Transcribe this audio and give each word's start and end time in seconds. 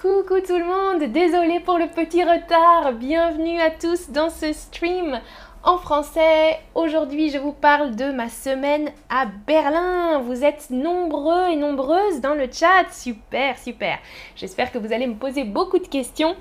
Coucou 0.00 0.40
tout 0.40 0.56
le 0.56 0.64
monde, 0.64 1.12
désolé 1.12 1.60
pour 1.60 1.76
le 1.76 1.86
petit 1.86 2.24
retard, 2.24 2.94
bienvenue 2.94 3.60
à 3.60 3.68
tous 3.68 4.08
dans 4.08 4.30
ce 4.30 4.50
stream 4.54 5.20
en 5.62 5.76
français. 5.76 6.58
Aujourd'hui 6.74 7.28
je 7.28 7.36
vous 7.36 7.52
parle 7.52 7.96
de 7.96 8.10
ma 8.10 8.30
semaine 8.30 8.92
à 9.10 9.26
Berlin. 9.26 10.20
Vous 10.20 10.42
êtes 10.42 10.70
nombreux 10.70 11.50
et 11.50 11.56
nombreuses 11.56 12.22
dans 12.22 12.32
le 12.32 12.48
chat, 12.50 12.90
super, 12.90 13.58
super. 13.58 13.98
J'espère 14.36 14.72
que 14.72 14.78
vous 14.78 14.94
allez 14.94 15.06
me 15.06 15.16
poser 15.16 15.44
beaucoup 15.44 15.78
de 15.78 15.86
questions. 15.86 16.34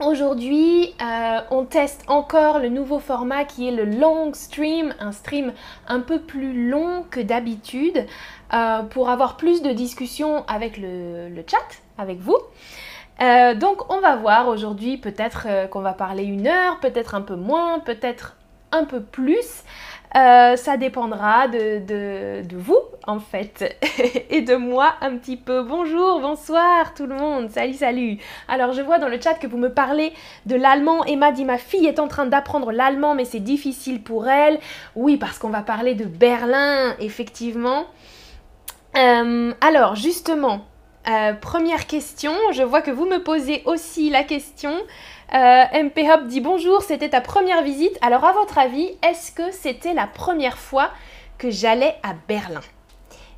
Aujourd'hui, 0.00 0.92
euh, 1.00 1.40
on 1.50 1.64
teste 1.64 2.04
encore 2.08 2.58
le 2.58 2.68
nouveau 2.68 2.98
format 2.98 3.44
qui 3.44 3.68
est 3.68 3.70
le 3.70 3.84
long 3.84 4.34
stream, 4.34 4.92
un 4.98 5.12
stream 5.12 5.52
un 5.86 6.00
peu 6.00 6.20
plus 6.20 6.68
long 6.68 7.04
que 7.10 7.20
d'habitude 7.20 8.04
euh, 8.52 8.82
pour 8.82 9.08
avoir 9.08 9.36
plus 9.36 9.62
de 9.62 9.70
discussions 9.70 10.44
avec 10.46 10.76
le, 10.76 11.30
chat, 11.46 11.83
avec 11.98 12.20
vous. 12.20 12.38
Euh, 13.22 13.54
donc 13.54 13.92
on 13.92 14.00
va 14.00 14.16
voir 14.16 14.48
aujourd'hui 14.48 14.96
peut-être 14.96 15.46
qu'on 15.70 15.80
va 15.80 15.92
parler 15.92 16.24
une 16.24 16.46
heure, 16.46 16.80
peut-être 16.80 17.14
un 17.14 17.22
peu 17.22 17.36
moins, 17.36 17.78
peut-être 17.78 18.36
un 18.72 18.84
peu 18.84 19.00
plus. 19.00 19.62
Euh, 20.16 20.54
ça 20.54 20.76
dépendra 20.76 21.48
de, 21.48 22.42
vous 22.54 22.78
en 23.04 23.18
fait 23.18 23.76
et 24.30 24.42
de 24.42 24.54
moi 24.54 24.94
un 25.00 25.16
petit 25.16 25.36
peu. 25.36 25.64
Bonjour, 25.64 26.20
bonsoir 26.20 26.94
tout 26.94 27.06
le 27.06 27.16
monde, 27.16 27.50
salut, 27.50 27.74
salut. 27.74 28.18
Alors 28.46 28.72
je 28.72 28.80
vois 28.80 29.00
dans 29.00 29.08
le 29.08 29.20
chat 29.20 29.34
que 29.34 29.48
vous 29.48 29.56
me 29.56 29.72
parlez 29.72 30.12
de 30.46 30.54
l'allemand. 30.54 31.04
Emma 31.04 31.32
dit 31.32 31.44
ma 31.44 31.58
fille 31.58 31.86
est 31.86 31.98
en 31.98 32.06
train 32.06 32.26
d'apprendre 32.26 32.70
l'allemand 32.70 33.16
mais 33.16 33.24
c'est 33.24 33.40
difficile 33.40 34.04
pour 34.04 34.28
elle. 34.28 34.60
Oui, 34.94 35.16
parce 35.16 35.38
qu'on 35.38 35.50
va 35.50 35.62
parler 35.62 35.96
de 35.96 36.04
Berlin, 36.04 36.94
effectivement. 37.00 37.86
Euh, 38.96 39.52
alors 39.60 39.96
justement, 39.96 40.64
euh, 41.06 41.34
première 41.34 41.86
question, 41.86 42.32
je 42.52 42.62
vois 42.62 42.80
que 42.80 42.90
vous 42.90 43.04
me 43.04 43.22
posez 43.22 43.62
aussi 43.66 44.08
la 44.08 44.24
question. 44.24 44.72
Euh, 45.34 45.64
MP 45.82 46.08
Hop 46.10 46.26
dit 46.26 46.40
bonjour, 46.40 46.82
c'était 46.82 47.10
ta 47.10 47.20
première 47.20 47.62
visite. 47.62 47.98
Alors 48.00 48.24
à 48.24 48.32
votre 48.32 48.58
avis, 48.58 48.90
est-ce 49.02 49.30
que 49.30 49.50
c'était 49.52 49.92
la 49.92 50.06
première 50.06 50.56
fois 50.56 50.90
que 51.36 51.50
j'allais 51.50 51.94
à 52.02 52.14
Berlin? 52.26 52.62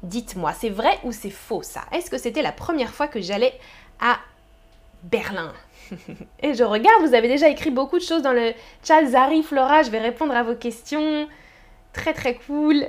Dites-moi, 0.02 0.52
c'est 0.52 0.70
vrai 0.70 0.98
ou 1.02 1.10
c'est 1.10 1.30
faux 1.30 1.62
ça? 1.62 1.80
Est-ce 1.90 2.10
que 2.10 2.18
c'était 2.18 2.42
la 2.42 2.52
première 2.52 2.90
fois 2.90 3.08
que 3.08 3.20
j'allais 3.20 3.58
à 4.00 4.18
Berlin? 5.02 5.52
Et 6.40 6.54
je 6.54 6.62
regarde, 6.62 7.02
vous 7.04 7.14
avez 7.14 7.28
déjà 7.28 7.48
écrit 7.48 7.70
beaucoup 7.70 7.98
de 7.98 8.04
choses 8.04 8.22
dans 8.22 8.32
le 8.32 8.52
chat. 8.84 9.04
Zari, 9.06 9.42
Flora, 9.42 9.82
je 9.82 9.90
vais 9.90 9.98
répondre 9.98 10.34
à 10.36 10.44
vos 10.44 10.54
questions. 10.54 11.26
Très 11.92 12.12
très 12.12 12.34
cool. 12.34 12.86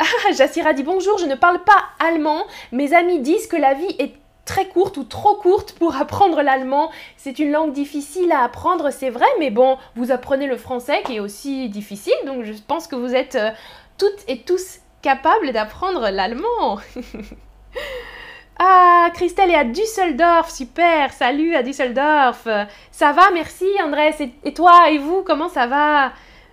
Ah, 0.00 0.32
Jassira 0.32 0.72
dit 0.72 0.82
bonjour, 0.82 1.18
je 1.18 1.26
ne 1.26 1.34
parle 1.34 1.62
pas 1.62 1.84
allemand. 1.98 2.46
Mes 2.72 2.94
amis 2.94 3.20
disent 3.20 3.46
que 3.46 3.56
la 3.56 3.74
vie 3.74 3.94
est 3.98 4.14
très 4.46 4.66
courte 4.66 4.96
ou 4.96 5.04
trop 5.04 5.34
courte 5.34 5.72
pour 5.72 5.94
apprendre 5.94 6.40
l'allemand. 6.40 6.90
C'est 7.18 7.38
une 7.38 7.52
langue 7.52 7.72
difficile 7.72 8.32
à 8.32 8.42
apprendre, 8.42 8.90
c'est 8.90 9.10
vrai, 9.10 9.26
mais 9.38 9.50
bon, 9.50 9.76
vous 9.96 10.10
apprenez 10.10 10.46
le 10.46 10.56
français 10.56 11.02
qui 11.04 11.16
est 11.16 11.20
aussi 11.20 11.68
difficile, 11.68 12.14
donc 12.24 12.44
je 12.44 12.54
pense 12.66 12.86
que 12.86 12.96
vous 12.96 13.14
êtes 13.14 13.34
euh, 13.34 13.50
toutes 13.98 14.24
et 14.26 14.40
tous 14.40 14.78
capables 15.02 15.52
d'apprendre 15.52 16.08
l'allemand. 16.08 16.78
ah, 18.58 19.10
Christelle 19.12 19.50
est 19.50 19.54
à 19.54 19.64
Düsseldorf, 19.64 20.50
super, 20.50 21.12
salut 21.12 21.54
à 21.54 21.62
Düsseldorf. 21.62 22.48
Ça 22.90 23.12
va, 23.12 23.30
merci 23.34 23.66
Andrés, 23.84 24.14
et, 24.44 24.54
toi 24.54 24.88
et 24.90 24.96
vous, 24.96 25.22
comment 25.24 25.50
ça 25.50 25.66
va? 25.66 26.12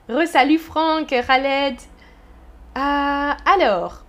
Re-salut 0.09 0.59
Franck, 0.59 1.07
Khaled. 1.07 1.77
Ah, 2.79 3.37
alors, 3.55 4.03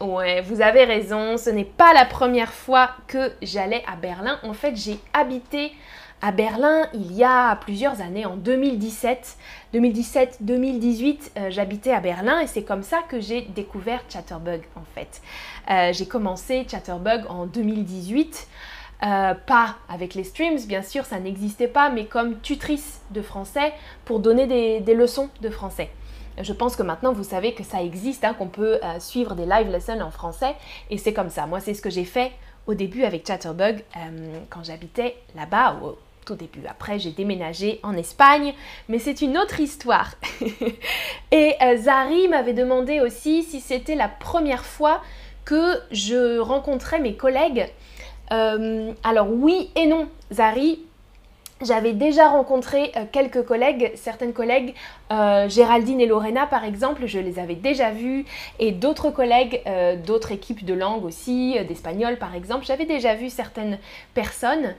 Ouais, 0.00 0.40
vous 0.40 0.60
avez 0.60 0.82
raison, 0.82 1.36
ce 1.36 1.50
n'est 1.50 1.64
pas 1.64 1.92
la 1.92 2.04
première 2.04 2.52
fois 2.52 2.90
que 3.06 3.32
j'allais 3.42 3.84
à 3.86 3.94
Berlin. 3.94 4.40
En 4.42 4.54
fait, 4.54 4.74
j'ai 4.74 4.98
habité 5.12 5.72
à 6.20 6.32
Berlin 6.32 6.88
il 6.94 7.12
y 7.12 7.22
a 7.22 7.54
plusieurs 7.56 8.00
années, 8.00 8.26
en 8.26 8.36
2017. 8.36 9.36
2017-2018, 9.72 11.30
euh, 11.36 11.50
j'habitais 11.50 11.92
à 11.92 12.00
Berlin 12.00 12.40
et 12.40 12.48
c'est 12.48 12.64
comme 12.64 12.82
ça 12.82 13.02
que 13.08 13.20
j'ai 13.20 13.42
découvert 13.42 14.00
Chatterbug 14.08 14.62
en 14.74 14.84
fait. 14.96 15.22
Euh, 15.70 15.92
j'ai 15.92 16.06
commencé 16.06 16.66
Chatterbug 16.68 17.24
en 17.28 17.46
2018. 17.46 18.48
Euh, 19.04 19.34
pas 19.34 19.76
avec 19.88 20.16
les 20.16 20.24
streams, 20.24 20.58
bien 20.66 20.82
sûr, 20.82 21.04
ça 21.04 21.20
n'existait 21.20 21.68
pas, 21.68 21.88
mais 21.88 22.06
comme 22.06 22.40
tutrice 22.40 23.00
de 23.12 23.22
français 23.22 23.72
pour 24.04 24.18
donner 24.18 24.80
des 24.80 24.94
leçons 24.94 25.30
de 25.40 25.50
français. 25.50 25.90
Je 26.42 26.52
pense 26.52 26.76
que 26.76 26.82
maintenant 26.82 27.12
vous 27.12 27.24
savez 27.24 27.54
que 27.54 27.64
ça 27.64 27.82
existe, 27.82 28.24
hein, 28.24 28.34
qu'on 28.34 28.48
peut 28.48 28.78
euh, 28.82 29.00
suivre 29.00 29.34
des 29.34 29.46
live 29.46 29.70
lessons 29.70 30.00
en 30.00 30.10
français 30.10 30.54
et 30.90 30.98
c'est 30.98 31.12
comme 31.12 31.30
ça. 31.30 31.46
Moi 31.46 31.60
c'est 31.60 31.74
ce 31.74 31.82
que 31.82 31.90
j'ai 31.90 32.04
fait 32.04 32.32
au 32.66 32.74
début 32.74 33.04
avec 33.04 33.26
Chatterbug 33.26 33.82
euh, 33.96 34.38
quand 34.50 34.64
j'habitais 34.64 35.16
là-bas 35.34 35.78
au 35.82 35.98
tout 36.24 36.34
début. 36.34 36.66
Après 36.68 36.98
j'ai 36.98 37.10
déménagé 37.10 37.80
en 37.82 37.94
Espagne, 37.94 38.54
mais 38.88 38.98
c'est 38.98 39.22
une 39.22 39.38
autre 39.38 39.60
histoire. 39.60 40.14
et 41.32 41.54
euh, 41.62 41.76
Zari 41.76 42.28
m'avait 42.28 42.54
demandé 42.54 43.00
aussi 43.00 43.42
si 43.42 43.60
c'était 43.60 43.94
la 43.94 44.08
première 44.08 44.64
fois 44.64 45.00
que 45.44 45.80
je 45.90 46.38
rencontrais 46.38 47.00
mes 47.00 47.14
collègues. 47.14 47.66
alors 48.30 49.30
oui 49.30 49.70
et 49.74 49.86
non, 49.86 50.08
Zari, 50.30 50.80
j'avais 51.60 51.92
déjà 51.92 52.28
rencontré 52.28 52.92
euh, 52.96 53.04
quelques 53.10 53.44
collègues, 53.44 53.92
certaines 53.94 54.32
collègues, 54.32 54.74
euh, 55.12 55.48
Géraldine 55.48 56.00
et 56.00 56.06
Lorena 56.06 56.46
par 56.46 56.64
exemple, 56.64 57.06
je 57.06 57.18
les 57.18 57.38
avais 57.38 57.54
déjà 57.54 57.90
vues, 57.90 58.24
et 58.58 58.72
d'autres 58.72 59.10
collègues 59.10 59.62
euh, 59.66 59.96
d'autres 59.96 60.32
équipes 60.32 60.64
de 60.64 60.74
langue 60.74 61.04
aussi, 61.04 61.56
d'espagnol 61.66 62.16
par 62.16 62.34
exemple, 62.34 62.64
j'avais 62.64 62.86
déjà 62.86 63.14
vu 63.14 63.30
certaines 63.30 63.78
personnes, 64.14 64.74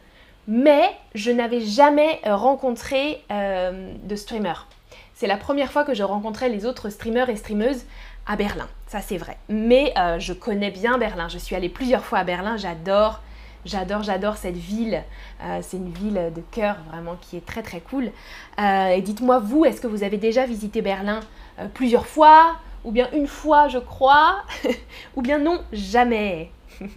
mais 0.48 0.90
je 1.16 1.32
n'avais 1.32 1.62
jamais 1.62 2.20
rencontré 2.26 3.24
de 3.30 4.16
streamers. 4.16 4.68
C'est 5.14 5.28
la 5.28 5.38
première 5.38 5.72
fois 5.72 5.84
que 5.84 5.94
je 5.94 6.02
rencontrais 6.02 6.50
les 6.50 6.66
autres 6.66 6.90
streamers 6.90 7.30
et 7.30 7.36
streameuses 7.36 7.84
à 8.26 8.36
Berlin, 8.36 8.68
ça 8.88 9.02
c'est 9.02 9.18
vrai. 9.18 9.38
Mais 9.48 9.94
je 10.18 10.34
connais 10.34 10.72
bien 10.72 10.98
Berlin, 10.98 11.28
je 11.28 11.38
suis 11.38 11.56
allée 11.56 11.70
plusieurs 11.70 12.04
fois 12.04 12.20
à 12.20 12.24
Berlin, 12.24 12.58
j'adore 12.58 13.22
J'adore, 13.66 14.04
j'adore 14.04 14.38
cette 14.38 14.56
ville. 14.56 15.04
Euh, 15.44 15.60
c'est 15.62 15.78
une 15.78 15.92
ville 15.92 16.32
de 16.34 16.42
cœur 16.52 16.78
vraiment 16.90 17.18
qui 17.20 17.36
est 17.38 17.46
très 17.46 17.62
très 17.62 17.82
cool. 17.82 18.12
Euh, 18.60 18.88
et 18.90 19.02
dites-moi 19.02 19.40
vous, 19.40 19.66
est-ce 19.66 19.82
que 19.82 19.88
vous 19.88 20.04
avez 20.04 20.18
déjà 20.18 20.46
visité 20.46 20.82
Berlin 20.82 21.20
euh, 21.60 21.68
plusieurs 21.74 22.08
fois 22.08 22.56
Ou 22.86 22.92
bien 22.92 23.10
une 23.12 23.28
fois 23.28 23.68
je 23.68 23.80
crois 23.80 24.44
Ou 25.16 25.22
bien 25.22 25.40
non, 25.40 25.62
jamais? 25.74 26.52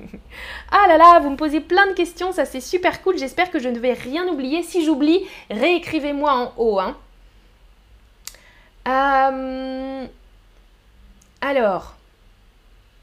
Ah 0.71 0.87
là 0.89 0.97
là, 0.97 1.19
vous 1.21 1.31
me 1.31 1.37
posez 1.37 1.61
plein 1.61 1.89
de 1.89 1.93
questions, 1.93 2.33
ça 2.33 2.45
c'est 2.45 2.61
super 2.61 3.03
cool. 3.03 3.19
J'espère 3.19 3.51
que 3.51 3.59
je 3.59 3.69
ne 3.69 3.79
vais 3.79 3.93
rien 3.93 4.27
oublier. 4.29 4.63
Si 4.63 4.85
j'oublie, 4.85 5.21
réécrivez-moi 5.51 6.33
en 6.33 6.53
haut. 6.57 6.79
Hein. 6.79 6.97
alors. 11.41 11.95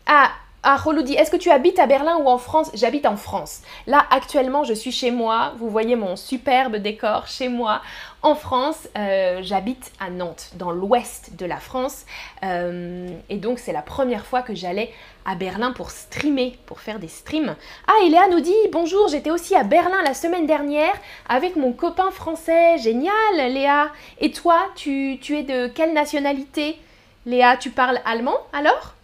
Ah, 0.07 0.31
ah, 0.61 0.77
dit, 1.03 1.13
est-ce 1.13 1.31
que 1.31 1.37
tu 1.37 1.49
habites 1.49 1.79
à 1.79 1.85
Berlin 1.85 2.17
ou 2.17 2.27
en 2.27 2.37
France? 2.37 2.69
J'habite 2.73 3.05
en 3.05 3.15
France. 3.15 3.61
Là, 3.87 4.05
actuellement, 4.11 4.65
je 4.65 4.73
suis 4.73 4.91
chez 4.91 5.09
moi. 5.09 5.53
Vous 5.57 5.69
voyez 5.69 5.95
mon 5.95 6.17
superbe 6.17 6.75
décor 6.75 7.27
chez 7.27 7.47
moi 7.47 7.81
en 8.23 8.35
France. 8.35 8.89
Euh, 8.97 9.39
j'habite 9.41 9.91
à 10.01 10.09
Nantes, 10.09 10.49
dans 10.55 10.71
l'ouest 10.71 11.37
de 11.37 11.45
la 11.45 11.57
France. 11.57 12.05
Euh, 12.43 13.09
et 13.29 13.37
donc, 13.37 13.59
c'est 13.59 13.71
la 13.71 13.81
première 13.81 14.25
fois 14.25 14.41
que 14.41 14.53
j'allais 14.53 14.91
à 15.25 15.35
Berlin 15.35 15.71
pour 15.71 15.91
streamer, 15.91 16.59
pour 16.65 16.81
faire 16.81 16.99
des 16.99 17.07
streams. 17.07 17.55
Ah, 17.87 17.93
et 18.05 18.09
Léa 18.09 18.27
nous 18.29 18.41
dit, 18.41 18.53
bonjour, 18.73 19.07
j'étais 19.07 19.31
aussi 19.31 19.55
à 19.55 19.63
Berlin 19.63 20.01
la 20.03 20.13
semaine 20.13 20.45
dernière 20.45 20.93
avec 21.29 21.55
mon 21.55 21.71
copain 21.71 22.11
français. 22.11 22.77
Génial, 22.79 23.13
Léa. 23.35 23.91
Et 24.19 24.31
toi, 24.31 24.59
tu 24.75 25.19
es 25.29 25.43
de 25.43 25.67
quelle 25.67 25.93
nationalité? 25.93 26.77
Léa, 27.25 27.55
tu 27.55 27.69
parles 27.69 28.01
allemand 28.05 28.37
alors? 28.51 28.98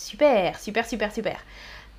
Super, 0.00 0.58
super, 0.58 0.86
super, 0.86 1.12
super. 1.12 1.36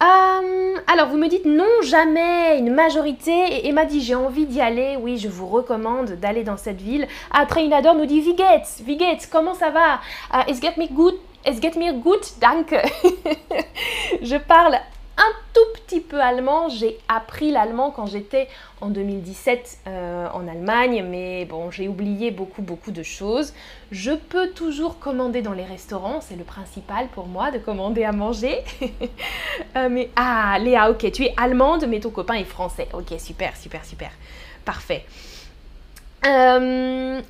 Euh, 0.01 0.75
alors, 0.91 1.09
vous 1.09 1.17
me 1.17 1.27
dites 1.27 1.45
non, 1.45 1.69
jamais, 1.83 2.57
une 2.57 2.73
majorité. 2.73 3.31
Et 3.31 3.67
Emma 3.67 3.85
dit 3.85 4.01
j'ai 4.01 4.15
envie 4.15 4.47
d'y 4.47 4.59
aller. 4.59 4.97
Oui, 4.99 5.19
je 5.19 5.29
vous 5.29 5.45
recommande 5.45 6.13
d'aller 6.13 6.43
dans 6.43 6.57
cette 6.57 6.81
ville. 6.81 7.07
Ah, 7.29 7.45
Trainador 7.45 7.93
nous 7.93 8.07
dit 8.07 8.21
Wie 8.21 8.35
geht's 8.97 9.27
Comment 9.27 9.53
ça 9.53 9.69
va? 9.69 9.99
Uh, 10.33 10.49
Es 10.49 10.59
geht 10.59 10.77
mir 10.77 10.89
gut 10.89 11.13
Es 11.43 11.59
geht 11.59 11.75
mir 11.75 11.93
gut 11.93 12.33
Danke. 12.41 12.81
je 14.23 14.37
parle 14.47 14.79
un 15.21 15.33
tout 15.53 15.65
petit 15.75 16.01
peu 16.01 16.19
allemand. 16.19 16.69
J'ai 16.69 16.97
appris 17.07 17.51
l'allemand 17.51 17.91
quand 17.91 18.07
j'étais 18.07 18.47
en 18.81 18.89
2017 18.89 19.79
euh, 19.87 20.27
en 20.33 20.47
Allemagne, 20.47 21.05
mais 21.07 21.45
bon, 21.45 21.69
j'ai 21.69 21.87
oublié 21.87 22.31
beaucoup, 22.31 22.61
beaucoup 22.61 22.91
de 22.91 23.03
choses. 23.03 23.53
Je 23.91 24.11
peux 24.11 24.49
toujours 24.49 24.99
commander 24.99 25.41
dans 25.41 25.53
les 25.53 25.65
restaurants, 25.65 26.21
c'est 26.21 26.35
le 26.35 26.43
principal 26.43 27.07
pour 27.09 27.27
moi 27.27 27.51
de 27.51 27.59
commander 27.59 28.03
à 28.03 28.11
manger. 28.11 28.63
Euh, 29.77 29.87
mais 29.89 30.09
ah, 30.15 30.57
Léa, 30.59 30.89
ok, 30.89 31.11
tu 31.11 31.23
es 31.23 31.33
allemande, 31.37 31.85
mais 31.87 31.99
ton 31.99 32.09
copain 32.09 32.33
est 32.33 32.45
français. 32.45 32.87
Ok, 32.93 33.13
super, 33.19 33.55
super, 33.55 33.85
super. 33.85 34.11
Parfait. 34.65 35.05
Euh, 36.25 37.21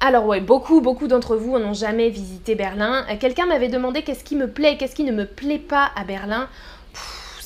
alors 0.00 0.26
ouais, 0.26 0.40
beaucoup, 0.40 0.80
beaucoup 0.80 1.08
d'entre 1.08 1.36
vous 1.36 1.58
n'ont 1.58 1.74
jamais 1.74 2.10
visité 2.10 2.54
Berlin. 2.54 3.04
Quelqu'un 3.18 3.46
m'avait 3.46 3.68
demandé 3.68 4.02
qu'est-ce 4.02 4.22
qui 4.22 4.36
me 4.36 4.48
plaît, 4.48 4.76
qu'est-ce 4.76 4.94
qui 4.94 5.04
ne 5.04 5.12
me 5.12 5.26
plaît 5.26 5.58
pas 5.58 5.90
à 5.96 6.04
Berlin 6.04 6.48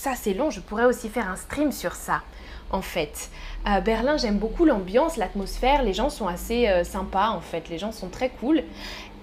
ça 0.03 0.17
c'est 0.17 0.35
long, 0.35 0.51
je 0.51 0.59
pourrais 0.59 0.85
aussi 0.85 1.09
faire 1.09 1.29
un 1.29 1.37
stream 1.37 1.71
sur 1.71 1.95
ça 1.95 2.23
en 2.73 2.83
fait. 2.83 3.31
À 3.65 3.81
Berlin, 3.81 4.17
j'aime 4.17 4.39
beaucoup 4.39 4.65
l'ambiance, 4.65 5.17
l'atmosphère, 5.17 5.85
les 5.85 5.93
gens 5.93 6.11
sont 6.11 6.27
assez 6.27 6.67
euh, 6.67 6.83
sympas 6.83 7.29
en 7.29 7.41
fait, 7.41 7.69
les 7.69 7.79
gens 7.79 7.93
sont 7.93 8.09
très 8.09 8.29
cool. 8.29 8.65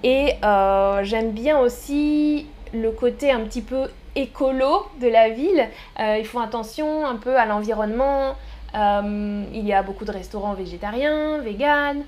Et 0.03 0.35
euh, 0.41 1.03
j'aime 1.03 1.31
bien 1.31 1.59
aussi 1.59 2.45
le 2.73 2.91
côté 2.91 3.29
un 3.29 3.41
petit 3.41 3.61
peu 3.61 3.89
écolo 4.15 4.87
de 5.01 5.09
la 5.09 5.27
ville. 5.27 5.67
Euh, 5.99 6.17
ils 6.17 6.25
font 6.25 6.39
attention 6.39 7.05
un 7.05 7.17
peu 7.17 7.35
à 7.35 7.45
l'environnement. 7.45 8.37
il 8.73 9.65
y 9.65 9.73
a 9.73 9.83
beaucoup 9.83 10.05
de 10.05 10.13
restaurants 10.13 10.53
végétariens, 10.53 11.39
véganes. 11.39 12.03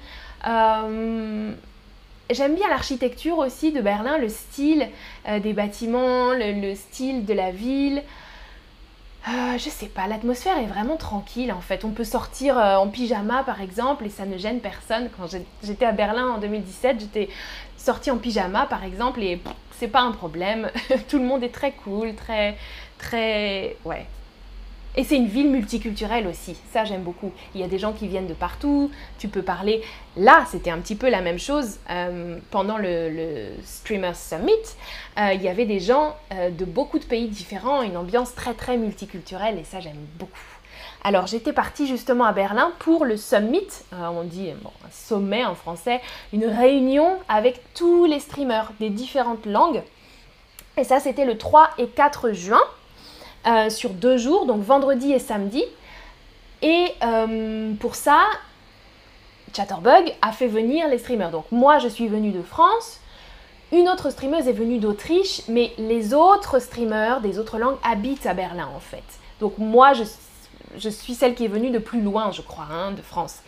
J'aime 2.30 2.56
bien 2.56 2.70
l'architecture 2.70 3.38
aussi 3.40 3.74
de 3.74 3.82
Berlin, 3.82 4.18
le 4.18 4.30
style 4.30 4.88
des 5.44 5.52
bâtiments, 5.52 6.32
le, 6.32 6.74
style 6.76 7.26
de 7.26 7.34
la 7.34 7.52
ville. 7.52 8.02
Euh, 9.28 9.58
je 9.60 9.70
sais 9.70 9.88
pas, 9.88 10.08
l'atmosphère 10.08 10.58
est 10.58 10.66
vraiment 10.66 10.98
tranquille 10.98 11.52
en 11.54 11.62
fait. 11.62 11.86
On 11.86 11.92
peut 11.92 12.04
sortir 12.04 12.58
euh, 12.58 12.76
en 12.78 12.88
pyjama 12.88 13.44
par 13.44 13.62
exemple 13.62 14.06
et 14.06 14.10
ça 14.10 14.26
ne 14.26 14.38
gêne 14.38 14.62
personne. 14.62 15.10
Quand 15.16 15.28
j'étais 15.62 15.86
à 15.86 15.92
Berlin 15.92 16.30
en 16.30 16.38
2017, 16.40 17.00
j'étais 17.00 17.30
sortie 17.78 18.10
en 18.10 18.18
pyjama 18.18 18.66
par 18.66 18.84
exemple 18.84 19.22
et 19.22 19.40
c'est 19.78 19.88
pas 19.88 20.02
un 20.02 20.12
problème. 20.12 20.72
Tout 21.08 21.20
le 21.20 21.26
monde 21.26 21.44
est 21.44 21.54
très 21.54 21.72
cool, 21.72 22.16
très, 22.16 22.58
très, 22.98 23.78
ouais, 23.86 24.08
et 24.98 25.06
c'est 25.06 25.16
une 25.16 25.28
ville 25.28 25.50
multiculturelle 25.50 26.28
aussi, 26.28 26.58
ça 26.74 26.84
j'aime 26.84 27.04
beaucoup. 27.04 27.32
Il 27.56 27.62
y 27.62 27.64
a 27.64 27.68
des 27.68 27.80
gens 27.80 27.94
qui 27.94 28.10
viennent 28.10 28.28
de 28.28 28.34
partout, 28.34 28.92
tu 29.20 29.30
peux 29.30 29.42
parler. 29.42 29.82
Là, 30.18 30.44
c'était 30.50 30.70
un 30.70 30.80
petit 30.80 30.96
peu 30.96 31.10
la 31.10 31.22
même 31.22 31.40
chose 31.40 31.78
euh, 31.90 32.38
pendant 32.50 32.78
le, 32.78 33.54
Streamers 33.64 34.18
Summit. 34.18 34.52
Euh, 35.18 35.32
il 35.34 35.42
y 35.42 35.48
avait 35.48 35.66
des 35.66 35.80
gens 35.80 36.18
euh, 36.34 36.50
de 36.50 36.66
beaucoup 36.66 37.00
de 37.00 37.06
pays 37.06 37.30
différents, 37.30 37.84
une 37.84 37.96
ambiance 37.96 38.36
très 38.36 38.54
très 38.54 38.76
multiculturelle 38.76 39.58
et 39.58 39.64
ça 39.64 39.80
j'aime 39.80 39.96
beaucoup. 40.20 40.38
Alors 41.06 41.26
j'étais 41.26 41.54
partie 41.54 41.88
justement 41.88 42.26
à 42.26 42.34
Berlin 42.34 42.74
pour 42.80 43.06
le 43.06 43.16
summit, 43.16 43.68
on 43.92 44.24
dit 44.24 44.52
un 44.52 44.92
sommet 44.92 45.46
en 45.46 45.56
français, 45.56 46.00
une 46.32 46.46
réunion 46.46 47.18
avec 47.28 47.60
tous 47.74 48.06
les 48.06 48.20
streamers 48.20 48.72
des 48.80 48.90
différentes 48.90 49.46
langues. 49.46 49.82
Et 50.78 50.84
ça 50.84 51.00
c'était 51.00 51.26
le 51.26 51.38
3 51.38 51.72
et 51.80 51.88
4 51.88 52.34
juin. 52.34 52.62
Euh, 53.48 53.72
sur 53.72 53.90
deux 53.90 54.18
jours, 54.18 54.46
donc 54.46 54.62
vendredi 54.62 55.12
et 55.12 55.18
samedi. 55.18 55.64
Et 56.62 56.90
euh, 57.04 57.74
pour 57.80 57.96
ça, 57.96 58.20
Chatterbug 59.56 60.14
a 60.22 60.32
fait 60.32 60.48
venir 60.48 60.88
les 60.88 61.00
streamers. 61.00 61.32
Donc 61.32 61.46
moi, 61.52 61.80
je 61.80 61.88
suis 61.88 62.08
venue 62.08 62.30
de 62.30 62.44
France. 62.44 63.00
Une 63.72 63.90
autre 63.90 64.12
streameuse 64.12 64.48
est 64.48 64.54
venue 64.54 64.78
d'Autriche, 64.78 65.42
mais 65.48 65.72
les 65.80 66.14
autres 66.14 66.60
streamers 66.60 67.22
des 67.22 67.40
autres 67.40 67.58
langues 67.58 67.78
habitent 67.84 68.28
à 68.28 68.36
Berlin 68.36 68.70
en 68.76 68.80
fait. 68.80 69.04
Donc 69.40 69.58
moi, 69.58 69.94
je, 69.94 70.90
suis 70.90 71.16
celle 71.16 71.34
qui 71.34 71.46
est 71.46 71.48
venue 71.48 71.72
de 71.72 71.80
plus 71.80 72.02
loin, 72.02 72.32
je 72.32 72.44
crois, 72.44 72.68
hein, 72.70 72.92
de 72.92 73.02
France. 73.02 73.40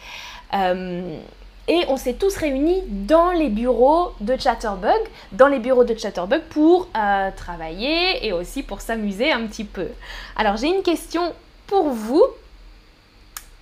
Euh, 0.56 1.19
et 1.68 1.86
on 1.88 1.98
s'est 1.98 2.13
tous 2.13 2.36
réunis 2.36 2.83
dans 2.88 3.31
les 3.31 3.50
bureaux 3.50 4.12
de 4.19 4.36
Chatterbug, 4.38 5.01
dans 5.31 5.48
les 5.48 5.60
bureaux 5.60 5.86
de 5.86 5.98
Chatterbug 5.98 6.42
pour 6.50 6.88
euh, 6.95 7.30
travailler 7.36 8.25
et 8.25 8.33
aussi 8.33 8.63
pour 8.63 8.81
s'amuser 8.81 9.31
un 9.31 9.48
petit 9.48 9.63
peu. 9.63 9.88
Alors 10.36 10.57
j'ai 10.57 10.68
une 10.68 10.83
question 10.83 11.33
pour 11.68 11.89
vous. 11.89 12.24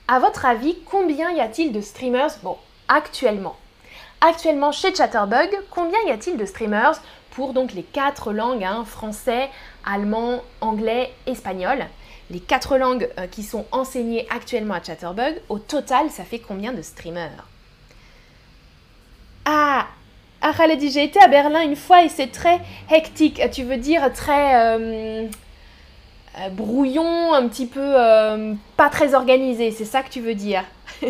À 0.08 0.20
votre 0.20 0.46
avis, 0.46 0.78
combien 0.86 1.32
y 1.32 1.40
a-t-il 1.40 1.72
de 1.72 1.80
streamers 1.80 2.32
Bon, 2.44 2.58
actuellement? 2.88 3.56
Actuellement 4.20 4.72
chez 4.72 4.94
Chatterbug, 4.94 5.50
combien 5.70 6.00
y 6.08 6.12
a-t-il 6.12 6.38
de 6.38 6.46
streamers 6.46 7.00
pour 7.32 7.54
donc 7.54 7.74
les 7.74 7.84
quatre 7.84 8.34
langues, 8.34 8.64
hein, 8.64 8.84
français, 8.86 9.50
allemand, 9.86 10.42
anglais, 10.60 11.14
espagnol? 11.28 11.86
Les 12.30 12.40
quatre 12.40 12.78
langues 12.78 13.10
euh, 13.20 13.28
qui 13.28 13.44
sont 13.44 13.66
enseignées 13.72 14.28
actuellement 14.30 14.74
à 14.74 14.84
Chatterbug, 14.84 15.42
au 15.50 15.60
total, 15.60 16.10
ça 16.10 16.24
fait 16.24 16.40
combien 16.40 16.74
de 16.74 16.82
streamers? 16.82 17.51
Ah, 19.46 19.88
ah 20.42 20.76
dit 20.76 20.92
j'ai 20.92 21.04
été 21.04 21.22
à 21.22 21.28
Berlin 21.28 21.62
une 21.62 21.76
fois 21.76 22.04
et 22.04 22.10
c'est 22.10 22.28
très 22.28 22.60
hectique. 22.90 23.42
Tu 23.52 23.64
veux 23.64 23.78
dire 23.78 24.12
très 24.14 24.56
euh, 24.56 25.28
euh, 26.40 26.50
brouillon, 26.50 27.34
un 27.34 27.48
petit 27.48 27.66
peu 27.66 27.80
euh, 27.80 28.54
pas 28.78 28.90
très 28.90 29.14
organisé. 29.14 29.72
C'est 29.72 29.86
ça 29.86 30.04
que 30.04 30.10
tu 30.10 30.22
veux 30.22 30.36
dire? 30.36 30.64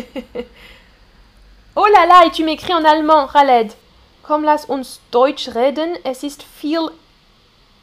oh 1.76 1.86
là 1.86 2.06
là, 2.06 2.26
et 2.26 2.30
tu 2.30 2.44
m'écris 2.44 2.74
en 2.74 2.84
allemand, 2.84 3.28
Khaled. 3.28 3.72
Komm, 4.22 4.44
lass 4.44 4.68
uns 4.68 5.00
Deutsch 5.10 5.48
reden. 5.48 5.96
Es 6.04 6.22
ist 6.22 6.44
viel 6.60 6.90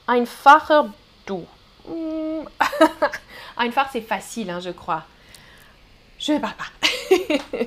einfacher 0.08 0.84
du. 1.26 1.46
Mm. 1.88 2.48
Einfach, 3.58 3.90
c'est 3.92 4.02
facile, 4.02 4.50
hein, 4.50 4.60
je 4.62 4.70
crois. 4.70 5.04
Je 6.18 6.34
ne 6.34 6.40
parle 6.40 6.56
pas. 6.56 6.66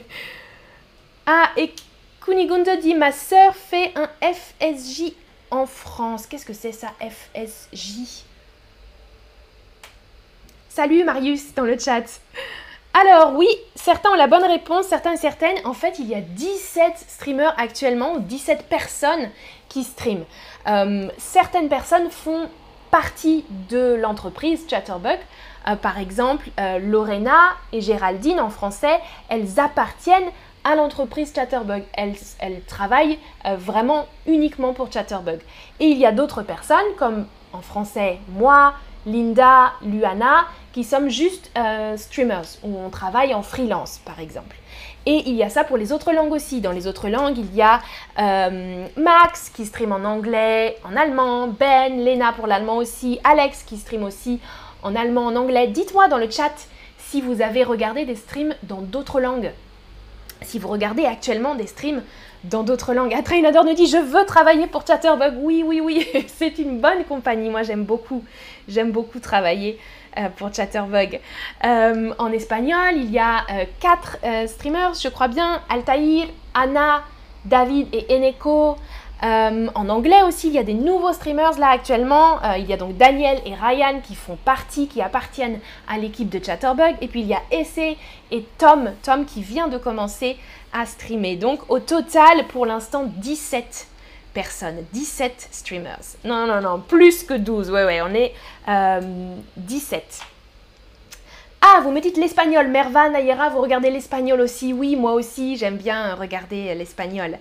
ah, 1.27 1.51
et 1.57 1.75
Kunigunde 2.25 2.69
dit 2.81 2.95
Ma 2.95 3.11
sœur 3.11 3.55
fait 3.55 3.93
un 3.97 4.09
FSJ 4.23 5.13
en 5.51 5.67
France. 5.67 6.27
Qu'est-ce 6.27 6.47
que 6.47 6.53
c'est 6.53 6.73
ça, 6.73 6.89
FSJ 7.01 8.25
Salut 10.69 11.05
Marius 11.05 11.53
dans 11.55 11.65
le 11.65 11.77
chat. 11.79 12.05
Alors 12.95 13.35
oui, 13.35 13.49
certains 13.75 14.11
ont 14.11 14.15
la 14.15 14.29
bonne 14.29 14.45
réponse, 14.45 14.87
certains 14.87 15.15
et 15.15 15.17
certaines. 15.17 15.57
En 15.65 15.73
fait, 15.73 15.99
il 15.99 16.07
y 16.07 16.15
a 16.15 16.21
17 16.21 16.93
streamers 17.09 17.55
actuellement, 17.59 18.19
17 18.19 18.67
personnes 18.69 19.31
qui 19.69 19.83
streament. 19.83 20.25
Euh, 20.69 21.09
certaines 21.19 21.69
personnes 21.69 22.11
font 22.11 22.49
partie 22.91 23.45
de 23.69 23.95
l'entreprise 23.95 24.65
Chatterbug. 24.69 25.19
Euh, 25.69 25.77
par 25.77 25.99
exemple, 25.99 26.49
euh, 26.61 26.79
Lorena 26.79 27.55
et 27.73 27.81
Géraldine 27.81 28.41
en 28.41 28.51
français, 28.51 29.01
elles 29.29 29.59
appartiennent 29.59 30.31
à 30.65 30.75
l'entreprise 30.75 31.33
Chatterbug. 31.35 31.83
Elle, 31.95 32.15
travaille 32.67 33.19
euh, 33.47 33.57
vraiment 33.57 34.07
uniquement 34.27 34.73
pour 34.73 34.93
Chatterbug. 34.93 35.41
Et 35.81 35.87
il 35.87 35.99
y 35.99 36.07
a 36.07 36.13
d'autres 36.13 36.43
personnes, 36.43 36.79
comme 36.99 37.27
en 37.53 37.61
français 37.61 38.19
moi, 38.29 38.75
Linda, 39.07 39.73
Luana, 39.85 40.47
qui 40.73 40.85
sommes 40.85 41.09
juste 41.09 41.51
euh, 41.59 41.97
streamers, 41.97 42.59
où 42.63 42.77
on 42.79 42.89
travaille 42.89 43.35
en 43.35 43.43
freelance, 43.43 44.01
par 44.05 44.21
exemple. 44.21 44.57
Et 45.05 45.29
il 45.29 45.35
y 45.35 45.43
a 45.43 45.51
ça 45.51 45.65
pour 45.65 45.77
les 45.77 45.93
autres 45.93 46.13
langues 46.13 46.33
aussi. 46.33 46.61
Dans 46.61 46.71
les 46.71 46.87
autres 46.87 47.09
langues, 47.09 47.37
il 47.37 47.53
y 47.55 47.63
a 47.63 47.81
euh, 48.21 48.87
Max 48.97 49.51
qui 49.51 49.67
stream 49.67 49.93
en 49.93 50.05
anglais, 50.05 50.79
en 50.85 50.97
allemand, 50.97 51.49
Ben, 51.49 52.05
Lena 52.05 52.33
pour 52.33 52.47
l'allemand 52.47 52.77
aussi, 52.77 53.19
Alex 53.25 53.65
qui 53.65 53.79
stream 53.79 54.05
aussi 54.05 54.41
en 54.83 54.95
allemand, 54.95 55.27
en 55.27 55.37
anglais. 55.37 55.67
Dites-moi 55.67 56.07
dans 56.09 56.19
le 56.19 56.31
chat 56.31 56.53
si 56.99 57.21
vous 57.21 57.43
avez 57.43 57.65
regardé 57.65 58.05
des 58.05 58.15
streams 58.15 58.55
dans 58.63 58.81
d'autres 58.81 59.21
langues 59.21 59.51
si 60.45 60.59
vous 60.59 60.69
regardez 60.69 61.05
actuellement 61.05 61.55
des 61.55 61.67
streams 61.67 62.03
dans 62.45 62.63
d'autres 62.63 62.95
langues. 62.95 63.15
Atrainador 63.15 63.65
nous 63.65 63.75
dit 63.75 63.87
Je 63.87 63.99
veux 63.99 64.25
travailler 64.25 64.67
pour 64.67 64.87
Chatterbug. 64.87 65.35
Oui, 65.41 65.63
oui, 65.67 65.81
oui, 65.81 66.07
c'est 66.27 66.59
une 66.59 66.81
bonne 66.81 67.05
compagnie. 67.05 67.51
Moi, 67.51 67.63
j'aime 67.63 67.85
beaucoup. 67.85 68.25
J'aime 68.69 68.91
beaucoup 68.91 69.21
travailler 69.21 69.79
euh, 70.19 70.29
pour 70.37 70.53
Chatterbug. 70.53 71.21
Euh, 71.65 72.13
en 72.19 72.33
espagnol, 72.33 72.95
il 72.97 73.11
y 73.11 73.19
a 73.19 73.45
euh, 73.51 73.65
quatre 73.81 74.19
streamers, 74.47 74.95
je 74.95 75.09
crois 75.09 75.29
bien 75.29 75.63
Altair, 75.69 76.27
Anna, 76.55 77.03
David 77.45 77.89
et 77.93 78.15
Eneko. 78.15 78.77
Euh, 79.25 79.69
en 79.77 79.89
anglais 79.89 80.23
aussi, 80.25 80.49
il 80.49 80.55
y 80.55 80.59
a 80.59 80.65
des 80.65 80.75
nouveaux 80.75 81.13
streamers 81.13 81.59
là 81.59 81.69
actuellement. 81.71 82.43
Euh, 82.43 82.57
il 82.59 82.67
y 82.67 82.73
a 82.73 82.77
donc 82.77 82.97
Daniel 82.97 83.41
et 83.47 83.55
Ryan 83.55 84.01
qui 84.03 84.17
font 84.17 84.37
partie, 84.37 84.89
qui 84.89 85.01
appartiennent 85.01 85.61
à 85.89 85.99
l'équipe 85.99 86.29
de 86.29 86.45
Chatterbug. 86.45 86.97
Et 87.01 87.09
puis 87.09 87.21
il 87.21 87.29
y 87.29 87.35
a 87.35 87.43
Essay 87.53 87.97
et 88.33 88.45
Tom, 88.59 88.91
Tom 89.03 89.25
qui 89.25 89.43
vient 89.43 89.69
de 89.69 89.79
commencer 89.79 90.37
à 90.73 90.87
streamer. 90.87 91.37
Donc 91.37 91.61
au 91.71 91.79
total, 91.79 92.47
pour 92.49 92.67
l'instant, 92.67 93.05
17 93.07 93.87
personnes, 94.35 94.85
17 94.93 95.49
streamers. 95.53 96.17
Non, 96.25 96.47
non, 96.47 96.61
non, 96.61 96.81
plus 96.81 97.23
que 97.23 97.35
12. 97.35 97.71
Ouais, 97.71 97.85
ouais, 97.85 98.01
on 98.03 98.13
est 98.15 98.35
17. 99.57 100.03
Euh, 100.03 100.27
ah, 101.61 101.81
vous 101.81 101.93
me 101.93 102.01
dites 102.01 102.17
l'espagnol. 102.17 102.67
Merva, 102.67 103.09
Nayera, 103.09 103.51
vous 103.51 103.61
regardez 103.61 103.91
l'espagnol 103.91 104.41
aussi. 104.41 104.73
Oui, 104.73 104.97
moi 104.97 105.13
aussi, 105.13 105.57
j'aime 105.57 105.77
bien 105.77 106.17
regarder 106.17 106.75
l'espagnol. 106.75 107.39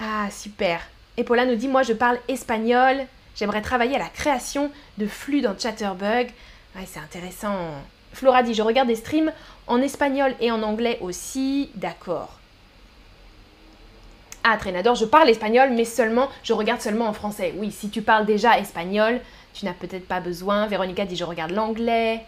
Ah, 0.00 0.28
super. 0.30 0.80
Et 1.16 1.24
Paula 1.24 1.44
nous 1.44 1.56
dit, 1.56 1.68
moi 1.68 1.82
je 1.82 1.92
parle 1.92 2.18
espagnol, 2.28 3.06
j'aimerais 3.34 3.62
travailler 3.62 3.96
à 3.96 3.98
la 3.98 4.08
création 4.08 4.70
de 4.98 5.06
flux 5.06 5.40
dans 5.40 5.58
Chatterbug. 5.58 6.28
Ouais, 6.76 6.86
c'est 6.86 7.00
intéressant. 7.00 7.56
Flora 8.12 8.42
dit, 8.42 8.54
je 8.54 8.62
regarde 8.62 8.88
des 8.88 8.96
streams 8.96 9.32
en 9.66 9.80
espagnol 9.82 10.34
et 10.40 10.50
en 10.50 10.62
anglais 10.62 10.98
aussi. 11.00 11.70
D'accord. 11.74 12.38
Ah, 14.44 14.56
Trainador, 14.56 14.94
je 14.94 15.04
parle 15.04 15.28
espagnol, 15.28 15.70
mais 15.70 15.84
seulement, 15.84 16.28
je 16.42 16.52
regarde 16.52 16.80
seulement 16.80 17.08
en 17.08 17.12
français. 17.12 17.52
Oui, 17.56 17.72
si 17.72 17.90
tu 17.90 18.00
parles 18.00 18.24
déjà 18.24 18.58
espagnol, 18.58 19.20
tu 19.52 19.64
n'as 19.64 19.72
peut-être 19.72 20.06
pas 20.06 20.20
besoin. 20.20 20.66
Véronica 20.66 21.04
dit, 21.04 21.16
je 21.16 21.24
regarde 21.24 21.50
l'anglais. 21.50 22.24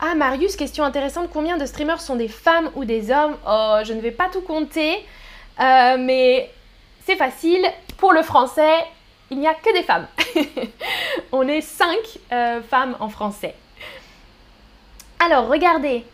Ah, 0.00 0.14
Marius, 0.16 0.56
question 0.56 0.82
intéressante. 0.82 1.30
Combien 1.32 1.56
de 1.56 1.64
streamers 1.64 2.00
sont 2.00 2.16
des 2.16 2.28
femmes 2.28 2.70
ou 2.74 2.84
des 2.84 3.12
hommes? 3.12 3.36
Oh, 3.46 3.78
je 3.84 3.92
ne 3.92 4.00
vais 4.00 4.10
pas 4.10 4.28
tout 4.30 4.40
compter. 4.40 4.96
Euh, 5.60 5.96
mais 5.98 6.50
c'est 7.04 7.16
facile. 7.16 7.66
Pour 7.96 8.12
le 8.12 8.22
français, 8.22 8.84
il 9.30 9.38
n'y 9.38 9.46
a 9.46 9.54
que 9.54 9.72
des 9.72 9.82
femmes. 9.82 10.06
On 11.32 11.46
est 11.48 11.60
cinq 11.60 12.18
euh, 12.32 12.60
femmes 12.62 12.96
en 13.00 13.08
français. 13.08 13.54
Alors, 15.20 15.48
regardez. 15.48 16.04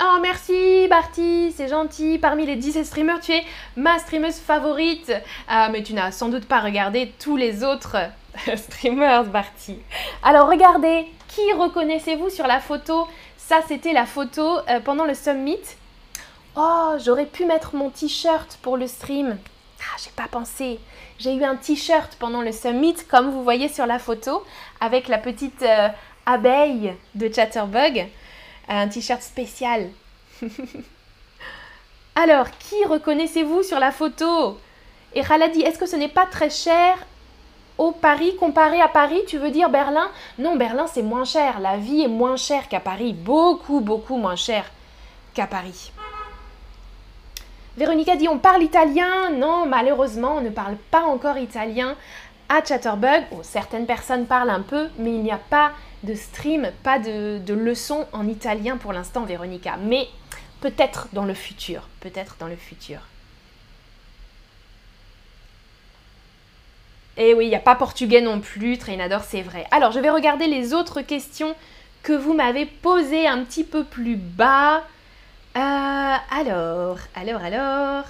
Oh, 0.00 0.18
merci 0.20 0.86
Barty, 0.88 1.52
c'est 1.56 1.68
gentil. 1.68 2.18
Parmi 2.18 2.46
les 2.46 2.56
10 2.56 2.84
streamers, 2.84 3.20
tu 3.20 3.32
es 3.32 3.44
ma 3.76 3.98
streameuse 3.98 4.38
favorite. 4.38 5.12
Ah, 5.48 5.68
mais 5.70 5.82
tu 5.82 5.94
n'as 5.94 6.10
sans 6.10 6.28
doute 6.28 6.46
pas 6.46 6.60
regardé 6.60 7.12
tous 7.18 7.36
les 7.36 7.62
autres 7.62 7.96
streamers, 8.56 9.24
Barty. 9.24 9.78
Alors, 10.22 10.48
regardez. 10.48 11.06
Qui 11.28 11.52
reconnaissez-vous 11.52 12.30
sur 12.30 12.46
la 12.46 12.60
photo? 12.60 13.08
Ça, 13.36 13.60
c'était 13.66 13.92
la 13.92 14.06
photo 14.06 14.58
euh, 14.68 14.80
pendant 14.80 15.04
le 15.04 15.14
summit. 15.14 15.58
Oh, 16.56 16.92
j'aurais 17.04 17.26
pu 17.26 17.44
mettre 17.44 17.74
mon 17.74 17.90
t-shirt 17.90 18.58
pour 18.62 18.76
le 18.76 18.86
stream. 18.86 19.36
Ah, 19.80 19.96
j'ai 20.02 20.10
pas 20.10 20.28
pensé. 20.28 20.78
J'ai 21.18 21.34
eu 21.34 21.44
un 21.44 21.56
t-shirt 21.56 22.16
pendant 22.18 22.42
le 22.42 22.52
summit, 22.52 22.96
comme 23.08 23.30
vous 23.30 23.42
voyez 23.42 23.68
sur 23.68 23.86
la 23.86 23.98
photo, 23.98 24.44
avec 24.80 25.08
la 25.08 25.18
petite 25.18 25.62
euh, 25.62 25.88
abeille 26.26 26.94
de 27.14 27.32
Chatterbug. 27.32 28.06
Un 28.68 28.88
t-shirt 28.88 29.22
spécial. 29.22 29.90
Alors, 32.14 32.50
qui 32.58 32.84
reconnaissez-vous 32.84 33.62
sur 33.62 33.78
la 33.78 33.90
photo? 33.90 34.58
Et 35.14 35.22
Khaladi, 35.22 35.62
est-ce 35.62 35.78
que 35.78 35.86
ce 35.86 35.96
n'est 35.96 36.08
pas 36.08 36.26
très 36.26 36.50
cher 36.50 36.96
au 37.76 37.92
Paris 37.92 38.36
comparé 38.36 38.80
à 38.80 38.88
Paris? 38.88 39.20
Tu 39.26 39.38
veux 39.38 39.50
dire 39.50 39.68
Berlin? 39.68 40.08
Non, 40.38 40.56
Berlin 40.56 40.86
c'est 40.86 41.02
moins 41.02 41.24
cher. 41.24 41.60
La 41.60 41.76
vie 41.76 42.02
est 42.02 42.08
moins 42.08 42.36
chère 42.36 42.68
qu'à 42.68 42.80
Paris. 42.80 43.12
Beaucoup, 43.12 43.80
beaucoup 43.80 44.16
moins 44.16 44.36
cher 44.36 44.64
qu'à 45.34 45.46
Paris. 45.46 45.92
Véronica 47.76 48.16
dit 48.16 48.28
on 48.28 48.38
parle 48.38 48.62
italien. 48.62 49.30
Non, 49.30 49.66
malheureusement, 49.66 50.36
on 50.36 50.40
ne 50.40 50.50
parle 50.50 50.76
pas 50.90 51.02
encore 51.02 51.38
italien 51.38 51.96
à 52.48 52.64
Chatterbug. 52.64 53.24
certaines 53.42 53.86
personnes 53.86 54.26
parlent 54.26 54.50
un 54.50 54.62
peu, 54.62 54.88
mais 54.98 55.10
il 55.10 55.22
n'y 55.22 55.32
a 55.32 55.38
pas 55.38 55.72
de 56.02 56.14
stream, 56.14 56.70
pas 56.82 56.98
de, 56.98 57.38
de 57.38 57.54
leçons 57.54 58.06
en 58.12 58.28
italien 58.28 58.76
pour 58.76 58.92
l'instant, 58.92 59.24
Véronica. 59.24 59.76
Mais 59.78 60.08
peut-être 60.60 61.08
dans 61.12 61.24
le 61.24 61.34
futur. 61.34 61.88
Peut-être 62.00 62.36
dans 62.38 62.48
le 62.48 62.56
futur. 62.56 63.00
Et 67.16 67.30
eh 67.30 67.34
oui, 67.34 67.46
il 67.46 67.48
n'y 67.48 67.54
a 67.54 67.60
pas 67.60 67.76
portugais 67.76 68.20
non 68.20 68.40
plus, 68.40 68.76
Trainador, 68.76 69.22
c'est 69.22 69.42
vrai. 69.42 69.66
Alors, 69.70 69.92
je 69.92 70.00
vais 70.00 70.10
regarder 70.10 70.48
les 70.48 70.74
autres 70.74 71.00
questions 71.00 71.54
que 72.02 72.12
vous 72.12 72.34
m'avez 72.34 72.66
posées 72.66 73.28
un 73.28 73.44
petit 73.44 73.62
peu 73.62 73.84
plus 73.84 74.16
bas. 74.16 74.82
Euh, 75.56 76.16
alors, 76.30 76.98
alors, 77.14 77.40
alors. 77.42 78.04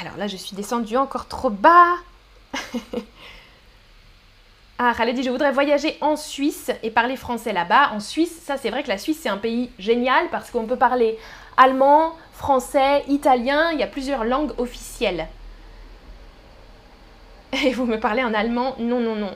Alors 0.00 0.16
là, 0.16 0.26
je 0.26 0.36
suis 0.36 0.56
descendue 0.56 0.96
encore 0.96 1.28
trop 1.28 1.50
bas. 1.50 1.94
ah, 4.78 4.92
Khaled 4.96 5.14
dit, 5.14 5.22
je 5.22 5.30
voudrais 5.30 5.52
voyager 5.52 5.96
en 6.00 6.16
Suisse 6.16 6.70
et 6.82 6.90
parler 6.90 7.16
français 7.16 7.52
là-bas. 7.52 7.90
En 7.92 8.00
Suisse, 8.00 8.38
ça 8.42 8.56
c'est 8.56 8.70
vrai 8.70 8.82
que 8.82 8.88
la 8.88 8.98
Suisse 8.98 9.18
c'est 9.22 9.28
un 9.28 9.38
pays 9.38 9.70
génial 9.78 10.28
parce 10.30 10.50
qu'on 10.50 10.66
peut 10.66 10.76
parler 10.76 11.18
allemand, 11.56 12.12
français, 12.32 13.04
italien, 13.08 13.70
il 13.72 13.78
y 13.80 13.82
a 13.82 13.86
plusieurs 13.86 14.24
langues 14.24 14.52
officielles. 14.58 15.28
Et 17.64 17.72
vous 17.72 17.86
me 17.86 17.98
parlez 18.00 18.24
en 18.24 18.34
allemand? 18.34 18.74
Non, 18.78 19.00
non, 19.00 19.14
non. 19.16 19.34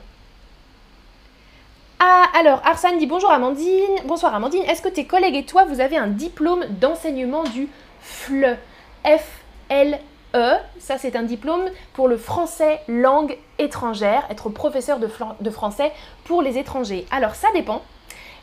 Ah, 1.98 2.26
alors, 2.38 2.60
Arsane 2.66 2.98
dit 2.98 3.06
bonjour 3.06 3.30
Amandine. 3.30 4.02
Bonsoir 4.04 4.34
Amandine. 4.34 4.62
Est-ce 4.64 4.82
que 4.82 4.88
tes 4.88 5.06
collègues 5.06 5.34
et 5.34 5.44
toi, 5.44 5.64
vous 5.64 5.80
avez 5.80 5.96
un 5.96 6.08
diplôme 6.08 6.66
d'enseignement 6.68 7.42
du 7.44 7.68
FLE 8.02 8.58
F-L-E. 9.04 10.56
Ça, 10.78 10.98
c'est 10.98 11.16
un 11.16 11.22
diplôme 11.22 11.64
pour 11.94 12.08
le 12.08 12.18
français 12.18 12.80
langue 12.86 13.38
étrangère, 13.58 14.24
être 14.28 14.50
professeur 14.50 14.98
de, 14.98 15.50
français 15.50 15.90
pour 16.24 16.42
les 16.42 16.58
étrangers. 16.58 17.06
Alors, 17.10 17.34
ça 17.34 17.48
dépend. 17.54 17.82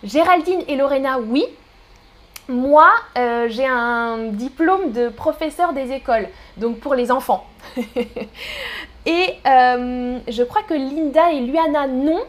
Géraldine 0.04 0.64
et 0.68 0.76
Lorena, 0.76 1.20
oui. 1.20 1.46
Moi, 2.50 2.90
euh, 3.18 3.48
j'ai 3.50 3.68
un 3.68 4.30
diplôme 4.32 4.92
de 4.94 5.10
professeur 5.10 5.74
des 5.74 5.92
écoles, 5.92 6.28
donc 6.58 6.80
pour 6.80 6.96
les 6.96 7.12
enfants. 7.12 7.46
et 9.06 9.36
euh, 9.46 10.20
je 10.28 10.44
crois 10.44 10.64
que 10.64 10.74
Linda 10.74 11.32
et 11.32 11.42
Luana, 11.42 11.88
non, 11.88 12.22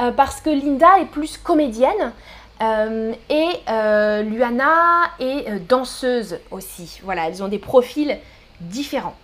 euh, 0.00 0.12
parce 0.12 0.40
que 0.40 0.50
Linda 0.50 0.98
est 1.00 1.06
plus 1.06 1.36
comédienne. 1.36 2.12
et 2.60 3.48
Luana 4.24 5.10
est 5.18 5.68
danseuse 5.68 6.38
aussi. 6.50 7.00
Voilà, 7.02 7.28
elles 7.28 7.42
ont 7.42 7.48
des 7.48 7.58
profils 7.58 8.16
différents. 8.60 9.16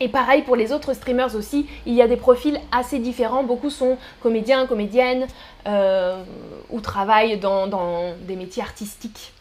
Et 0.00 0.08
pareil 0.08 0.42
pour 0.42 0.56
les 0.56 0.72
autres 0.72 0.92
streamers 0.94 1.36
aussi, 1.36 1.68
il 1.86 1.94
y 1.94 2.02
a 2.02 2.08
des 2.08 2.16
profils 2.16 2.60
assez 2.72 2.98
différents. 2.98 3.44
Beaucoup 3.44 3.70
sont 3.70 3.96
comédiens, 4.20 4.66
comédiennes 4.66 5.28
ou 5.66 6.80
travaillent 6.80 7.38
dans 7.38 8.14
des 8.20 8.36
métiers 8.36 8.62
artistiques. 8.62 9.32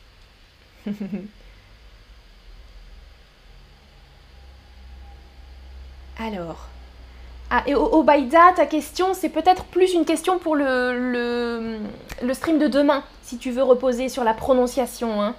Alors. 6.19 6.67
Ah, 7.49 7.63
et 7.67 7.75
Obaïda, 7.75 8.53
ta 8.55 8.65
question, 8.65 9.13
c'est 9.13 9.29
peut-être 9.29 9.65
plus 9.65 9.93
une 9.93 10.05
question 10.05 10.39
pour 10.39 10.55
le, 10.55 11.77
stream 12.33 12.57
de 12.57 12.67
demain, 12.67 13.03
si 13.21 13.37
tu 13.37 13.51
veux 13.51 13.61
reposer 13.61 14.09
sur 14.09 14.23
la 14.23 14.33
prononciation. 14.33 15.21
Hein. 15.21 15.35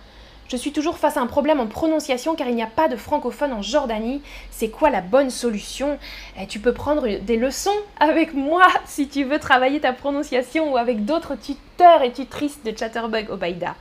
Je 0.47 0.57
suis 0.57 0.73
toujours 0.73 0.99
face 0.99 1.17
à 1.17 1.21
un 1.21 1.27
problème 1.27 1.59
en 1.59 1.67
prononciation 1.67 2.37
car 2.37 2.47
il 2.49 2.55
n'y 2.55 2.63
a 2.63 2.69
pas 2.69 2.87
de 2.87 2.97
francophone 2.97 3.53
en 3.53 3.63
Jordanie. 3.63 4.23
C'est 4.51 4.69
quoi 4.69 4.91
la 4.91 5.01
bonne 5.01 5.31
solution? 5.31 5.99
Eh, 6.39 6.47
Tu 6.47 6.61
peux 6.61 6.73
prendre 6.73 7.09
des 7.19 7.37
leçons 7.37 7.75
avec 7.99 8.35
moi 8.35 8.67
si 8.85 9.09
tu 9.09 9.25
veux 9.25 9.41
travailler 9.41 9.81
ta 9.81 9.93
prononciation 9.93 10.73
ou 10.73 10.77
avec 10.77 11.05
d'autres 11.05 11.35
tuteurs 11.35 12.03
et 12.03 12.13
tutrices 12.13 12.63
de 12.63 12.77
Chatterbug 12.77 13.31
Obaïda. 13.31 13.75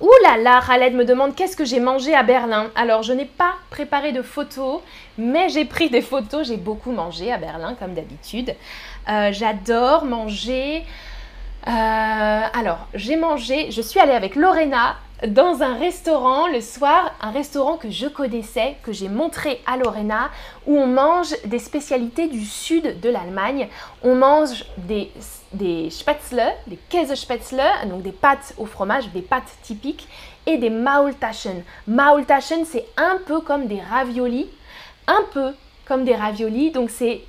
Ouh 0.00 0.10
là 0.22 0.90
me 0.90 1.04
demande 1.04 1.34
qu'est-ce 1.34 1.56
que 1.56 1.64
j'ai 1.64 1.80
mangé 1.80 2.14
à 2.14 2.22
Berlin? 2.22 2.70
Alors, 2.76 3.02
je 3.02 3.12
n'ai 3.12 3.24
pas 3.24 3.54
préparé 3.70 4.12
de 4.12 4.22
photos, 4.22 4.80
mais 5.16 5.48
j'ai 5.48 5.64
pris 5.64 5.90
des 5.90 6.02
photos. 6.02 6.46
J'ai 6.46 6.56
beaucoup 6.56 6.92
mangé 6.92 7.32
à 7.32 7.36
Berlin, 7.36 7.74
comme 7.78 7.94
d'habitude. 7.94 8.54
Euh, 9.08 9.32
j'adore 9.32 10.04
manger. 10.04 10.84
Euh, 11.66 11.70
alors, 11.70 12.86
j'ai 12.94 13.16
mangé, 13.16 13.70
je 13.72 13.82
suis 13.82 13.98
allée 13.98 14.12
avec 14.12 14.36
Lorena 14.36 14.96
dans 15.26 15.62
un 15.62 15.74
restaurant 15.74 16.46
le 16.46 16.60
soir, 16.60 17.12
un 17.20 17.30
restaurant 17.30 17.76
que 17.76 17.90
je 17.90 18.06
connaissais, 18.06 18.76
que 18.82 18.92
j'ai 18.92 19.08
montré 19.08 19.60
à 19.66 19.76
Lorena, 19.76 20.30
où 20.66 20.76
on 20.76 20.86
mange 20.86 21.34
des 21.44 21.58
spécialités 21.58 22.28
du 22.28 22.44
sud 22.44 23.00
de 23.00 23.10
l'Allemagne. 23.10 23.68
On 24.02 24.14
mange 24.14 24.64
des, 24.76 25.10
spätzle, 25.90 26.42
des 26.68 26.78
Käsespätzle, 26.88 27.62
donc 27.86 28.02
des 28.02 28.12
pâtes 28.12 28.54
au 28.58 28.66
fromage, 28.66 29.08
des 29.10 29.22
pâtes 29.22 29.56
typiques, 29.62 30.06
et 30.46 30.56
des 30.56 30.70
Maultaschen. 30.70 31.64
Maultaschen, 31.88 32.64
c'est 32.64 32.86
un 32.96 33.18
peu 33.26 33.40
comme 33.40 33.66
des 33.66 33.80
raviolis, 33.80 34.48
un 35.08 35.24
peu 35.32 35.52
comme 35.84 36.04
des 36.04 36.14
raviolis, 36.14 36.70
donc 36.70 36.90
c'est 36.90 37.22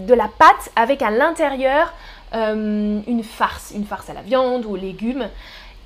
de 0.00 0.14
la 0.14 0.28
pâte 0.28 0.70
avec 0.74 1.02
à 1.02 1.10
l'intérieur 1.10 1.92
euh, 2.34 3.00
une 3.06 3.24
farce, 3.24 3.72
une 3.74 3.84
farce 3.84 4.10
à 4.10 4.14
la 4.14 4.22
viande 4.22 4.66
ou 4.66 4.72
aux 4.72 4.76
légumes 4.76 5.28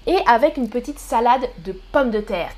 et 0.06 0.18
avec 0.26 0.56
une 0.56 0.68
petite 0.68 0.98
salade 0.98 1.48
de 1.64 1.72
pommes 1.92 2.10
de 2.10 2.20
terre, 2.20 2.50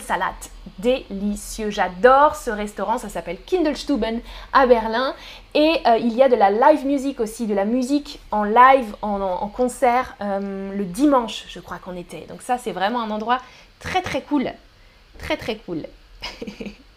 salade, 0.00 0.34
Délicieux. 0.78 1.70
J'adore 1.70 2.36
ce 2.36 2.50
restaurant, 2.50 2.98
ça 2.98 3.08
s'appelle 3.08 3.38
Kindelstuben 3.44 4.20
à 4.52 4.66
Berlin. 4.66 5.14
Et 5.54 5.80
euh, 5.86 5.98
il 5.98 6.12
y 6.12 6.22
a 6.22 6.28
de 6.28 6.36
la 6.36 6.50
live 6.50 6.86
music 6.86 7.18
aussi, 7.18 7.46
de 7.46 7.54
la 7.54 7.64
musique 7.64 8.20
en 8.30 8.44
live, 8.44 8.94
en, 9.02 9.48
concert, 9.48 10.16
euh, 10.20 10.72
le 10.72 10.84
dimanche, 10.84 11.46
je 11.48 11.58
crois 11.58 11.78
qu'on 11.78 11.96
était. 11.96 12.26
Donc 12.28 12.42
ça, 12.42 12.58
c'est 12.58 12.72
vraiment 12.72 13.00
un 13.00 13.10
endroit 13.10 13.38
très 13.80 14.02
très 14.02 14.22
cool. 14.22 14.52
Très 15.18 15.36
très 15.36 15.56
cool. 15.56 15.82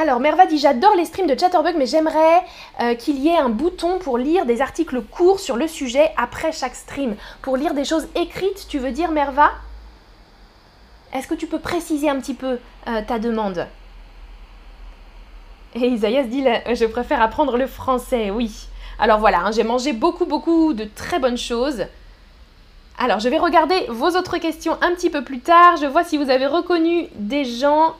Alors, 0.00 0.20
Merva 0.20 0.46
dit 0.46 0.58
J'adore 0.58 0.94
les 0.94 1.06
streams 1.06 1.26
de 1.26 1.36
Chatterbug, 1.36 1.74
mais 1.76 1.86
j'aimerais 1.86 2.44
euh, 2.80 2.94
qu'il 2.94 3.18
y 3.18 3.30
ait 3.30 3.36
un 3.36 3.48
bouton 3.48 3.98
pour 3.98 4.16
lire 4.16 4.46
des 4.46 4.60
articles 4.60 5.02
courts 5.02 5.40
sur 5.40 5.56
le 5.56 5.66
sujet 5.66 6.12
après 6.16 6.52
chaque 6.52 6.76
stream. 6.76 7.16
Pour 7.42 7.56
lire 7.56 7.74
des 7.74 7.84
choses 7.84 8.06
écrites, 8.14 8.68
tu 8.68 8.78
veux 8.78 8.92
dire, 8.92 9.10
Merva? 9.10 9.50
Est-ce 11.12 11.26
que 11.26 11.34
tu 11.34 11.48
peux 11.48 11.58
préciser 11.58 12.08
un 12.08 12.20
petit 12.20 12.34
peu 12.34 12.60
euh, 12.86 13.02
ta 13.08 13.18
demande? 13.18 13.66
Et 15.74 15.88
Isaïas 15.88 16.22
dit 16.22 16.44
Je 16.44 16.84
préfère 16.84 17.20
apprendre 17.20 17.56
le 17.56 17.66
français, 17.66 18.30
oui. 18.30 18.68
Alors 19.00 19.18
voilà, 19.18 19.40
hein, 19.40 19.50
j'ai 19.50 19.64
mangé 19.64 19.92
beaucoup, 19.92 20.26
beaucoup 20.26 20.74
de 20.74 20.84
très 20.84 21.18
bonnes 21.18 21.36
choses. 21.36 21.86
Alors, 22.98 23.18
je 23.18 23.28
vais 23.28 23.38
regarder 23.38 23.86
vos 23.88 24.10
autres 24.10 24.38
questions 24.38 24.78
un 24.80 24.92
petit 24.92 25.10
peu 25.10 25.24
plus 25.24 25.40
tard. 25.40 25.76
Je 25.76 25.86
vois 25.86 26.04
si 26.04 26.18
vous 26.18 26.30
avez 26.30 26.46
reconnu 26.46 27.08
des 27.16 27.44
gens 27.44 27.96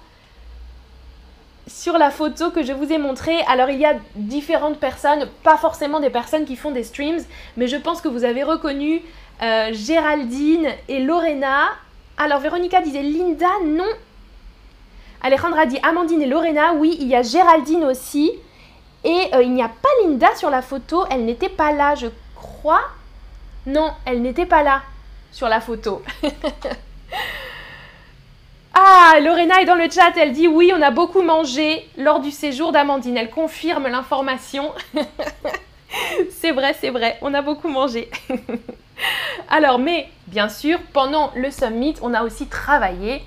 sur 1.68 1.98
la 1.98 2.10
photo 2.10 2.50
que 2.50 2.62
je 2.62 2.72
vous 2.72 2.92
ai 2.92 2.98
montrée, 2.98 3.40
alors 3.46 3.70
il 3.70 3.78
y 3.78 3.84
a 3.84 3.94
différentes 4.16 4.78
personnes, 4.78 5.28
pas 5.42 5.56
forcément 5.56 6.00
des 6.00 6.10
personnes 6.10 6.44
qui 6.44 6.56
font 6.56 6.70
des 6.70 6.82
streams, 6.82 7.20
mais 7.56 7.68
je 7.68 7.76
pense 7.76 8.00
que 8.00 8.08
vous 8.08 8.24
avez 8.24 8.42
reconnu 8.42 9.02
euh, 9.42 9.70
Géraldine 9.72 10.68
et 10.88 11.00
Lorena. 11.00 11.68
Alors, 12.16 12.40
Véronica 12.40 12.80
disait 12.80 13.02
Linda, 13.02 13.48
non. 13.64 13.88
Alejandra 15.22 15.66
dit 15.66 15.78
Amandine 15.82 16.22
et 16.22 16.26
Lorena, 16.26 16.72
oui, 16.74 16.96
il 17.00 17.08
y 17.08 17.14
a 17.14 17.22
Géraldine 17.22 17.84
aussi. 17.84 18.32
Et 19.04 19.28
euh, 19.34 19.42
il 19.42 19.52
n'y 19.52 19.62
a 19.62 19.68
pas 19.68 19.88
Linda 20.02 20.34
sur 20.36 20.50
la 20.50 20.62
photo, 20.62 21.04
elle 21.10 21.24
n'était 21.24 21.48
pas 21.48 21.72
là, 21.72 21.94
je 21.94 22.08
crois. 22.34 22.82
Non, 23.66 23.92
elle 24.04 24.22
n'était 24.22 24.46
pas 24.46 24.62
là 24.62 24.82
sur 25.30 25.48
la 25.48 25.60
photo. 25.60 26.02
ah, 28.80 29.18
Lorena 29.20 29.60
est 29.60 29.64
dans 29.64 29.74
le 29.74 29.90
chat, 29.90 30.12
elle 30.16 30.32
dit 30.32 30.46
oui, 30.46 30.72
on 30.72 30.80
a 30.82 30.92
beaucoup 30.92 31.22
mangé 31.22 31.88
lors 31.96 32.20
du 32.20 32.30
séjour 32.30 32.70
d'Amandine. 32.70 33.16
Elle 33.16 33.30
confirme 33.30 33.88
l'information. 33.88 34.70
c'est 36.30 36.52
vrai, 36.52 36.76
c'est 36.78 36.90
vrai, 36.90 37.18
on 37.22 37.34
a 37.34 37.42
beaucoup 37.42 37.68
mangé. 37.68 38.08
Alors, 39.50 39.78
mais 39.80 40.08
bien 40.28 40.48
sûr, 40.48 40.78
pendant 40.92 41.32
le 41.34 41.50
summit, 41.50 41.94
on 42.02 42.14
a 42.14 42.22
aussi 42.22 42.46
travaillé. 42.46 43.22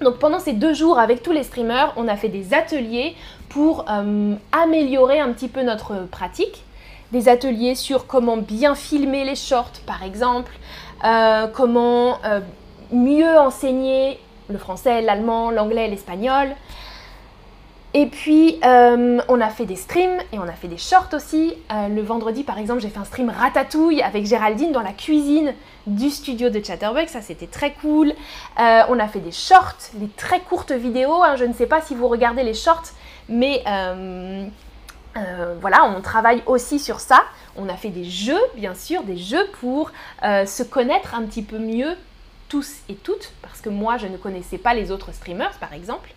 Donc 0.00 0.18
pendant 0.18 0.38
ces 0.38 0.54
deux 0.54 0.72
jours 0.72 0.98
avec 0.98 1.22
tous 1.22 1.32
les 1.32 1.42
streamers, 1.42 1.92
on 1.96 2.08
a 2.08 2.16
fait 2.16 2.28
des 2.28 2.54
ateliers 2.54 3.14
pour 3.50 3.84
euh, 3.90 4.34
améliorer 4.52 5.20
un 5.20 5.32
petit 5.32 5.48
peu 5.48 5.62
notre 5.62 6.06
pratique. 6.10 6.64
Des 7.12 7.28
ateliers 7.28 7.74
sur 7.74 8.06
comment 8.06 8.38
bien 8.38 8.74
filmer 8.74 9.24
les 9.24 9.36
shorts 9.36 9.82
par 9.86 10.02
exemple, 10.02 10.52
euh, 11.04 11.46
comment 11.48 12.18
euh, 12.24 12.40
mieux 12.90 13.38
enseigner 13.38 14.18
le 14.48 14.58
français, 14.58 15.02
l'allemand, 15.02 15.50
l'anglais, 15.50 15.88
l'espagnol. 15.88 16.48
Et 17.94 18.06
puis, 18.06 18.58
euh, 18.64 19.20
on 19.28 19.40
a 19.40 19.50
fait 19.50 19.66
des 19.66 19.76
streams 19.76 20.18
et 20.32 20.38
on 20.38 20.48
a 20.48 20.52
fait 20.52 20.68
des 20.68 20.78
shorts 20.78 21.10
aussi. 21.12 21.54
le 21.70 22.00
vendredi, 22.00 22.42
par 22.42 22.58
exemple, 22.58 22.80
j'ai 22.80 22.88
fait 22.88 22.98
un 22.98 23.04
stream 23.04 23.28
ratatouille 23.28 24.00
avec 24.00 24.24
Géraldine 24.24 24.72
dans 24.72 24.80
la 24.80 24.92
cuisine 24.92 25.52
du 25.86 26.08
studio 26.08 26.48
de 26.48 26.64
Chatterbug. 26.64 27.08
Ça, 27.08 27.20
c'était 27.20 27.46
très 27.46 27.72
cool. 27.72 28.14
on 28.56 28.98
a 28.98 29.08
fait 29.08 29.20
des 29.20 29.30
shorts, 29.30 29.76
des 29.94 30.08
très 30.08 30.40
courtes 30.40 30.72
vidéos. 30.72 31.22
Hein. 31.22 31.36
Je 31.36 31.44
ne 31.44 31.52
sais 31.52 31.66
pas 31.66 31.82
si 31.82 31.94
vous 31.94 32.08
regardez 32.08 32.44
les 32.44 32.54
shorts, 32.54 32.92
mais 33.28 33.62
voilà, 35.60 35.84
on 35.84 36.00
travaille 36.00 36.42
aussi 36.46 36.78
sur 36.78 36.98
ça. 36.98 37.24
On 37.56 37.68
a 37.68 37.74
fait 37.74 37.90
des 37.90 38.04
jeux, 38.04 38.40
bien 38.56 38.74
sûr, 38.74 39.02
des 39.02 39.18
jeux 39.18 39.46
pour 39.60 39.90
euh, 40.24 40.46
se 40.46 40.62
connaître 40.62 41.14
un 41.14 41.22
petit 41.22 41.42
peu 41.42 41.58
mieux 41.58 41.96
tous 42.52 42.80
et 42.90 42.96
toutes, 42.96 43.32
parce 43.40 43.62
que 43.62 43.70
moi, 43.70 43.96
je 43.96 44.06
ne 44.06 44.18
connaissais 44.18 44.58
pas 44.58 44.74
les 44.74 44.90
autres 44.90 45.10
streamers, 45.12 45.56
par 45.58 45.72
exemple. 45.72 46.10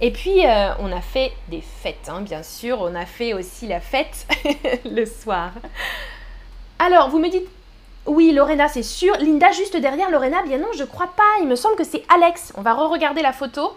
Et 0.00 0.10
puis, 0.10 0.46
euh, 0.46 0.70
on 0.78 0.90
a 0.90 1.02
fait 1.02 1.30
des 1.48 1.60
fêtes, 1.60 2.08
hein, 2.08 2.22
bien 2.22 2.42
sûr. 2.42 2.80
On 2.80 2.94
a 2.94 3.04
fait 3.04 3.34
aussi 3.34 3.66
la 3.66 3.78
fête 3.78 4.26
le 4.86 5.04
soir. 5.04 5.50
Alors, 6.78 7.10
vous 7.10 7.18
me 7.18 7.28
dites, 7.28 7.46
oui, 8.06 8.32
Lorena, 8.32 8.66
c'est 8.68 8.82
sûr. 8.82 9.14
Linda, 9.18 9.50
juste 9.52 9.76
derrière 9.76 10.10
Lorena, 10.10 10.40
bien 10.42 10.56
non, 10.56 10.68
je 10.74 10.84
crois 10.84 11.12
pas. 11.14 11.42
Il 11.42 11.48
me 11.48 11.54
semble 11.54 11.76
que 11.76 11.84
c'est 11.84 12.02
Alex. 12.08 12.54
On 12.56 12.62
va 12.62 12.72
re-regarder 12.72 13.20
la 13.20 13.34
photo. 13.34 13.76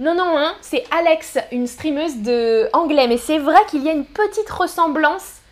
Non, 0.00 0.14
non, 0.14 0.38
hein, 0.38 0.54
c'est 0.62 0.86
Alex, 0.90 1.36
une 1.52 1.66
streameuse 1.66 2.22
de 2.22 2.70
anglais. 2.72 3.08
Mais 3.08 3.18
c'est 3.18 3.38
vrai 3.38 3.60
qu'il 3.68 3.82
y 3.82 3.90
a 3.90 3.92
une 3.92 4.06
petite 4.06 4.48
ressemblance 4.48 5.42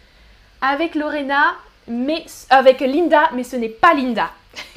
avec 0.63 0.95
Lorena, 0.95 1.57
mais 1.89 2.25
avec 2.49 2.81
Linda, 2.81 3.29
mais 3.35 3.45
ce 3.45 3.57
n'est 3.57 3.69
pas 3.69 3.93
Linda. 3.93 4.31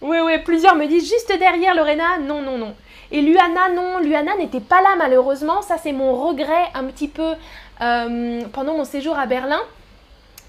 oui, 0.00 0.18
oui, 0.24 0.38
plusieurs 0.44 0.76
me 0.76 0.86
disent 0.86 1.08
juste 1.08 1.32
derrière 1.38 1.74
Lorena. 1.74 2.18
Non, 2.18 2.42
non, 2.42 2.58
non. 2.58 2.74
Et 3.10 3.20
Luana, 3.20 3.68
non, 3.74 3.98
Luana 3.98 4.36
n'était 4.36 4.60
pas 4.60 4.82
là 4.82 4.94
malheureusement. 4.98 5.62
Ça, 5.62 5.76
c'est 5.78 5.92
mon 5.92 6.14
regret 6.26 6.66
un 6.74 6.84
petit 6.84 7.08
peu 7.08 7.34
euh, 7.80 8.42
pendant 8.52 8.76
mon 8.76 8.84
séjour 8.84 9.18
à 9.18 9.26
Berlin. 9.26 9.60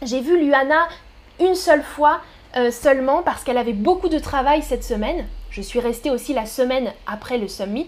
J'ai 0.02 0.22
vu 0.22 0.40
Luana 0.40 0.88
une 1.40 1.56
seule 1.56 1.84
fois 1.84 2.22
euh, 2.56 2.72
seulement 2.72 3.22
parce 3.22 3.44
qu'elle 3.44 3.58
avait 3.58 3.74
beaucoup 3.74 4.10
de 4.10 4.20
travail 4.20 4.64
cette 4.64 4.84
semaine. 4.84 5.26
Je 5.50 5.62
suis 5.62 5.80
restée 5.80 6.10
aussi 6.10 6.34
la 6.34 6.46
semaine 6.46 6.92
après 7.06 7.38
le 7.38 7.48
summit. 7.48 7.88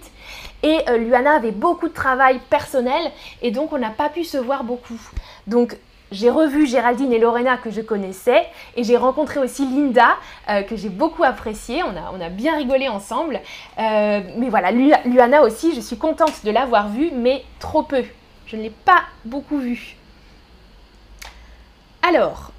Et 0.63 0.79
euh, 0.87 0.97
Luana 0.97 1.35
avait 1.35 1.51
beaucoup 1.51 1.87
de 1.87 1.93
travail 1.93 2.39
personnel 2.49 3.11
et 3.41 3.51
donc 3.51 3.73
on 3.73 3.77
n'a 3.77 3.89
pas 3.89 4.09
pu 4.09 4.23
se 4.23 4.37
voir 4.37 4.63
beaucoup. 4.63 4.99
Donc 5.47 5.77
j'ai 6.11 6.29
revu 6.29 6.65
Géraldine 6.65 7.13
et 7.13 7.19
Lorena 7.19 7.57
que 7.57 7.69
je 7.69 7.81
connaissais 7.81 8.47
et 8.75 8.83
j'ai 8.83 8.97
rencontré 8.97 9.39
aussi 9.39 9.65
Linda 9.65 10.17
euh, 10.49 10.63
que 10.63 10.75
j'ai 10.75 10.89
beaucoup 10.89 11.23
appréciée. 11.23 11.83
On 11.83 12.21
a, 12.21 12.29
bien 12.29 12.57
rigolé 12.57 12.87
ensemble. 12.87 13.39
Euh, 13.77 14.21
mais 14.37 14.49
voilà, 14.49 14.71
Luana 14.71 15.41
aussi, 15.41 15.75
je 15.75 15.81
suis 15.81 15.97
contente 15.97 16.43
de 16.43 16.51
l'avoir 16.51 16.89
vue, 16.89 17.11
mais 17.13 17.43
trop 17.59 17.83
peu. 17.83 18.03
Je 18.47 18.55
ne 18.55 18.63
l'ai 18.63 18.69
pas 18.69 19.03
beaucoup 19.25 19.57
vue. 19.57 19.95
Alors, 22.01 22.51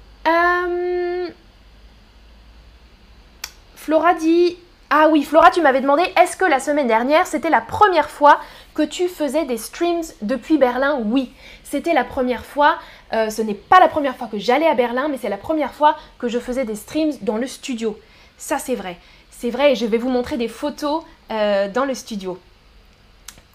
Flora 3.75 4.13
dit 4.13 4.57
ah 4.93 5.07
oui, 5.09 5.23
Flora, 5.23 5.51
tu 5.51 5.61
m'avais 5.61 5.79
demandé, 5.79 6.03
est-ce 6.21 6.35
que 6.35 6.43
la 6.43 6.59
semaine 6.59 6.85
dernière, 6.85 7.25
c'était 7.25 7.49
la 7.49 7.61
première 7.61 8.09
fois 8.09 8.41
que 8.73 8.83
tu 8.83 9.07
faisais 9.07 9.45
des 9.45 9.57
streams 9.57 10.03
depuis 10.21 10.57
Berlin 10.57 10.99
Oui, 11.03 11.31
c'était 11.63 11.93
la 11.93 12.03
première 12.03 12.45
fois. 12.45 12.77
Euh, 13.13 13.29
ce 13.29 13.41
n'est 13.41 13.53
pas 13.53 13.79
la 13.79 13.87
première 13.87 14.15
fois 14.15 14.27
que 14.27 14.39
j'allais 14.39 14.67
à 14.67 14.73
Berlin, 14.73 15.07
mais 15.09 15.17
c'est 15.17 15.29
la 15.29 15.37
première 15.37 15.73
fois 15.73 15.97
que 16.19 16.27
je 16.27 16.39
faisais 16.39 16.65
des 16.65 16.75
streams 16.75 17.13
dans 17.21 17.37
le 17.37 17.47
studio. 17.47 17.99
Ça, 18.37 18.57
c'est 18.57 18.75
vrai. 18.75 18.97
C'est 19.29 19.49
vrai 19.49 19.73
et 19.73 19.75
je 19.75 19.85
vais 19.85 19.97
vous 19.97 20.09
montrer 20.09 20.37
des 20.37 20.47
photos 20.47 21.03
euh, 21.31 21.67
dans 21.69 21.85
le 21.85 21.93
studio. 21.93 22.39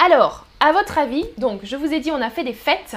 Alors, 0.05 0.45
à 0.61 0.73
votre 0.73 0.99
avis, 0.99 1.25
donc, 1.39 1.61
je 1.63 1.77
vous 1.77 1.93
ai 1.93 2.01
dit, 2.01 2.11
on 2.11 2.21
a 2.21 2.31
fait 2.31 2.45
des 2.45 2.53
fêtes. 2.53 2.97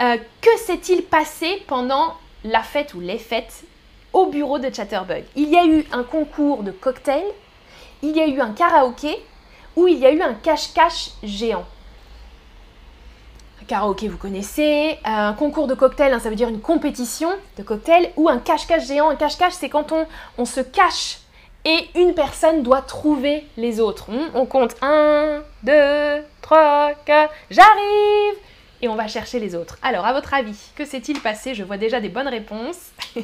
Euh, 0.00 0.16
que 0.40 0.58
s'est-il 0.58 1.02
passé 1.02 1.62
pendant 1.66 2.14
la 2.44 2.62
fête 2.62 2.94
ou 2.94 3.00
les 3.00 3.18
fêtes 3.18 3.64
au 4.12 4.26
bureau 4.26 4.58
de 4.58 4.72
Chatterbug? 4.74 5.24
Il 5.36 5.48
y 5.50 5.56
a 5.56 5.64
eu 5.64 5.84
un 5.92 6.02
concours 6.02 6.62
de 6.62 6.70
cocktails 6.70 7.32
il 8.02 8.16
y 8.16 8.20
a 8.20 8.26
eu 8.26 8.40
un 8.40 8.52
karaoké 8.52 9.18
ou 9.76 9.86
il 9.88 9.98
y 9.98 10.06
a 10.06 10.12
eu 10.12 10.20
un 10.20 10.34
cache-cache 10.34 11.10
géant. 11.22 11.64
Un 13.62 13.64
karaoké, 13.66 14.08
vous 14.08 14.18
connaissez. 14.18 14.98
Un 15.04 15.34
concours 15.34 15.66
de 15.66 15.74
cocktail, 15.74 16.12
hein, 16.12 16.18
ça 16.18 16.30
veut 16.30 16.36
dire 16.36 16.48
une 16.48 16.60
compétition 16.60 17.28
de 17.58 17.62
cocktail. 17.62 18.10
Ou 18.16 18.28
un 18.28 18.38
cache-cache 18.38 18.86
géant. 18.86 19.10
Un 19.10 19.16
cache-cache, 19.16 19.54
c'est 19.54 19.68
quand 19.68 19.92
on, 19.92 20.06
on 20.38 20.44
se 20.44 20.60
cache 20.60 21.18
et 21.66 21.88
une 21.96 22.14
personne 22.14 22.62
doit 22.62 22.80
trouver 22.80 23.44
les 23.56 23.80
autres. 23.80 24.10
Hmm, 24.10 24.30
on 24.34 24.46
compte 24.46 24.76
1, 24.80 25.42
2, 25.64 25.72
3, 26.40 26.92
4, 27.04 27.34
j'arrive 27.50 28.38
Et 28.80 28.88
on 28.88 28.94
va 28.94 29.08
chercher 29.08 29.40
les 29.40 29.56
autres. 29.56 29.76
Alors, 29.82 30.06
à 30.06 30.12
votre 30.12 30.32
avis, 30.32 30.70
que 30.76 30.84
s'est-il 30.84 31.20
passé? 31.20 31.54
Je 31.54 31.64
vois 31.64 31.76
déjà 31.76 32.00
des 32.00 32.08
bonnes 32.08 32.28
réponses. 32.28 32.92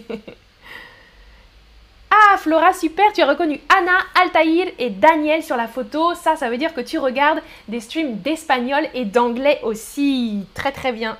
Ah, 2.14 2.36
Flora, 2.36 2.74
super, 2.74 3.10
tu 3.14 3.22
as 3.22 3.26
reconnu 3.26 3.58
Anna, 3.74 3.96
Altaïr 4.20 4.66
et 4.78 4.90
Daniel 4.90 5.42
sur 5.42 5.56
la 5.56 5.66
photo. 5.66 6.14
Ça, 6.14 6.36
ça 6.36 6.50
veut 6.50 6.58
dire 6.58 6.74
que 6.74 6.82
tu 6.82 6.98
regardes 6.98 7.40
des 7.68 7.80
streams 7.80 8.18
d'espagnol 8.18 8.86
et 8.92 9.06
d'anglais 9.06 9.60
aussi. 9.62 10.44
Très 10.52 10.72
très 10.72 10.92
bien. 10.92 11.16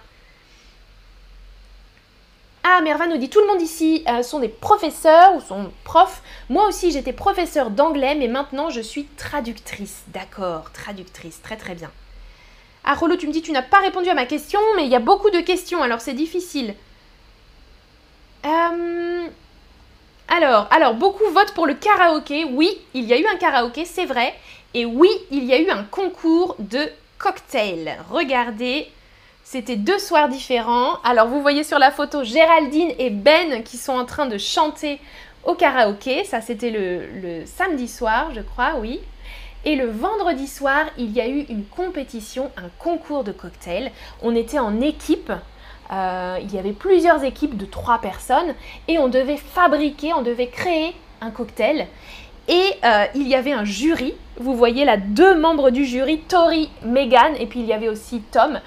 Ah, 2.62 2.82
Merva 2.82 3.06
nous 3.06 3.16
dit 3.16 3.30
tout 3.30 3.40
le 3.40 3.46
monde 3.46 3.62
ici 3.62 4.04
euh, 4.06 4.22
sont 4.22 4.38
des 4.38 4.48
professeurs 4.48 5.34
ou 5.34 5.40
sont 5.40 5.72
profs. 5.82 6.22
Moi 6.50 6.68
aussi, 6.68 6.92
j'étais 6.92 7.14
professeur 7.14 7.70
d'anglais, 7.70 8.14
mais 8.14 8.28
maintenant 8.28 8.68
je 8.68 8.82
suis 8.82 9.06
traductrice. 9.16 10.04
D'accord, 10.08 10.72
traductrice, 10.72 11.40
très 11.40 11.56
très 11.56 11.74
bien. 11.74 11.90
Ah, 12.84 12.94
Rolo, 12.94 13.16
tu 13.16 13.26
me 13.26 13.32
dis 13.32 13.40
tu 13.40 13.52
n'as 13.52 13.62
pas 13.62 13.78
répondu 13.78 14.10
à 14.10 14.14
ma 14.14 14.26
question, 14.26 14.60
mais 14.76 14.84
il 14.84 14.90
y 14.90 14.96
a 14.96 15.00
beaucoup 15.00 15.30
de 15.30 15.40
questions, 15.40 15.82
alors 15.82 16.02
c'est 16.02 16.12
difficile. 16.12 16.74
Euh, 18.44 19.28
alors, 20.34 20.66
alors, 20.70 20.94
beaucoup 20.94 21.28
votent 21.30 21.52
pour 21.52 21.66
le 21.66 21.74
karaoké. 21.74 22.44
Oui, 22.44 22.78
il 22.94 23.04
y 23.04 23.12
a 23.12 23.18
eu 23.18 23.26
un 23.26 23.36
karaoké, 23.36 23.84
c'est 23.84 24.06
vrai. 24.06 24.32
Et 24.72 24.86
oui, 24.86 25.10
il 25.30 25.44
y 25.44 25.52
a 25.52 25.60
eu 25.60 25.68
un 25.68 25.84
concours 25.84 26.56
de 26.58 26.88
cocktails. 27.18 27.98
Regardez, 28.10 28.88
c'était 29.44 29.76
deux 29.76 29.98
soirs 29.98 30.30
différents. 30.30 30.94
Alors, 31.04 31.28
vous 31.28 31.42
voyez 31.42 31.64
sur 31.64 31.78
la 31.78 31.90
photo 31.90 32.24
Géraldine 32.24 32.92
et 32.98 33.10
Ben 33.10 33.62
qui 33.62 33.76
sont 33.76 33.92
en 33.92 34.06
train 34.06 34.24
de 34.24 34.38
chanter 34.38 35.00
au 35.44 35.52
karaoké. 35.52 36.24
Ça, 36.24 36.40
c'était 36.40 36.70
le, 36.70 37.06
le 37.20 37.44
samedi 37.44 37.86
soir, 37.86 38.30
je 38.34 38.40
crois, 38.40 38.76
oui. 38.80 39.00
Et 39.66 39.76
le 39.76 39.90
vendredi 39.90 40.48
soir, 40.48 40.86
il 40.96 41.12
y 41.12 41.20
a 41.20 41.28
eu 41.28 41.40
une 41.50 41.66
compétition, 41.66 42.50
un 42.56 42.70
concours 42.78 43.22
de 43.22 43.32
cocktails. 43.32 43.92
On 44.22 44.34
était 44.34 44.58
en 44.58 44.80
équipe. 44.80 45.30
Euh, 45.92 46.38
il 46.42 46.52
y 46.54 46.58
avait 46.58 46.72
plusieurs 46.72 47.22
équipes 47.22 47.56
de 47.56 47.66
trois 47.66 48.00
personnes 48.00 48.54
et 48.88 48.98
on 48.98 49.08
devait 49.08 49.36
fabriquer, 49.36 50.14
on 50.14 50.22
devait 50.22 50.48
créer 50.48 50.94
un 51.20 51.30
cocktail. 51.30 51.86
Et 52.48 52.72
euh, 52.84 53.06
il 53.14 53.28
y 53.28 53.34
avait 53.34 53.52
un 53.52 53.64
jury, 53.64 54.14
vous 54.38 54.56
voyez 54.56 54.84
là 54.84 54.96
deux 54.96 55.38
membres 55.38 55.70
du 55.70 55.84
jury, 55.84 56.20
Tori, 56.20 56.70
Megan 56.82 57.34
et 57.38 57.46
puis 57.46 57.60
il 57.60 57.66
y 57.66 57.72
avait 57.72 57.88
aussi 57.88 58.20
Tom, 58.20 58.60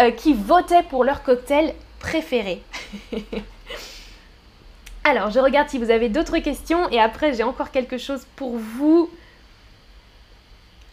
euh, 0.00 0.10
qui 0.10 0.34
votaient 0.34 0.82
pour 0.82 1.04
leur 1.04 1.22
cocktail 1.22 1.72
préféré. 2.00 2.62
alors, 5.04 5.30
je 5.30 5.38
regarde 5.38 5.68
si 5.68 5.78
vous 5.78 5.90
avez 5.90 6.08
d'autres 6.08 6.38
questions 6.38 6.90
et 6.90 7.00
après 7.00 7.32
j'ai 7.32 7.44
encore 7.44 7.70
quelque 7.70 7.96
chose 7.96 8.26
pour 8.34 8.56
vous. 8.56 9.08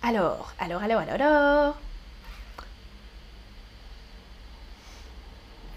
Alors, 0.03 0.53
alors, 0.59 0.81
alors, 0.83 1.01
alors, 1.01 1.15
alors. 1.15 1.75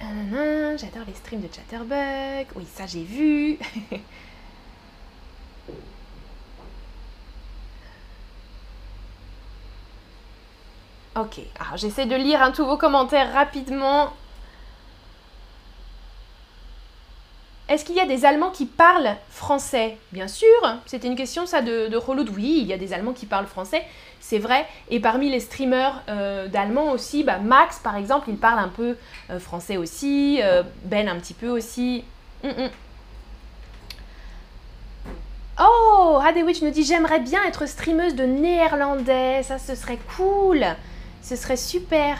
J'adore 0.02 1.04
les 1.06 1.14
streams 1.14 1.40
de 1.42 1.48
Chatterbug. 1.54 2.46
Oui, 2.56 2.66
ça 2.72 2.86
j'ai 2.86 3.04
vu. 3.04 3.56
ok, 11.16 11.40
alors 11.60 11.76
j'essaie 11.76 12.06
de 12.06 12.16
lire 12.16 12.42
hein, 12.42 12.50
tous 12.50 12.66
vos 12.66 12.76
commentaires 12.76 13.32
rapidement. 13.32 14.12
Est-ce 17.68 17.84
qu'il 17.84 17.94
y 17.94 18.00
a 18.00 18.06
des 18.06 18.24
Allemands 18.24 18.50
qui 18.50 18.66
parlent 18.66 19.16
français? 19.30 19.96
Bien 20.12 20.26
sûr, 20.28 20.46
c'était 20.84 21.06
une 21.06 21.16
question 21.16 21.46
ça 21.46 21.62
de, 21.62 21.88
de 21.88 22.30
Oui, 22.30 22.58
il 22.60 22.66
y 22.66 22.72
a 22.72 22.76
des 22.76 22.92
Allemands 22.92 23.12
qui 23.12 23.26
parlent 23.26 23.46
français, 23.46 23.82
c'est 24.20 24.38
vrai. 24.38 24.66
Et 24.90 24.98
parmi 24.98 25.30
les 25.30 25.40
streamers 25.40 26.02
euh, 26.08 26.48
d'Allemands 26.48 26.90
aussi, 26.90 27.22
bah, 27.22 27.38
Max 27.38 27.78
par 27.78 27.96
exemple, 27.96 28.30
il 28.30 28.36
parle 28.36 28.58
un 28.58 28.68
peu 28.68 28.96
euh, 29.30 29.38
français 29.38 29.76
aussi, 29.76 30.40
euh, 30.42 30.62
Ben 30.84 31.08
un 31.08 31.16
petit 31.16 31.34
peu 31.34 31.48
aussi. 31.48 32.04
Mm, 32.42 32.48
mm. 32.48 32.70
Oh, 35.60 36.18
Hadewitch 36.24 36.62
nous 36.62 36.70
dit 36.70 36.82
j'aimerais 36.82 37.20
bien 37.20 37.44
être 37.44 37.66
streameuse 37.66 38.16
de 38.16 38.24
néerlandais, 38.24 39.42
ça 39.44 39.58
ce 39.58 39.76
serait 39.76 39.98
cool, 40.16 40.64
ce 41.22 41.36
serait 41.36 41.56
super. 41.56 42.18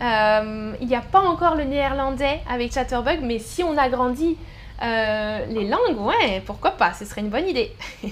il 0.00 0.86
n'y 0.86 0.96
a 0.96 1.02
pas 1.02 1.20
encore 1.20 1.54
le 1.54 1.64
néerlandais 1.64 2.40
avec 2.50 2.72
Chatterbug, 2.72 3.20
mais 3.22 3.38
si 3.38 3.62
on 3.62 3.76
agrandit 3.78 4.36
euh, 4.82 5.46
les 5.46 5.68
langues, 5.68 6.00
ouais, 6.00 6.42
pourquoi 6.44 6.72
pas, 6.72 6.92
ce 6.92 7.04
serait 7.04 7.20
une 7.20 7.28
bonne 7.28 7.48
idée. 7.48 7.72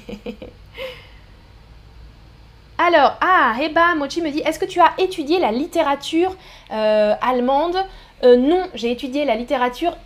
Alors, 2.79 3.17
ah, 3.21 3.55
Heba 3.61 3.95
Mochi 3.95 4.23
me 4.23 4.31
dit, 4.31 4.41
est-ce 4.41 4.59
que 4.59 4.65
tu 4.65 4.81
as 4.81 4.93
étudié 4.99 5.39
la 5.39 5.53
littérature 5.53 6.35
euh, 6.73 7.15
allemande? 7.21 7.77
Euh, 8.23 8.37
Non, 8.37 8.69
j'ai 8.75 8.91
étudié 8.91 9.25
la 9.25 9.35
littérature 9.35 9.97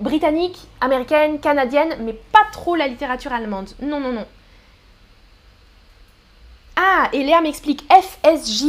britannique, 0.00 0.58
américaine, 0.80 1.38
canadienne, 1.38 1.96
mais 2.00 2.14
pas 2.14 2.44
trop 2.50 2.74
la 2.74 2.88
littérature 2.88 3.32
allemande. 3.32 3.68
Non, 3.80 4.00
non, 4.00 4.12
non. 4.12 4.26
Ah, 6.76 7.08
et 7.12 7.24
m'explique 7.40 7.84
FSJ, 7.90 8.64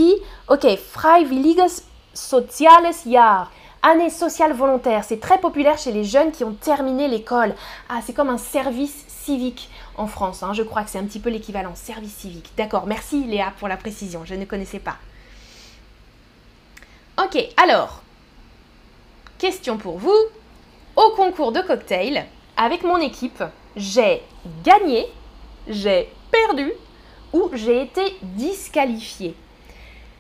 ok, 0.50 0.78
Freiwilliges 0.78 1.82
Soziales 2.14 2.94
Jahr. 3.06 3.52
Année 3.90 4.10
sociale 4.10 4.52
volontaire, 4.52 5.06
c'est 5.06 5.22
très 5.22 5.38
populaire 5.38 5.78
chez 5.78 5.94
les 5.94 6.04
jeunes 6.04 6.34
qui 6.34 6.44
ont 6.44 6.52
terminé 6.52 7.08
l'école. 7.08 7.56
Ah, 7.88 8.02
c'est 8.06 8.12
comme 8.12 8.30
un 8.30 8.38
service 8.38 9.06
civique 9.08 9.70
en 9.96 10.08
France. 10.08 10.44
Hein. 10.44 10.52
Je 10.52 10.62
crois 10.62 10.84
que 10.84 10.90
c'est 10.90 10.98
un 10.98 11.06
petit 11.06 11.22
peu 11.22 11.30
l'équivalent, 11.30 11.74
service 11.74 12.14
civique. 12.14 12.52
D'accord, 12.58 12.86
merci 12.86 13.24
Léa 13.24 13.54
pour 13.58 13.70
la 13.70 13.78
précision, 13.78 14.26
je 14.26 14.36
ne 14.36 14.44
connaissais 14.44 14.80
pas. 14.80 14.98
Ok, 17.18 17.42
alors, 17.56 18.02
question 19.38 19.78
pour 19.78 20.00
vous. 20.00 20.20
Au 20.98 21.12
concours 21.12 21.54
de 21.54 21.62
cocktail, 21.62 22.26
avec 22.58 22.84
mon 22.84 22.98
équipe, 22.98 23.42
j'ai 23.78 24.22
gagné, 24.66 25.06
j'ai 25.70 26.10
perdu 26.30 26.74
ou 27.32 27.52
j'ai 27.54 27.84
été 27.84 28.18
disqualifié 28.22 29.34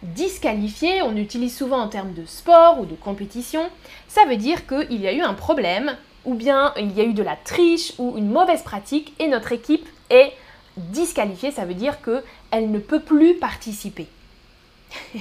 disqualifié, 0.03 1.01
on 1.01 1.15
utilise 1.15 1.55
souvent 1.55 1.79
en 1.79 1.87
termes 1.87 2.13
de 2.13 2.25
sport 2.25 2.79
ou 2.79 2.85
de 2.85 2.95
compétition, 2.95 3.69
ça 4.07 4.25
veut 4.25 4.37
dire 4.37 4.67
qu'il 4.67 5.01
y 5.01 5.07
a 5.07 5.13
eu 5.13 5.21
un 5.21 5.33
problème, 5.33 5.95
ou 6.25 6.33
bien 6.33 6.73
il 6.77 6.91
y 6.95 7.01
a 7.01 7.03
eu 7.03 7.13
de 7.13 7.23
la 7.23 7.35
triche 7.35 7.93
ou 7.97 8.17
une 8.17 8.29
mauvaise 8.29 8.63
pratique 8.63 9.13
et 9.19 9.27
notre 9.27 9.51
équipe 9.51 9.87
est 10.09 10.33
disqualifiée, 10.77 11.51
ça 11.51 11.65
veut 11.65 11.73
dire 11.73 11.97
qu'elle 12.01 12.71
ne 12.71 12.79
peut 12.79 13.01
plus 13.01 13.35
participer. 13.35 14.07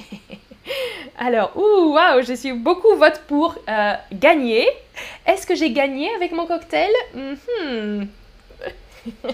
Alors, 1.17 1.51
ouh, 1.55 1.93
waouh, 1.93 2.21
je 2.23 2.33
suis 2.33 2.53
beaucoup 2.53 2.95
vote 2.95 3.21
pour 3.27 3.55
euh, 3.67 3.93
gagner. 4.13 4.67
Est-ce 5.25 5.47
que 5.47 5.55
j'ai 5.55 5.71
gagné 5.71 6.13
avec 6.15 6.31
mon 6.31 6.45
cocktail? 6.45 6.91
Mhm. 7.13 8.07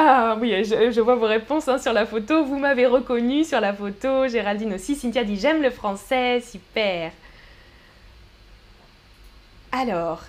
Ah 0.00 0.36
oui, 0.40 0.64
je, 0.64 1.00
vois 1.00 1.16
vos 1.16 1.26
réponses 1.26 1.66
hein, 1.66 1.78
sur 1.78 1.92
la 1.92 2.06
photo. 2.06 2.44
Vous 2.44 2.56
m'avez 2.56 2.86
reconnu 2.86 3.42
sur 3.42 3.60
la 3.60 3.74
photo. 3.74 4.28
Géraldine 4.28 4.74
aussi. 4.74 4.94
Cynthia 4.94 5.24
dit 5.24 5.36
j'aime 5.36 5.60
le 5.60 5.70
français. 5.70 6.40
Super. 6.40 7.10
Alors. 9.72 10.22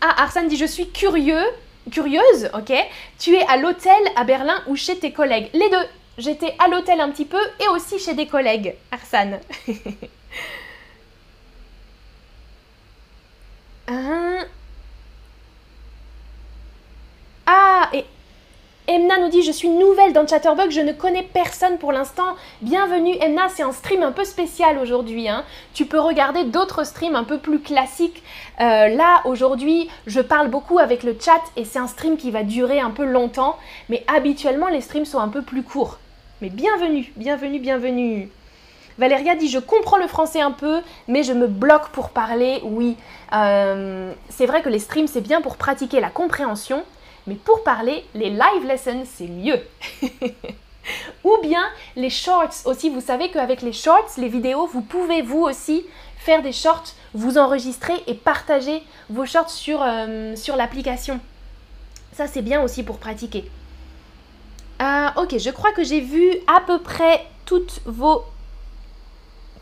Ah, 0.00 0.24
Arsène 0.24 0.48
dit 0.48 0.56
je 0.56 0.64
suis 0.64 0.90
curieux. 0.90 1.44
Curieuse, 1.92 2.50
ok. 2.54 2.72
Tu 3.20 3.36
es 3.36 3.46
à 3.46 3.56
l'hôtel 3.56 3.92
à 4.16 4.24
Berlin 4.24 4.64
ou 4.66 4.74
chez 4.74 4.98
tes 4.98 5.12
collègues? 5.12 5.48
Les 5.52 5.70
deux. 5.70 5.86
J'étais 6.18 6.56
à 6.58 6.66
l'hôtel 6.66 7.00
un 7.00 7.12
petit 7.12 7.24
peu 7.24 7.40
et 7.60 7.68
aussi 7.68 8.00
chez 8.00 8.14
des 8.14 8.26
collègues. 8.26 8.74
Arsène. 8.90 9.38
Ah, 17.50 17.88
et 17.94 18.04
Emna 18.88 19.16
nous 19.16 19.30
dit 19.30 19.40
Je 19.40 19.52
suis 19.52 19.70
nouvelle 19.70 20.12
dans 20.12 20.26
Chatterbug, 20.26 20.70
je 20.70 20.82
ne 20.82 20.92
connais 20.92 21.22
personne 21.22 21.78
pour 21.78 21.92
l'instant. 21.92 22.36
Bienvenue, 22.60 23.16
Emna, 23.22 23.48
c'est 23.48 23.62
un 23.62 23.72
stream 23.72 24.02
un 24.02 24.12
peu 24.12 24.24
spécial 24.24 24.76
aujourd'hui. 24.76 25.30
Hein. 25.30 25.44
Tu 25.72 25.86
peux 25.86 25.98
regarder 25.98 26.44
d'autres 26.44 26.84
streams 26.84 27.16
un 27.16 27.24
peu 27.24 27.38
plus 27.38 27.60
classiques. 27.60 28.22
Euh, 28.60 28.88
là, 28.88 29.22
aujourd'hui, 29.24 29.88
je 30.06 30.20
parle 30.20 30.48
beaucoup 30.48 30.78
avec 30.78 31.02
le 31.02 31.16
chat 31.18 31.40
et 31.56 31.64
c'est 31.64 31.78
un 31.78 31.86
stream 31.86 32.18
qui 32.18 32.30
va 32.30 32.42
durer 32.42 32.80
un 32.80 32.90
peu 32.90 33.06
longtemps. 33.06 33.56
Mais 33.88 34.04
habituellement, 34.14 34.68
les 34.68 34.82
streams 34.82 35.06
sont 35.06 35.18
un 35.18 35.28
peu 35.28 35.40
plus 35.40 35.62
courts. 35.62 35.96
Mais 36.42 36.50
bienvenue, 36.50 37.10
bienvenue, 37.16 37.60
bienvenue. 37.60 38.28
Valéria 38.98 39.36
dit 39.36 39.48
je 39.48 39.58
comprends 39.58 39.96
le 39.96 40.08
français 40.08 40.42
un 40.42 40.50
peu, 40.50 40.80
mais 41.06 41.22
je 41.22 41.32
me 41.32 41.46
bloque 41.46 41.88
pour 41.92 42.10
parler. 42.10 42.60
Oui, 42.62 42.96
euh, 43.32 44.12
c'est 44.28 44.44
vrai 44.44 44.60
que 44.60 44.68
les 44.68 44.80
streams 44.80 45.06
c'est 45.06 45.22
bien 45.22 45.40
pour 45.40 45.56
pratiquer 45.56 46.00
la 46.00 46.10
compréhension, 46.10 46.82
mais 47.28 47.34
pour 47.34 47.62
parler, 47.62 48.04
les 48.14 48.30
live 48.30 48.66
lessons, 48.66 49.04
c'est 49.04 49.28
mieux. 49.28 49.60
Ou 51.24 51.36
bien 51.42 51.62
les 51.96 52.10
shorts 52.10 52.64
aussi. 52.64 52.88
Vous 52.88 53.02
savez 53.02 53.30
qu'avec 53.30 53.62
les 53.62 53.72
shorts, 53.72 54.10
les 54.16 54.28
vidéos, 54.28 54.66
vous 54.66 54.80
pouvez 54.80 55.20
vous 55.22 55.42
aussi 55.42 55.84
faire 56.18 56.42
des 56.42 56.52
shorts, 56.52 56.94
vous 57.14 57.38
enregistrer 57.38 57.94
et 58.06 58.14
partager 58.14 58.82
vos 59.10 59.26
shorts 59.26 59.50
sur, 59.50 59.82
euh, 59.82 60.34
l'application. 60.56 61.20
Ça, 62.12 62.26
c'est 62.26 62.42
bien 62.42 62.62
aussi 62.62 62.82
pour 62.82 62.98
pratiquer. 62.98 63.44
Euh, 64.80 65.08
ok, 65.16 65.38
je 65.38 65.50
crois 65.50 65.72
que 65.72 65.84
j'ai 65.84 66.00
vu 66.00 66.30
à 66.46 66.60
peu 66.60 66.80
près 66.80 67.26
toutes 67.44 67.80
vos 67.84 68.24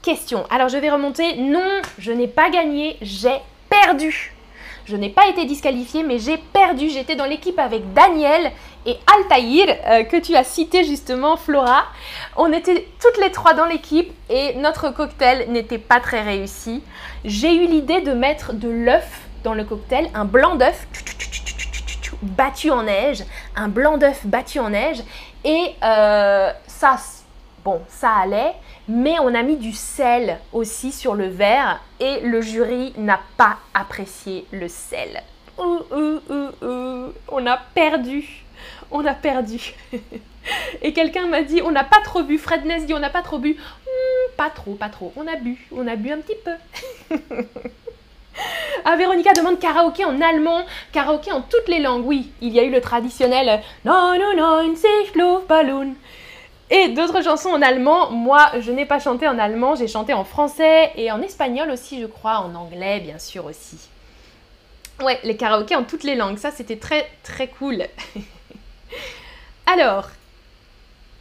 questions. 0.03 0.47
Alors, 0.51 0.69
je 0.69 0.79
vais 0.79 0.91
remonter. 0.91 1.37
Non, 1.37 1.83
je 1.99 2.13
n'ai 2.13 2.29
pas 2.29 2.51
gagné, 2.51 2.97
j'ai 3.03 3.41
perdu. 3.69 4.36
Je 4.87 4.95
n'ai 4.95 5.11
pas 5.11 5.27
été 5.27 5.45
disqualifiée, 5.45 6.05
mais 6.05 6.21
j'ai 6.21 6.37
perdu. 6.37 6.89
J'étais 6.91 7.17
dans 7.17 7.25
l'équipe 7.25 7.59
avec 7.59 7.93
Daniel 7.93 8.53
et 8.87 8.97
Altaïr, 9.19 9.67
euh, 9.85 10.05
que 10.05 10.17
tu 10.17 10.37
as 10.37 10.45
cité 10.45 10.85
justement, 10.85 11.37
Flora. 11.37 11.87
On 12.37 12.53
était 12.53 12.87
toutes 13.03 13.21
les 13.21 13.33
trois 13.33 13.53
dans 13.55 13.65
l'équipe 13.65 14.13
et 14.31 14.55
notre 14.55 14.91
cocktail 14.95 15.51
n'était 15.51 15.79
pas 15.79 15.99
très 15.99 16.23
réussi. 16.23 16.85
J'ai 17.25 17.57
eu 17.57 17.67
l'idée 17.67 18.01
de 18.01 18.13
mettre 18.13 18.53
de 18.53 18.69
l'œuf 18.69 19.23
dans 19.43 19.55
le 19.55 19.65
cocktail, 19.65 20.09
un 20.15 20.25
blanc 20.25 20.55
d'œuf 20.55 20.87
battu 22.23 22.71
en 22.71 22.85
neige, 22.85 23.25
un 23.57 23.69
blanc 23.69 23.99
d'œuf 23.99 24.25
battu 24.25 24.61
en 24.61 24.71
neige. 24.71 25.03
Et 25.45 25.75
euh, 25.83 26.53
ça, 26.69 26.97
bon, 27.65 27.81
ça 27.89 28.11
allait 28.23 28.55
mais 28.89 29.19
on 29.21 29.35
a 29.35 29.43
mis 29.43 29.57
du 29.57 29.73
sel 29.73 30.39
aussi 30.53 30.93
sur 30.93 31.15
le 31.15 31.27
verre 31.27 31.81
et 32.01 32.21
le 32.21 32.41
jury 32.41 32.93
n'a 32.97 33.21
pas 33.37 33.59
apprécié 33.75 34.47
le 34.53 34.69
sel. 34.69 35.23
on 35.59 37.47
a 37.47 37.57
perdu, 37.75 38.45
on 38.91 39.05
a 39.05 39.15
perdu. 39.15 39.75
et 40.83 40.93
quelqu'un 40.93 41.27
m'a 41.27 41.43
dit, 41.43 41.63
on 41.63 41.71
n'a 41.71 41.85
pas 41.85 42.01
trop 42.05 42.23
bu. 42.23 42.39
Fred 42.39 42.65
Ness 42.65 42.87
dit, 42.87 42.95
on 42.95 42.99
n'a 42.99 43.11
pas 43.11 43.23
trop 43.23 43.39
bu. 43.39 43.55
Hmm, 43.55 44.31
pas 44.37 44.51
trop, 44.51 44.75
pas 44.75 44.89
trop. 44.89 45.13
On 45.17 45.27
a 45.27 45.37
bu, 45.37 45.67
on 45.73 45.87
a 45.87 45.97
bu 45.97 46.13
un 46.13 46.19
petit 46.19 46.37
peu. 46.45 47.17
Ah, 48.85 48.97
Véronica 48.97 49.33
demande 49.33 49.59
karaoké 49.59 50.05
en 50.05 50.21
allemand, 50.21 50.65
karaoké 50.93 51.33
en 51.33 51.41
toutes 51.41 51.69
les 51.69 51.81
langues. 51.81 52.07
Oui, 52.07 52.31
il 52.41 52.53
y 52.53 52.61
a 52.61 52.65
eu 52.65 52.71
le 52.71 52.81
traditionnel 52.81 53.63
Non, 53.85 54.13
non, 54.19 54.37
non, 54.37 54.75
love 55.15 55.47
Ballon. 55.49 55.95
Et 56.71 56.89
d'autres 56.89 57.23
chansons 57.23 57.51
en 57.51 57.63
allemand. 57.63 58.11
Moi, 58.11 58.51
je 58.59 58.73
n'ai 58.73 58.87
pas 58.87 58.99
chanté 58.99 59.29
en 59.29 59.39
allemand, 59.39 59.77
j'ai 59.77 59.87
chanté 59.87 60.13
en 60.13 60.25
français 60.25 60.91
et 60.97 61.13
en 61.13 61.23
espagnol 61.23 61.71
aussi, 61.71 62.01
je 62.01 62.07
crois, 62.07 62.39
en 62.39 62.55
anglais, 62.55 63.01
bien 63.01 63.19
sûr 63.19 63.45
aussi. 63.45 63.79
Ouais, 65.03 65.21
les 65.25 65.37
karaokés 65.37 65.77
en 65.77 65.85
toutes 65.85 66.05
les 66.05 66.15
langues, 66.15 66.39
ça 66.39 66.51
c'était 66.51 66.77
très 66.77 67.07
très 67.23 67.49
cool. 67.49 67.85
Alors, 69.67 70.09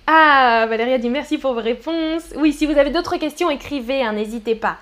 ah, 0.08 0.66
Valérie 0.70 1.00
dit 1.00 1.10
merci 1.10 1.38
pour 1.38 1.54
vos 1.54 1.62
réponses. 1.62 2.24
Oui, 2.36 2.54
si 2.54 2.66
vous 2.66 2.78
avez 2.78 2.92
d'autres 2.92 3.18
questions, 3.18 3.50
écrivez, 3.50 4.04
hein, 4.04 4.14
n'hésitez 4.14 4.56
pas. 4.56 4.78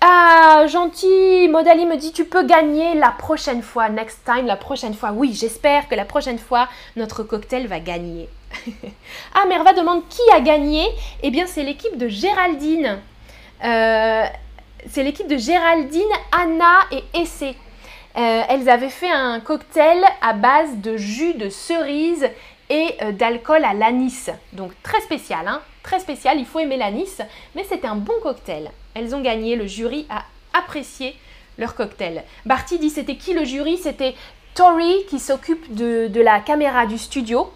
Ah, 0.00 0.64
gentil, 0.66 1.48
Modali 1.48 1.86
me 1.86 1.96
dit 1.96 2.12
tu 2.12 2.24
peux 2.24 2.44
gagner 2.44 2.94
la 2.94 3.10
prochaine 3.10 3.62
fois, 3.62 3.88
next 3.90 4.24
time, 4.24 4.46
la 4.46 4.56
prochaine 4.56 4.94
fois. 4.94 5.12
Oui, 5.12 5.32
j'espère 5.34 5.88
que 5.88 5.94
la 5.94 6.06
prochaine 6.06 6.38
fois, 6.38 6.68
notre 6.96 7.22
cocktail 7.22 7.66
va 7.66 7.80
gagner. 7.80 8.28
ah, 9.34 9.46
Merva 9.46 9.72
demande 9.72 10.08
qui 10.08 10.22
a 10.32 10.40
gagné 10.40 10.84
Eh 11.22 11.30
bien, 11.30 11.46
c'est 11.46 11.62
l'équipe 11.62 11.96
de 11.96 12.08
Géraldine. 12.08 12.98
Euh, 13.64 14.24
c'est 14.88 15.02
l'équipe 15.02 15.28
de 15.28 15.36
Géraldine, 15.36 16.02
Anna 16.32 16.80
et 16.90 17.04
Essé. 17.14 17.56
Euh, 18.16 18.42
elles 18.48 18.68
avaient 18.68 18.90
fait 18.90 19.10
un 19.10 19.40
cocktail 19.40 20.02
à 20.20 20.32
base 20.32 20.76
de 20.78 20.96
jus 20.96 21.34
de 21.34 21.48
cerise 21.48 22.28
et 22.68 22.94
euh, 23.02 23.12
d'alcool 23.12 23.64
à 23.64 23.72
l'anis. 23.72 24.30
Donc 24.52 24.72
très 24.82 25.00
spécial, 25.00 25.46
hein 25.46 25.60
très 25.82 26.00
spécial, 26.00 26.38
il 26.38 26.46
faut 26.46 26.58
aimer 26.58 26.76
l'anis, 26.76 27.20
mais 27.54 27.64
c'était 27.64 27.86
un 27.86 27.96
bon 27.96 28.14
cocktail. 28.22 28.70
Elles 28.94 29.14
ont 29.14 29.20
gagné, 29.20 29.56
le 29.56 29.66
jury 29.66 30.06
a 30.10 30.24
apprécié 30.52 31.16
leur 31.58 31.74
cocktail. 31.74 32.24
Barty 32.46 32.78
dit 32.78 32.90
c'était 32.90 33.16
qui 33.16 33.34
le 33.34 33.44
jury? 33.44 33.76
C'était 33.76 34.14
Tori 34.54 35.04
qui 35.08 35.18
s'occupe 35.18 35.74
de, 35.74 36.20
la 36.20 36.40
caméra 36.40 36.86
du 36.86 36.98
studio, 36.98 37.50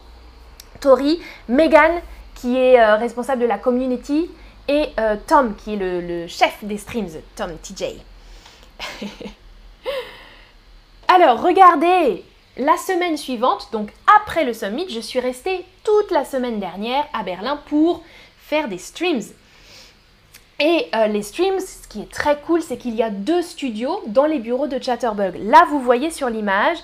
Megan 1.49 2.01
qui 2.35 2.57
est 2.57 2.81
euh, 2.81 2.97
responsable 2.97 3.43
de 3.43 3.47
la 3.47 3.59
community 3.59 4.31
et 4.69 4.89
Tom 5.27 5.55
qui 5.57 5.75
est 5.75 5.77
le, 5.77 6.01
le 6.01 6.27
chef 6.27 6.65
des 6.65 6.79
streams, 6.79 7.11
Tom 7.37 7.51
TJ. 7.63 7.97
Alors, 11.09 11.43
regardez, 11.43 12.25
la 12.57 12.77
semaine 12.77 13.17
suivante, 13.17 13.69
donc 13.73 13.91
après 14.21 14.45
le 14.45 14.53
summit, 14.55 14.87
je 14.89 15.01
suis 15.01 15.21
restée 15.21 15.65
toute 15.83 16.11
la 16.11 16.25
semaine 16.25 16.61
dernière 16.61 17.05
à 17.13 17.23
Berlin 17.23 17.61
pour 17.69 18.03
faire 18.39 18.69
des 18.69 18.79
streams. 18.79 19.23
Et 20.61 20.87
euh, 20.95 21.09
les 21.09 21.23
streams, 21.23 21.59
ce 21.59 21.89
qui 21.89 22.03
est 22.03 22.11
très 22.11 22.41
cool, 22.41 22.63
c'est 22.63 22.77
qu'il 22.77 22.95
y 22.95 23.03
a 23.03 23.11
deux 23.11 23.43
studios 23.43 24.03
dans 24.07 24.27
les 24.27 24.39
bureaux 24.39 24.69
de 24.69 24.81
Chatterbug. 24.81 25.35
Là, 25.41 25.67
vous 25.69 25.81
voyez 25.81 26.11
sur 26.11 26.29
l'image 26.31 26.79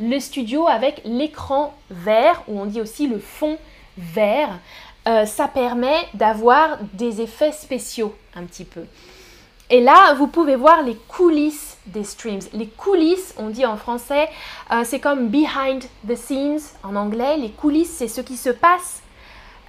le 0.00 0.18
studio 0.20 0.66
avec 0.68 1.02
l'écran 1.04 1.74
vert, 1.90 2.42
ou 2.48 2.60
on 2.60 2.66
dit 2.66 2.80
aussi 2.80 3.06
le 3.06 3.18
fond 3.18 3.58
vert. 3.96 4.58
Euh, 5.06 5.26
ça 5.26 5.48
permet 5.48 6.08
d'avoir 6.14 6.78
des 6.94 7.20
effets 7.20 7.52
spéciaux 7.52 8.14
un 8.34 8.44
petit 8.44 8.64
peu. 8.64 8.84
Et 9.70 9.80
là, 9.80 10.14
vous 10.14 10.26
pouvez 10.26 10.56
voir 10.56 10.82
les 10.82 10.96
coulisses 11.08 11.78
des 11.86 12.04
streams. 12.04 12.40
Les 12.52 12.66
coulisses, 12.66 13.34
on 13.38 13.48
dit 13.48 13.64
en 13.64 13.76
français, 13.76 14.28
euh, 14.70 14.82
c'est 14.84 15.00
comme 15.00 15.28
behind 15.28 15.84
the 16.06 16.16
scenes 16.16 16.60
en 16.82 16.96
anglais. 16.96 17.36
Les 17.36 17.50
coulisses, 17.50 17.90
c'est 17.90 18.08
ce 18.08 18.20
qui 18.20 18.36
se 18.36 18.50
passe 18.50 19.02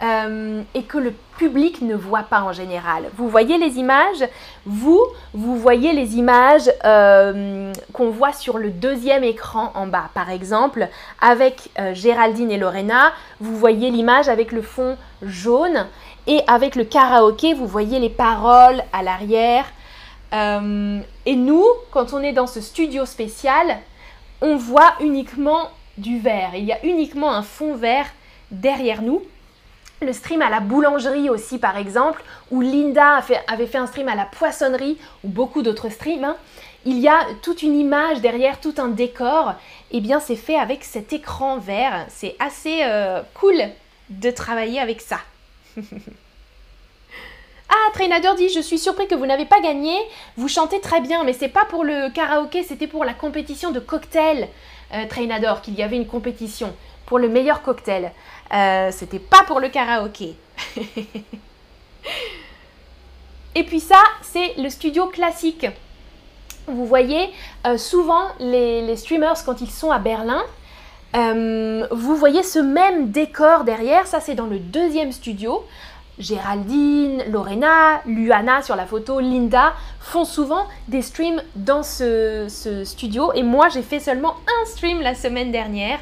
euh, 0.03 0.61
et 0.73 0.83
que 0.83 0.97
le 0.97 1.13
public 1.37 1.81
ne 1.81 1.95
voit 1.95 2.23
pas 2.23 2.41
en 2.41 2.53
général. 2.53 3.09
Vous 3.17 3.29
voyez 3.29 3.57
les 3.57 3.77
images? 3.77 4.27
Vous, 4.65 5.01
vous 5.33 5.57
voyez 5.57 5.93
les 5.93 6.17
images 6.17 6.71
euh, 6.83 7.71
qu'on 7.93 8.09
voit 8.09 8.33
sur 8.33 8.57
le 8.57 8.69
deuxième 8.71 9.23
écran 9.23 9.71
en 9.75 9.87
bas. 9.87 10.09
Par 10.13 10.29
exemple, 10.29 10.87
avec 11.21 11.69
Géraldine 11.93 12.51
et 12.51 12.57
Lorena, 12.57 13.13
vous 13.39 13.57
voyez 13.57 13.89
l'image 13.89 14.29
avec 14.29 14.51
le 14.51 14.61
fond 14.61 14.97
jaune. 15.21 15.87
Et 16.27 16.41
avec 16.47 16.75
le 16.75 16.85
karaoké, 16.85 17.53
vous 17.53 17.67
voyez 17.67 17.99
les 17.99 18.09
paroles 18.09 18.81
à 18.91 19.03
l'arrière. 19.03 19.65
Euh, 20.33 20.99
et 21.25 21.35
nous, 21.35 21.65
quand 21.91 22.13
on 22.13 22.21
est 22.21 22.33
dans 22.33 22.47
ce 22.47 22.61
studio 22.61 23.05
spécial, 23.05 23.77
on 24.41 24.57
voit 24.57 24.93
uniquement 24.99 25.69
du 25.97 26.19
vert. 26.19 26.51
Il 26.55 26.65
y 26.65 26.73
a 26.73 26.83
uniquement 26.83 27.31
un 27.31 27.43
fond 27.43 27.75
vert 27.75 28.07
derrière 28.51 29.01
nous. 29.01 29.21
Le 30.01 30.11
stream 30.11 30.41
à 30.41 30.49
la 30.49 30.59
boulangerie 30.59 31.29
aussi, 31.29 31.57
par 31.57 31.77
exemple, 31.77 32.21
où 32.51 32.61
Linda 32.61 33.21
avait 33.47 33.67
fait 33.67 33.77
un 33.77 33.87
stream 33.87 34.09
à 34.09 34.15
la 34.15 34.25
poissonnerie, 34.25 34.97
ou 35.23 35.29
beaucoup 35.29 35.61
d'autres 35.61 35.89
streams. 35.89 36.23
Hein. 36.23 36.35
Il 36.85 36.99
y 36.99 37.07
a 37.07 37.19
toute 37.41 37.63
une 37.63 37.75
image 37.75 38.21
derrière, 38.21 38.59
tout 38.59 38.75
un 38.77 38.89
décor. 38.89 39.53
Et 39.91 39.97
eh 39.97 40.01
bien, 40.01 40.19
c'est 40.19 40.35
fait 40.35 40.57
avec 40.57 40.83
cet 40.83 41.13
écran 41.13 41.57
vert. 41.57 42.05
C'est 42.09 42.35
assez 42.39 42.81
euh, 42.83 43.21
cool 43.33 43.55
de 44.09 44.31
travailler 44.31 44.79
avec 44.79 45.01
ça. 45.01 45.19
Ah, 47.67 47.91
Trainador 47.93 48.35
dit 48.35 48.49
Je 48.49 48.59
suis 48.59 48.77
surpris 48.77 49.07
que 49.07 49.15
vous 49.15 49.25
n'avez 49.25 49.45
pas 49.45 49.59
gagné. 49.59 49.97
Vous 50.37 50.47
chantez 50.47 50.79
très 50.79 51.01
bien, 51.01 51.23
mais 51.23 51.33
c'est 51.33 51.49
pas 51.49 51.65
pour 51.65 51.83
le 51.83 52.11
karaoké, 52.11 52.63
c'était 52.63 52.87
pour 52.87 53.03
la 53.03 53.13
compétition 53.13 53.71
de 53.71 53.79
cocktail, 53.79 54.49
euh, 54.93 55.05
Trainador, 55.09 55.61
qu'il 55.61 55.73
y 55.73 55.81
avait 55.81 55.95
une 55.95 56.05
compétition 56.05 56.73
pour 57.05 57.19
le 57.19 57.27
meilleur 57.27 57.63
cocktail. 57.63 58.11
Euh, 58.55 58.89
c'était 58.91 59.19
pas 59.19 59.43
pour 59.45 59.59
le 59.59 59.69
karaoké. 59.69 60.35
Et 63.55 63.63
puis 63.63 63.79
ça, 63.79 63.99
c'est 64.21 64.53
le 64.57 64.69
studio 64.69 65.07
classique. 65.07 65.65
Vous 66.67 66.85
voyez, 66.85 67.29
euh, 67.67 67.77
souvent 67.77 68.27
les, 68.39 68.95
streamers, 68.95 69.43
quand 69.45 69.61
ils 69.61 69.69
sont 69.69 69.91
à 69.91 69.99
Berlin, 69.99 70.43
euh, 71.15 71.87
vous 71.91 72.15
voyez 72.15 72.43
ce 72.43 72.59
même 72.59 73.11
décor 73.11 73.63
derrière. 73.63 74.07
Ça, 74.07 74.19
c'est 74.19 74.35
dans 74.35 74.47
le 74.47 74.59
deuxième 74.59 75.11
studio. 75.11 75.63
Géraldine, 76.17 77.23
Lorena, 77.29 78.01
Luana 78.05 78.61
sur 78.61 78.75
la 78.75 78.85
photo, 78.85 79.19
Linda 79.19 79.73
font 79.99 80.23
souvent 80.23 80.65
des 80.87 81.01
streams 81.01 81.41
dans 81.55 81.83
ce, 81.83 82.47
studio 82.85 83.33
et 83.33 83.43
moi 83.43 83.67
j'ai 83.67 83.81
fait 83.81 83.99
seulement 83.99 84.35
un 84.47 84.65
stream 84.65 85.01
la 85.01 85.13
semaine 85.13 85.51
dernière. 85.51 85.99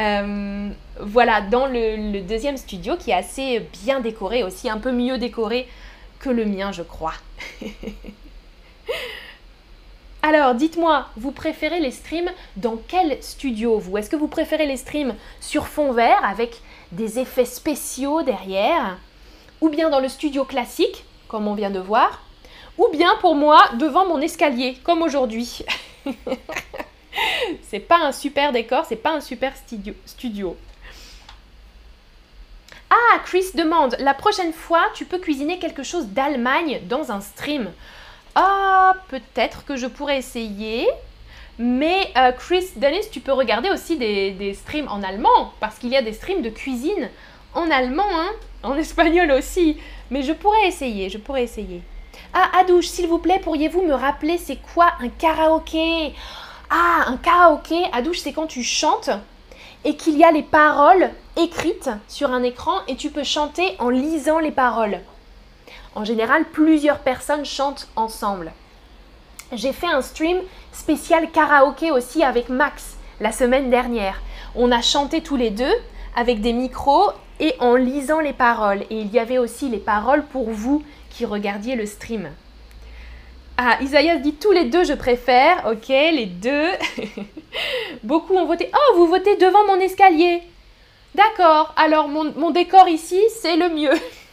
Euh, 0.00 0.70
voilà, 0.98 1.42
dans 1.42 1.66
le, 1.66 2.20
deuxième 2.20 2.56
studio 2.56 2.96
qui 2.96 3.10
est 3.10 3.14
assez 3.14 3.60
bien 3.84 4.00
décoré, 4.00 4.42
aussi 4.42 4.70
un 4.70 4.78
peu 4.78 4.92
mieux 4.92 5.18
décoré 5.18 5.68
que 6.18 6.30
le 6.30 6.46
mien, 6.46 6.72
je 6.72 6.82
crois. 6.82 7.14
Alors, 10.22 10.54
dites-moi, 10.54 11.06
vous 11.16 11.32
préférez 11.32 11.80
les 11.80 11.90
streams 11.90 12.30
dans 12.56 12.78
quel 12.88 13.22
studio 13.22 13.78
vous? 13.78 13.96
Est-ce 13.98 14.10
que 14.10 14.16
vous 14.16 14.28
préférez 14.28 14.66
les 14.66 14.76
streams 14.76 15.14
sur 15.40 15.66
fond 15.66 15.92
vert 15.92 16.22
avec 16.24 16.60
des 16.92 17.18
effets 17.18 17.44
spéciaux 17.46 18.22
derrière? 18.22 18.98
Ou 19.60 19.68
bien 19.68 19.90
dans 19.90 20.00
le 20.00 20.08
studio 20.08 20.44
classique, 20.44 21.04
comme 21.28 21.46
on 21.48 21.54
vient 21.54 21.70
de 21.70 21.78
voir, 21.78 22.22
ou 22.78 22.88
bien 22.92 23.10
pour 23.20 23.34
moi 23.34 23.62
devant 23.78 24.06
mon 24.06 24.20
escalier, 24.20 24.78
comme 24.84 25.02
aujourd'hui? 25.02 25.62
c'est 27.62 27.80
pas 27.80 27.98
un 27.98 28.12
super 28.12 28.52
décor, 28.52 28.84
c'est 28.86 28.96
pas 28.96 29.12
un 29.12 29.20
super 29.20 29.52
studio. 30.06 30.56
Ah, 32.90 33.18
Chris 33.24 33.46
demande, 33.54 33.96
la 34.00 34.14
prochaine 34.14 34.52
fois, 34.52 34.82
tu 34.94 35.04
peux 35.04 35.18
cuisiner 35.18 35.58
quelque 35.58 35.82
chose 35.82 36.08
d'Allemagne 36.08 36.80
dans 36.88 37.12
un 37.12 37.20
stream. 37.20 37.70
Ah, 38.34 38.94
peut-être 39.08 39.64
que 39.64 39.76
je 39.76 39.86
pourrais 39.86 40.18
essayer. 40.18 40.88
Mais 41.58 42.10
euh, 42.16 42.32
Chris, 42.32 42.68
Dennis, 42.76 43.10
tu 43.12 43.20
peux 43.20 43.32
regarder 43.32 43.70
aussi 43.70 43.96
des, 43.96 44.32
des 44.32 44.54
streams 44.54 44.88
en 44.88 45.02
allemand, 45.02 45.52
parce 45.60 45.78
qu'il 45.78 45.90
y 45.90 45.96
a 45.96 46.02
des 46.02 46.14
streams 46.14 46.42
de 46.42 46.48
cuisine 46.48 47.10
en 47.54 47.70
allemand, 47.70 48.08
hein 48.10 48.30
en 48.62 48.76
espagnol 48.76 49.30
aussi. 49.32 49.78
Mais 50.10 50.22
je 50.22 50.32
pourrais 50.32 50.66
essayer, 50.66 51.08
je 51.08 51.18
pourrais 51.18 51.44
essayer. 51.44 51.82
Ah, 52.32 52.50
Adouche, 52.60 52.86
s'il 52.86 53.06
vous 53.06 53.18
plaît, 53.18 53.40
pourriez-vous 53.42 53.82
me 53.82 53.94
rappeler 53.94 54.38
c'est 54.38 54.58
quoi 54.74 54.92
un 55.00 55.08
karaoké? 55.08 56.14
Ah, 56.70 57.06
un 57.08 57.16
karaoké, 57.16 57.84
Adouche, 57.92 58.20
c'est 58.20 58.32
quand 58.32 58.46
tu 58.46 58.62
chantes 58.62 59.10
et 59.84 59.96
qu'il 59.96 60.16
y 60.16 60.22
a 60.22 60.30
les 60.30 60.44
paroles 60.44 61.10
écrites 61.36 61.90
sur 62.06 62.30
un 62.30 62.44
écran 62.44 62.78
et 62.86 62.94
tu 62.94 63.10
peux 63.10 63.24
chanter 63.24 63.74
en 63.80 63.88
lisant 63.88 64.38
les 64.38 64.52
paroles. 64.52 65.00
En 65.96 66.04
général, 66.04 66.44
plusieurs 66.44 67.00
personnes 67.00 67.44
chantent 67.44 67.88
ensemble. 67.96 68.52
J'ai 69.52 69.72
fait 69.72 69.88
un 69.88 70.00
stream 70.00 70.38
spécial 70.72 71.32
karaoké 71.32 71.90
aussi 71.90 72.22
avec 72.22 72.48
Max 72.48 72.96
la 73.20 73.32
semaine 73.32 73.68
dernière. 73.68 74.22
On 74.54 74.70
a 74.70 74.80
chanté 74.80 75.22
tous 75.22 75.36
les 75.36 75.50
deux 75.50 75.74
avec 76.14 76.40
des 76.40 76.52
micros 76.52 77.10
et 77.40 77.54
en 77.58 77.74
lisant 77.74 78.20
les 78.20 78.32
paroles. 78.32 78.82
Et 78.90 79.00
il 79.00 79.12
y 79.12 79.18
avait 79.18 79.38
aussi 79.38 79.68
les 79.68 79.78
paroles 79.78 80.24
pour 80.24 80.50
vous 80.50 80.84
qui 81.10 81.24
regardiez 81.24 81.74
le 81.74 81.86
stream. 81.86 82.30
Ah, 83.62 83.76
Isaïas 83.82 84.16
dit 84.16 84.32
tous 84.32 84.52
les 84.52 84.64
deux 84.70 84.84
je 84.84 84.94
préfère. 84.94 85.66
Ok, 85.70 85.88
les 85.88 86.24
deux. 86.24 86.70
Beaucoup 88.02 88.34
ont 88.34 88.46
voté. 88.46 88.70
Oh, 88.72 88.96
vous 88.96 89.06
votez 89.06 89.36
devant 89.36 89.66
mon 89.66 89.78
escalier. 89.78 90.42
D'accord, 91.14 91.74
alors 91.76 92.08
mon, 92.08 92.50
décor 92.52 92.88
ici, 92.88 93.20
c'est 93.42 93.56
le 93.56 93.68
mieux. 93.68 93.92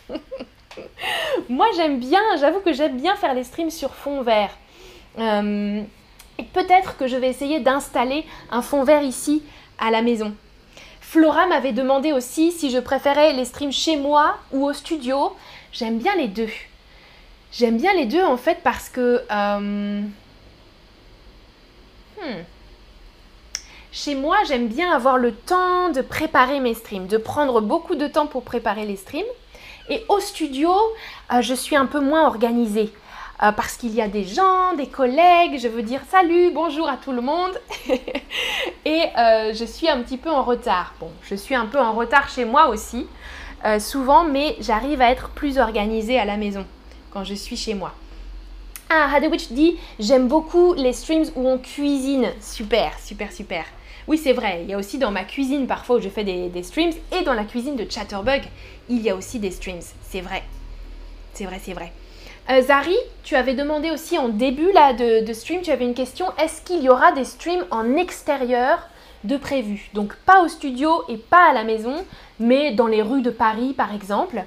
Moi 1.49 1.65
j'aime 1.75 1.99
bien, 1.99 2.21
j'avoue 2.39 2.61
que 2.61 2.71
j'aime 2.71 2.95
bien 2.95 3.17
faire 3.17 3.33
les 3.33 3.43
streams 3.43 3.69
sur 3.69 3.95
fond 3.95 4.21
vert. 4.21 4.57
Euh, 5.19 5.81
peut-être 6.53 6.95
que 6.95 7.07
je 7.07 7.17
vais 7.17 7.27
essayer 7.27 7.59
d'installer 7.59 8.23
un 8.49 8.61
fond 8.61 8.85
vert 8.85 9.03
ici 9.03 9.43
à 9.77 9.91
la 9.91 10.01
maison. 10.01 10.33
Flora 11.01 11.47
m'avait 11.47 11.73
demandé 11.73 12.13
aussi 12.13 12.53
si 12.53 12.69
je 12.69 12.79
préférais 12.79 13.33
les 13.33 13.43
streams 13.43 13.73
chez 13.73 13.97
moi 13.97 14.37
ou 14.53 14.65
au 14.69 14.71
studio. 14.71 15.33
J'aime 15.73 15.97
bien 15.97 16.15
les 16.15 16.29
deux. 16.29 16.49
J'aime 17.51 17.77
bien 17.77 17.93
les 17.93 18.05
deux 18.05 18.23
en 18.23 18.37
fait 18.37 18.59
parce 18.63 18.89
que... 18.89 19.23
Euh, 19.31 20.01
hmm, 22.21 22.43
chez 23.91 24.15
moi, 24.15 24.37
j'aime 24.47 24.67
bien 24.67 24.91
avoir 24.91 25.17
le 25.17 25.31
temps 25.31 25.89
de 25.89 26.01
préparer 26.01 26.59
mes 26.59 26.73
streams, 26.73 27.07
de 27.07 27.17
prendre 27.17 27.61
beaucoup 27.61 27.95
de 27.95 28.07
temps 28.07 28.27
pour 28.27 28.43
préparer 28.43 28.85
les 28.85 28.97
streams. 28.97 29.25
Et 29.89 30.03
au 30.09 30.19
studio, 30.19 30.71
euh, 31.33 31.41
je 31.41 31.53
suis 31.53 31.75
un 31.75 31.85
peu 31.85 32.01
moins 32.01 32.27
organisée. 32.27 32.91
Euh, 33.41 33.51
parce 33.51 33.77
qu'il 33.77 33.93
y 33.93 34.01
a 34.01 34.07
des 34.07 34.23
gens, 34.23 34.73
des 34.73 34.87
collègues, 34.87 35.59
je 35.59 35.67
veux 35.67 35.83
dire 35.83 36.01
salut, 36.09 36.51
bonjour 36.53 36.89
à 36.89 36.97
tout 36.97 37.11
le 37.11 37.21
monde. 37.21 37.57
et 38.85 39.03
je 39.15 39.65
suis 39.65 39.87
un 39.87 40.01
petit 40.01 40.17
peu 40.17 40.29
en 40.29 40.43
retard. 40.43 40.93
Bon, 40.99 41.11
je 41.21 41.35
suis 41.35 41.55
un 41.55 41.67
peu 41.67 41.79
en 41.79 41.93
retard 41.93 42.29
chez 42.29 42.45
moi 42.45 42.67
aussi, 42.67 43.07
souvent, 43.79 44.23
mais 44.23 44.57
j'arrive 44.59 45.01
à 45.01 45.11
être 45.11 45.29
plus 45.29 45.59
organisée 45.59 46.19
à 46.19 46.25
la 46.25 46.35
maison 46.35 46.65
je 47.23 47.33
suis 47.33 47.57
chez 47.57 47.73
moi. 47.73 47.93
Ah, 48.89 49.09
Hadewitch 49.13 49.49
dit 49.49 49.77
J'aime 49.99 50.27
beaucoup 50.27 50.73
les 50.73 50.93
streams 50.93 51.25
où 51.35 51.47
on 51.47 51.57
cuisine. 51.57 52.31
Super, 52.39 52.97
super, 52.99 53.31
super. 53.31 53.65
Oui, 54.07 54.17
c'est 54.17 54.31
vrai, 54.31 54.61
il 54.63 54.69
y 54.69 54.73
a 54.73 54.77
aussi 54.77 54.97
dans 54.97 55.11
ma 55.11 55.25
cuisine 55.25 55.67
parfois 55.67 55.97
où 55.97 55.99
je 55.99 56.07
fais 56.07 56.23
des, 56.23 56.63
streams 56.63 56.93
et 57.11 57.23
dans 57.23 57.33
la 57.33 57.43
cuisine 57.43 57.75
de 57.75 57.85
Chatterbug, 57.89 58.41
il 58.87 59.01
y 59.01 59.09
a 59.09 59.15
aussi 59.15 59.37
des 59.37 59.51
streams. 59.51 59.81
C'est 60.01 60.21
vrai. 60.21 60.43
C'est 61.33 61.43
vrai, 61.43 61.59
c'est 61.61 61.73
vrai. 61.73 61.91
Euh, 62.49 62.61
Zari, 62.61 62.95
tu 63.23 63.35
avais 63.35 63.53
demandé 63.53 63.91
aussi 63.91 64.17
en 64.17 64.29
début 64.29 64.71
là, 64.71 64.93
de, 64.93 65.25
de 65.25 65.33
stream, 65.33 65.61
tu 65.61 65.71
avais 65.71 65.83
une 65.83 65.93
question 65.93 66.27
est-ce 66.41 66.61
qu'il 66.61 66.81
y 66.81 66.87
aura 66.87 67.11
des 67.11 67.25
streams 67.25 67.65
en 67.69 67.97
extérieur 67.97 68.79
de 69.25 69.35
prévu? 69.35 69.89
Donc 69.93 70.15
pas 70.25 70.41
au 70.41 70.47
studio 70.47 71.03
et 71.09 71.17
pas 71.17 71.49
à 71.49 71.53
la 71.53 71.65
maison, 71.65 72.05
mais 72.39 72.71
dans 72.71 72.87
les 72.87 73.01
rues 73.01 73.21
de 73.21 73.29
Paris 73.29 73.73
par 73.73 73.93
exemple. 73.93 74.41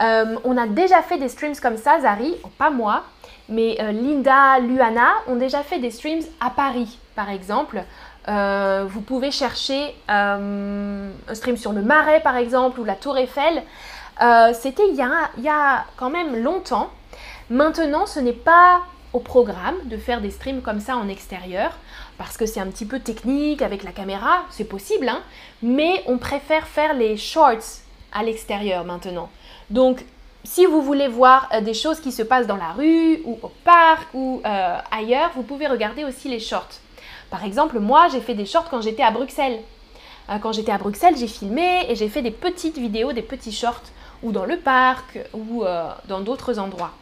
Euh, 0.00 0.36
on 0.44 0.56
a 0.56 0.66
déjà 0.66 1.02
fait 1.02 1.18
des 1.18 1.28
streams 1.28 1.56
comme 1.56 1.76
ça, 1.76 2.00
Zari, 2.00 2.36
pas 2.58 2.70
moi, 2.70 3.04
mais 3.48 3.76
euh, 3.80 3.92
Linda, 3.92 4.58
Luana 4.58 5.12
ont 5.26 5.36
déjà 5.36 5.62
fait 5.62 5.78
des 5.78 5.90
streams 5.90 6.22
à 6.40 6.50
Paris 6.50 6.98
par 7.14 7.30
exemple. 7.30 7.82
Euh, 8.28 8.84
vous 8.88 9.00
pouvez 9.00 9.30
chercher 9.30 9.94
un 10.08 11.10
stream 11.32 11.56
sur 11.56 11.72
le 11.72 11.82
Marais 11.82 12.20
par 12.20 12.36
exemple 12.36 12.80
ou 12.80 12.84
la 12.84 12.94
Tour 12.94 13.16
Eiffel. 13.16 13.62
C'était 14.54 14.88
il, 14.88 15.08
il, 15.38 15.44
y 15.44 15.48
a 15.48 15.84
quand 15.96 16.10
même 16.10 16.42
longtemps. 16.42 16.90
Maintenant, 17.48 18.06
ce 18.06 18.18
n'est 18.18 18.32
pas 18.32 18.80
au 19.12 19.20
programme 19.20 19.76
de 19.84 19.96
faire 19.96 20.20
des 20.20 20.30
streams 20.30 20.60
comme 20.60 20.80
ça 20.80 20.96
en 20.96 21.08
extérieur 21.08 21.72
parce 22.18 22.36
que 22.36 22.46
c'est 22.46 22.60
un 22.60 22.66
petit 22.66 22.86
peu 22.86 22.98
technique 22.98 23.62
avec 23.62 23.82
la 23.82 23.92
caméra, 23.92 24.44
c'est 24.50 24.64
possible, 24.64 25.08
hein, 25.08 25.20
mais 25.62 26.02
on 26.06 26.18
préfère 26.18 26.66
faire 26.66 26.94
les 26.94 27.16
shorts 27.16 27.82
à 28.12 28.22
l'extérieur 28.22 28.84
maintenant. 28.84 29.28
Donc, 29.70 30.04
si 30.46 30.64
vous 30.64 30.80
voulez 30.80 31.08
voir 31.08 31.48
euh, 31.52 31.60
des 31.60 31.74
choses 31.74 32.00
qui 32.00 32.12
se 32.12 32.22
passent 32.22 32.46
dans 32.46 32.56
la 32.56 32.72
rue 32.72 33.20
ou 33.24 33.38
au 33.42 33.50
parc 33.64 34.08
ou 34.14 34.40
euh, 34.44 34.78
ailleurs, 34.90 35.30
vous 35.34 35.42
pouvez 35.42 35.66
regarder 35.66 36.04
aussi 36.04 36.28
les 36.28 36.40
shorts. 36.40 36.80
Par 37.30 37.44
exemple, 37.44 37.80
moi, 37.80 38.06
j'ai 38.12 38.20
fait 38.20 38.34
des 38.34 38.46
shorts 38.46 38.68
quand 38.70 38.80
j'étais 38.80 39.02
à 39.02 39.10
Bruxelles. 39.10 39.58
Euh, 40.30 40.38
quand 40.38 40.52
j'étais 40.52 40.72
à 40.72 40.78
Bruxelles, 40.78 41.16
j'ai 41.16 41.26
filmé 41.26 41.84
et 41.88 41.96
j'ai 41.96 42.08
fait 42.08 42.22
des 42.22 42.30
petites 42.30 42.78
vidéos, 42.78 43.12
des 43.12 43.22
petits 43.22 43.52
shorts, 43.52 43.82
ou 44.22 44.32
dans 44.32 44.44
le 44.44 44.56
parc, 44.56 45.18
ou 45.34 45.62
dans 46.08 46.20
d'autres 46.20 46.58
endroits. 46.58 46.92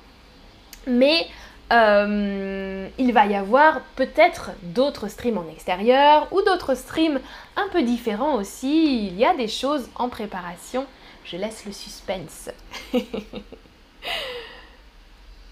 Mais 0.87 1.29
il 1.71 3.13
va 3.13 3.27
y 3.27 3.35
avoir 3.35 3.81
peut-être 3.95 4.51
d'autres 4.63 5.09
streams 5.09 5.39
en 5.39 5.49
extérieur 5.49 6.27
ou 6.33 6.43
d'autres 6.43 6.75
streams 6.75 7.21
un 7.57 7.69
peu 7.73 7.83
différents 7.83 8.35
aussi. 8.35 9.07
Il 9.07 9.17
y 9.17 9.25
a 9.25 9.35
des 9.35 9.49
choses 9.49 9.89
en 9.95 10.09
préparation. 10.09 10.87
Je 11.25 11.37
laisse 11.37 11.65
le 11.65 11.73
suspense. 11.73 12.51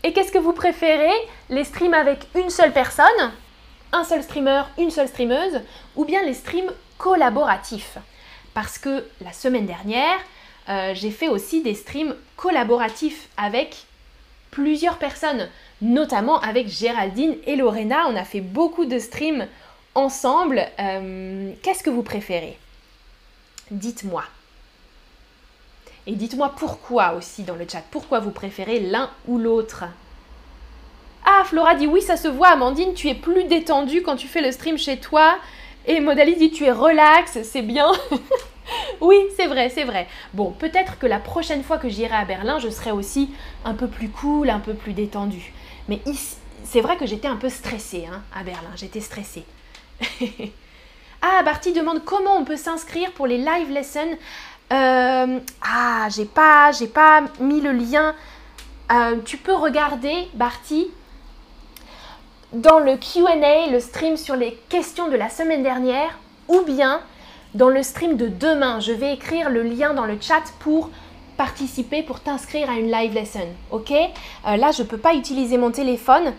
Et 0.03 0.13
qu'est-ce 0.13 0.33
que 0.33 0.39
vous 0.39 0.53
préférez? 0.53 1.13
Les 1.49 1.65
streams 1.65 1.95
avec 1.95 2.27
une 2.35 2.51
seule 2.51 2.73
personne, 2.73 3.33
un 3.93 4.05
seul 4.05 4.23
streamer, 4.23 4.63
une 4.79 4.91
seule 4.91 5.09
streameuse, 5.09 5.61
ou 5.97 6.05
bien 6.05 6.23
les 6.23 6.35
streams 6.35 6.73
collaboratifs? 6.99 7.99
Parce 8.53 8.79
que 8.79 9.07
la 9.21 9.33
semaine 9.33 9.67
dernière, 9.67 10.19
euh, 10.69 10.93
j'ai 10.95 11.11
fait 11.11 11.29
aussi 11.29 11.63
des 11.63 11.75
streams 11.75 12.15
collaboratifs 12.37 13.29
avec 13.37 13.85
plusieurs 14.51 14.99
personnes 14.99 15.49
notamment 15.83 16.41
avec 16.41 16.69
Géraldine 16.69 17.37
et 17.45 17.57
Lorena. 17.57 18.07
On 18.09 18.17
a 18.17 18.25
fait 18.25 18.41
beaucoup 18.41 18.87
de 18.87 18.99
streams 18.99 19.47
ensemble. 19.95 20.65
Euh, 20.79 21.53
qu'est-ce 21.63 21.83
que 21.83 21.91
vous 21.91 22.05
préférez? 22.05 22.57
Dites-moi. 23.71 24.25
Et 26.07 26.13
dites-moi 26.13 26.53
pourquoi 26.57 27.15
aussi 27.15 27.43
dans 27.43 27.55
le 27.55 27.67
chat. 27.71 27.83
Pourquoi 27.91 28.21
vous 28.21 28.31
préférez 28.31 28.81
l'un 28.81 29.11
ou 29.29 29.39
l'autre? 29.39 29.85
Ah, 31.25 31.43
Flora 31.45 31.75
dit 31.75 31.87
oui, 31.87 32.03
ça 32.03 32.17
se 32.17 32.29
voit. 32.29 32.49
Amandine, 32.49 32.95
tu 32.95 33.09
es 33.09 33.15
plus 33.15 33.45
détendue 33.45 34.03
quand 34.03 34.17
tu 34.17 34.27
fais 34.27 34.41
le 34.41 34.51
stream 34.51 34.77
chez 34.77 34.99
toi. 34.99 35.37
Et 35.87 36.01
Modali 36.01 36.37
dit 36.37 36.51
tu 36.51 36.65
es 36.65 36.73
relax, 36.73 37.43
c'est 37.43 37.63
bien. 37.63 37.91
oui, 39.01 39.17
c'est 39.37 39.47
vrai, 39.47 39.69
c'est 39.69 39.85
vrai. 39.85 40.09
Bon, 40.35 40.51
peut-être 40.51 40.99
que 40.99 41.07
la 41.07 41.19
prochaine 41.19 41.63
fois 41.63 41.79
que 41.79 41.89
j'irai 41.89 42.15
à 42.15 42.25
Berlin, 42.25 42.59
je 42.59 42.69
serai 42.69 42.91
aussi 42.91 43.31
un 43.65 43.75
peu 43.75 43.87
plus 43.87 44.09
cool, 44.09 44.51
un 44.51 44.61
peu 44.61 44.75
plus 44.75 44.93
détendue. 44.93 45.53
Mais 45.89 46.01
c'est 46.65 46.81
vrai 46.81 46.97
que 46.97 47.07
j'étais 47.07 47.29
un 47.29 47.37
peu 47.37 47.49
stressée 47.49 48.07
hein, 48.11 48.23
à 48.35 48.43
Berlin, 48.43 48.71
j'étais 48.77 49.01
stressée. 49.01 49.45
ah, 51.23 51.43
Barty 51.45 51.73
demande 51.73 52.05
comment 52.05 52.37
on 52.37 52.45
peut 52.45 52.57
s'inscrire 52.57 53.13
pour 53.13 53.27
les 53.27 53.39
live 53.39 53.71
lessons. 53.71 54.17
Euh, 54.73 55.39
ah, 55.61 56.09
j'ai 56.09 56.25
pas, 56.25 56.73
j'ai 56.73 56.87
pas 56.87 57.23
mis 57.41 57.61
le 57.61 57.73
lien. 57.73 58.15
Euh, 58.91 59.17
tu 59.25 59.37
peux 59.37 59.55
regarder, 59.55 60.29
Barty, 60.35 60.89
dans 62.53 62.79
le 62.79 62.97
QA, 62.97 63.71
le 63.71 63.81
stream 63.81 64.17
sur 64.17 64.35
les 64.35 64.59
questions 64.69 65.09
de 65.09 65.17
la 65.17 65.29
semaine 65.29 65.63
dernière, 65.63 66.19
ou 66.49 66.63
bien 66.63 67.01
dans 67.55 67.69
le 67.69 67.83
stream 67.83 68.17
de 68.17 68.29
demain. 68.29 68.81
Je 68.81 68.93
vais 68.93 69.13
écrire 69.13 69.51
le 69.51 69.63
lien 69.63 69.93
dans 69.93 70.07
le 70.07 70.17
chat 70.21 70.43
pour 70.61 70.91
participer, 71.37 72.03
pour 72.03 72.21
t'inscrire 72.21 72.71
à 72.71 72.75
une 72.75 72.91
live 72.91 73.13
lesson. 73.13 73.47
Ok? 73.71 73.91
Euh, 73.91 74.57
Là, 74.57 74.71
je 74.71 74.83
ne 74.83 74.87
peux 74.87 74.99
pas 74.99 75.15
utiliser 75.15 75.59
mon 75.59 75.71
téléphone. 75.71 76.33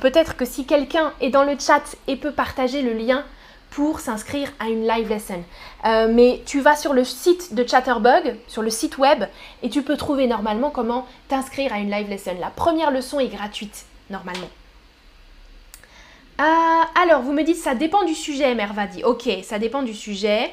Peut-être 0.00 0.36
que 0.36 0.44
si 0.44 0.64
quelqu'un 0.64 1.12
est 1.20 1.30
dans 1.30 1.42
le 1.42 1.58
chat 1.58 1.96
et 2.06 2.14
peut 2.14 2.30
partager 2.30 2.82
le 2.82 2.92
lien 2.92 3.24
pour 3.76 4.00
s'inscrire 4.00 4.50
à 4.58 4.70
une 4.70 4.88
live 4.88 5.06
lesson. 5.10 5.44
Euh, 5.84 6.08
mais 6.10 6.40
tu 6.46 6.62
vas 6.62 6.76
sur 6.76 6.94
le 6.94 7.04
site 7.04 7.54
de 7.54 7.62
Chatterbug, 7.62 8.36
sur 8.48 8.62
le 8.62 8.70
site 8.70 8.96
web, 8.96 9.24
et 9.62 9.68
tu 9.68 9.82
peux 9.82 9.98
trouver 9.98 10.26
normalement 10.26 10.70
comment 10.70 11.06
t'inscrire 11.28 11.74
à 11.74 11.78
une 11.78 11.90
live 11.90 12.08
lesson. 12.08 12.34
La 12.40 12.48
première 12.48 12.90
leçon 12.90 13.20
est 13.20 13.28
gratuite, 13.28 13.84
normalement. 14.08 14.48
alors, 16.38 17.20
vous 17.20 17.34
me 17.34 17.42
dites, 17.42 17.58
ça 17.58 17.74
dépend 17.74 18.02
du 18.04 18.14
sujet, 18.14 18.54
Merva 18.54 18.86
dit. 18.86 19.04
Ok, 19.04 19.28
ça 19.42 19.58
dépend 19.58 19.82
du 19.82 19.92
sujet. 19.92 20.50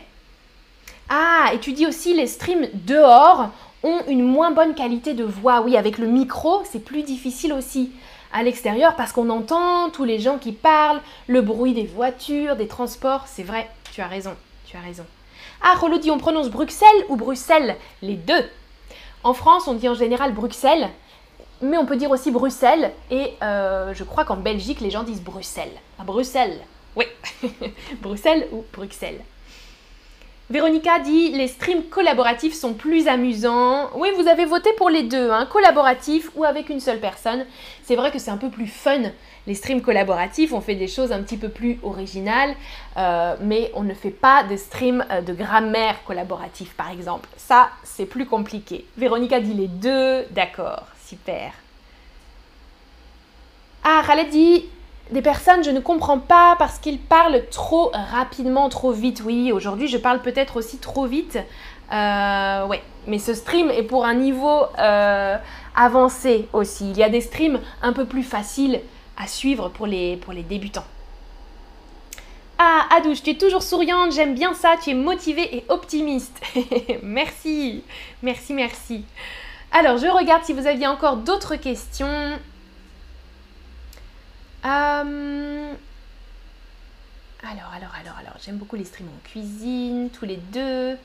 Ah, 1.07 1.51
et 1.53 1.59
tu 1.59 1.71
dis 1.71 1.87
aussi 1.87 2.13
les 2.13 2.27
streams 2.27 2.67
dehors 2.73 3.51
ont 3.83 4.01
une 4.09 4.23
moins 4.23 4.51
bonne 4.51 4.75
qualité 4.75 5.13
de 5.13 5.23
voix. 5.23 5.61
Oui, 5.61 5.77
avec 5.77 5.97
le 5.97 6.07
micro, 6.07 6.61
c'est 6.69 6.83
plus 6.83 7.03
difficile 7.03 7.53
aussi 7.53 7.93
à 8.33 8.43
l'extérieur 8.43 8.95
parce 8.95 9.13
qu'on 9.13 9.29
entend 9.29 9.89
tous 9.91 10.03
les 10.03 10.19
gens 10.19 10.37
qui 10.37 10.51
parlent, 10.51 11.01
le 11.27 11.41
bruit 11.41 11.73
des 11.73 11.85
voitures, 11.85 12.55
des 12.55 12.67
transports. 12.67 13.25
C'est 13.27 13.43
vrai, 13.43 13.69
tu 13.93 14.01
as 14.01 14.07
raison, 14.07 14.35
tu 14.65 14.75
as 14.75 14.81
raison. 14.81 15.05
Ah, 15.61 15.75
Rolo 15.79 15.99
dit 15.99 16.11
on 16.11 16.17
prononce 16.17 16.49
Bruxelles 16.49 17.05
ou 17.09 17.15
Bruxelles? 17.15 17.77
Les 18.01 18.15
deux. 18.15 18.49
En 19.23 19.33
France, 19.33 19.67
on 19.67 19.75
dit 19.75 19.87
en 19.87 19.93
général 19.93 20.33
Bruxelles, 20.33 20.89
mais 21.61 21.77
on 21.77 21.85
peut 21.85 21.95
dire 21.95 22.11
aussi 22.11 22.31
Bruxelles. 22.31 22.91
Et 23.11 23.33
euh, 23.41 23.93
je 23.93 24.03
crois 24.03 24.25
qu'en 24.25 24.35
Belgique, 24.35 24.81
les 24.81 24.91
gens 24.91 25.03
disent 25.03 25.21
Bruxelles. 25.21 25.79
À 25.99 26.03
Bruxelles, 26.03 26.59
oui. 26.95 27.05
Bruxelles 28.01 28.47
ou 28.51 28.65
Bruxelles. 28.73 29.21
Véronica 30.53 30.99
dit 30.99 31.29
les 31.29 31.47
streams 31.47 31.81
collaboratifs 31.85 32.53
sont 32.53 32.75
plus 32.75 33.07
amusants. 33.07 33.89
Oui, 33.95 34.09
vous 34.15 34.27
avez 34.27 34.45
voté 34.45 34.71
pour 34.73 34.91
les 34.91 35.01
deux, 35.01 35.31
hein, 35.31 35.47
collaboratif 35.47 36.29
ou 36.35 36.43
avec 36.43 36.69
une 36.69 36.79
seule 36.79 36.99
personne. 36.99 37.47
C'est 37.81 37.95
vrai 37.95 38.11
que 38.11 38.19
c'est 38.19 38.29
un 38.29 38.37
peu 38.37 38.51
plus 38.51 38.67
fun. 38.67 39.01
Les 39.47 39.55
streams 39.55 39.81
collaboratifs, 39.81 40.53
on 40.53 40.61
fait 40.61 40.75
des 40.75 40.87
choses 40.87 41.11
un 41.11 41.23
petit 41.23 41.37
peu 41.37 41.49
plus 41.49 41.79
originales, 41.81 42.53
euh, 42.97 43.35
mais 43.41 43.71
on 43.73 43.81
ne 43.81 43.95
fait 43.95 44.11
pas 44.11 44.43
de 44.43 44.55
streams 44.55 45.03
euh, 45.09 45.21
de 45.21 45.33
grammaire 45.33 46.03
collaboratif, 46.05 46.75
par 46.75 46.91
exemple. 46.91 47.27
Ça, 47.35 47.71
c'est 47.83 48.05
plus 48.05 48.27
compliqué. 48.27 48.85
Véronica 48.95 49.39
dit 49.39 49.55
les 49.55 49.67
deux, 49.67 50.23
d'accord, 50.29 50.83
super. 51.03 51.51
Ah, 53.83 54.03
Khaled 54.05 54.29
dit 54.29 54.65
des 55.13 55.21
personnes, 55.21 55.63
je 55.63 55.69
ne 55.69 55.79
comprends 55.79 56.19
pas 56.19 56.55
parce 56.59 56.79
qu'ils 56.79 56.99
parlent 56.99 57.43
trop 57.49 57.91
rapidement, 57.93 58.67
trop 58.67 58.91
vite. 58.91 59.21
Oui, 59.25 59.51
aujourd'hui, 59.53 59.87
je 59.87 59.97
parle 59.97 60.21
peut-être 60.21 60.57
aussi 60.57 60.79
trop 60.79 61.05
vite. 61.05 61.37
Euh, 61.91 62.65
ouais, 62.67 62.81
mais 63.07 63.19
ce 63.19 63.33
stream 63.33 63.69
est 63.69 63.83
pour 63.83 64.05
un 64.05 64.15
niveau 64.15 64.63
euh, 64.79 65.37
avancé 65.75 66.49
aussi. 66.51 66.89
Il 66.89 66.97
y 66.97 67.03
a 67.03 67.09
des 67.09 67.21
streams 67.21 67.59
un 67.81 67.93
peu 67.93 68.05
plus 68.05 68.23
faciles 68.23 68.81
à 69.17 69.27
suivre 69.27 69.69
pour 69.69 69.87
les, 69.87 70.17
pour 70.17 70.33
les 70.33 70.43
débutants. 70.43 70.85
Ah, 72.57 72.87
Adouche, 72.97 73.23
tu 73.23 73.31
es 73.31 73.35
toujours 73.35 73.63
souriante, 73.63 74.13
j'aime 74.13 74.35
bien 74.35 74.53
ça, 74.53 74.75
tu 74.81 74.91
es 74.91 74.93
motivée 74.93 75.57
et 75.57 75.65
optimiste. 75.69 76.39
merci, 77.03 77.83
merci, 78.21 78.53
merci. 78.53 79.05
Alors, 79.71 79.97
je 79.97 80.07
regarde 80.07 80.43
si 80.43 80.53
vous 80.53 80.67
aviez 80.67 80.87
encore 80.87 81.17
d'autres 81.17 81.55
questions. 81.55 82.39
Euh, 84.65 85.73
alors, 87.43 87.71
alors, 87.75 87.91
alors, 87.99 88.17
alors, 88.19 88.33
j'aime 88.43 88.57
beaucoup 88.57 88.75
les 88.75 88.85
streams 88.85 89.09
en 89.09 89.27
cuisine, 89.27 90.09
tous 90.09 90.25
les 90.25 90.37
deux. 90.37 90.97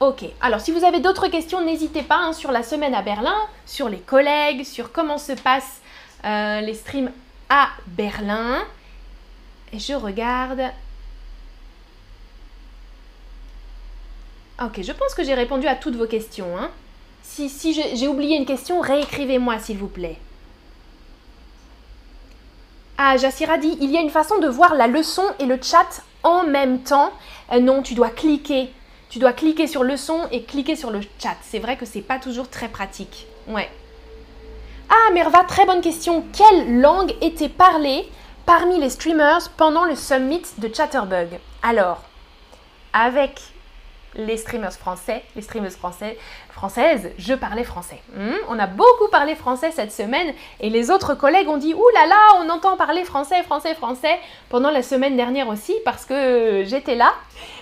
Ok, 0.00 0.24
alors 0.40 0.60
si 0.60 0.72
vous 0.72 0.84
avez 0.84 1.00
d'autres 1.00 1.28
questions, 1.28 1.62
n'hésitez 1.62 2.02
pas 2.02 2.16
hein, 2.16 2.32
sur 2.32 2.52
la 2.52 2.62
semaine 2.62 2.94
à 2.94 3.02
Berlin, 3.02 3.36
sur 3.66 3.88
les 3.88 3.98
collègues, 3.98 4.64
sur 4.64 4.92
comment 4.92 5.18
se 5.18 5.32
passent 5.32 5.80
euh, 6.24 6.60
les 6.60 6.74
streams 6.74 7.12
à 7.50 7.68
Berlin. 7.86 8.62
Et 9.72 9.78
je 9.78 9.92
regarde. 9.92 10.62
Ok, 14.62 14.82
je 14.82 14.92
pense 14.92 15.14
que 15.14 15.24
j'ai 15.24 15.34
répondu 15.34 15.66
à 15.66 15.74
toutes 15.74 15.96
vos 15.96 16.06
questions. 16.06 16.58
Hein. 16.58 16.70
Si, 17.22 17.48
si 17.48 17.72
j'ai 17.72 18.08
oublié 18.08 18.36
une 18.36 18.46
question, 18.46 18.80
réécrivez-moi 18.80 19.58
s'il 19.58 19.78
vous 19.78 19.88
plaît. 19.88 20.18
Ah, 23.02 23.16
Jassira 23.16 23.56
dit, 23.56 23.78
il 23.80 23.90
y 23.90 23.96
a 23.96 24.02
une 24.02 24.10
façon 24.10 24.40
de 24.40 24.46
voir 24.46 24.74
la 24.74 24.86
leçon 24.86 25.22
et 25.38 25.46
le 25.46 25.58
chat 25.62 26.02
en 26.22 26.44
même 26.44 26.80
temps. 26.82 27.10
Euh, 27.50 27.58
non, 27.58 27.80
tu 27.80 27.94
dois 27.94 28.10
cliquer. 28.10 28.70
Tu 29.08 29.18
dois 29.18 29.32
cliquer 29.32 29.66
sur 29.66 29.84
leçon 29.84 30.28
et 30.30 30.42
cliquer 30.42 30.76
sur 30.76 30.90
le 30.90 31.00
chat. 31.18 31.36
C'est 31.40 31.60
vrai 31.60 31.78
que 31.78 31.86
c'est 31.86 32.02
pas 32.02 32.18
toujours 32.18 32.50
très 32.50 32.68
pratique. 32.68 33.26
Ouais. 33.48 33.70
Ah, 34.90 35.12
Merva, 35.14 35.44
très 35.44 35.64
bonne 35.64 35.80
question. 35.80 36.22
Quelle 36.36 36.78
langue 36.82 37.14
était 37.22 37.48
parlée 37.48 38.06
parmi 38.44 38.78
les 38.78 38.90
streamers 38.90 39.48
pendant 39.56 39.86
le 39.86 39.96
summit 39.96 40.42
de 40.58 40.68
Chatterbug? 40.68 41.38
Alors, 41.62 42.02
avec 42.92 43.40
les 44.14 44.36
streamers 44.36 44.72
français, 44.72 45.22
les 45.36 45.42
streamers 45.42 45.72
français, 45.72 46.18
françaises, 46.50 47.10
je 47.18 47.34
parlais 47.34 47.64
français. 47.64 48.00
Hmm, 48.14 48.32
on 48.48 48.58
a 48.58 48.66
beaucoup 48.66 49.08
parlé 49.10 49.34
français 49.34 49.70
cette 49.70 49.92
semaine 49.92 50.34
et 50.60 50.70
les 50.70 50.90
autres 50.90 51.14
collègues 51.14 51.48
ont 51.48 51.56
dit 51.56 51.74
Ouh 51.74 51.88
là 51.94 52.06
là, 52.06 52.40
on 52.40 52.48
entend 52.50 52.76
parler 52.76 53.04
français, 53.04 53.42
français, 53.42 53.74
français 53.74 54.18
pendant 54.48 54.70
la 54.70 54.82
semaine 54.82 55.16
dernière 55.16 55.48
aussi 55.48 55.74
parce 55.84 56.04
que 56.04 56.64
j'étais 56.66 56.96
là. 56.96 57.14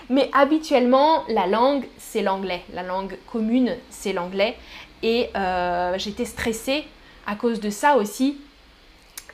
Mais 0.09 0.29
habituellement, 0.33 1.23
la 1.27 1.45
langue, 1.45 1.85
c'est 1.97 2.23
l'anglais. 2.23 2.63
La 2.73 2.81
langue 2.81 3.17
commune, 3.31 3.75
c'est 3.89 4.13
l'anglais. 4.13 4.57
Et 5.03 5.29
euh, 5.35 5.93
j'étais 5.97 6.25
stressée 6.25 6.85
à 7.27 7.35
cause 7.35 7.59
de 7.59 7.69
ça 7.69 7.95
aussi 7.95 8.39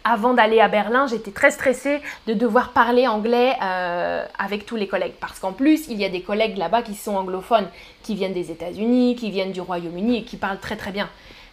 avant 0.05 0.35
d'aller 0.35 0.61
à 0.61 0.67
Berlin, 0.67 1.07
j'étais 1.07 1.31
très 1.31 1.49
stressée 1.49 1.99
de 2.27 2.33
devoir 2.33 2.69
parler 2.69 3.07
anglais 3.07 3.53
euh, 3.61 4.23
avec 4.37 4.67
tous 4.67 4.75
les 4.75 4.87
collègues. 4.87 5.15
Parce 5.19 5.39
qu'en 5.39 5.51
plus, 5.51 5.87
il 5.89 5.99
y 5.99 6.05
a 6.05 6.09
des 6.09 6.21
collègues 6.21 6.57
là-bas 6.57 6.83
qui 6.83 6.93
sont 6.93 7.15
anglophones, 7.15 7.67
qui 8.03 8.13
viennent 8.13 8.33
des 8.33 8.51
États-Unis, 8.51 9.15
qui 9.15 9.31
viennent 9.31 9.51
du 9.51 9.61
Royaume-Uni 9.61 10.19
et 10.19 10.23
qui 10.23 10.37
parlent 10.37 10.59
très 10.59 10.77
très 10.77 10.91
bien. 10.91 11.09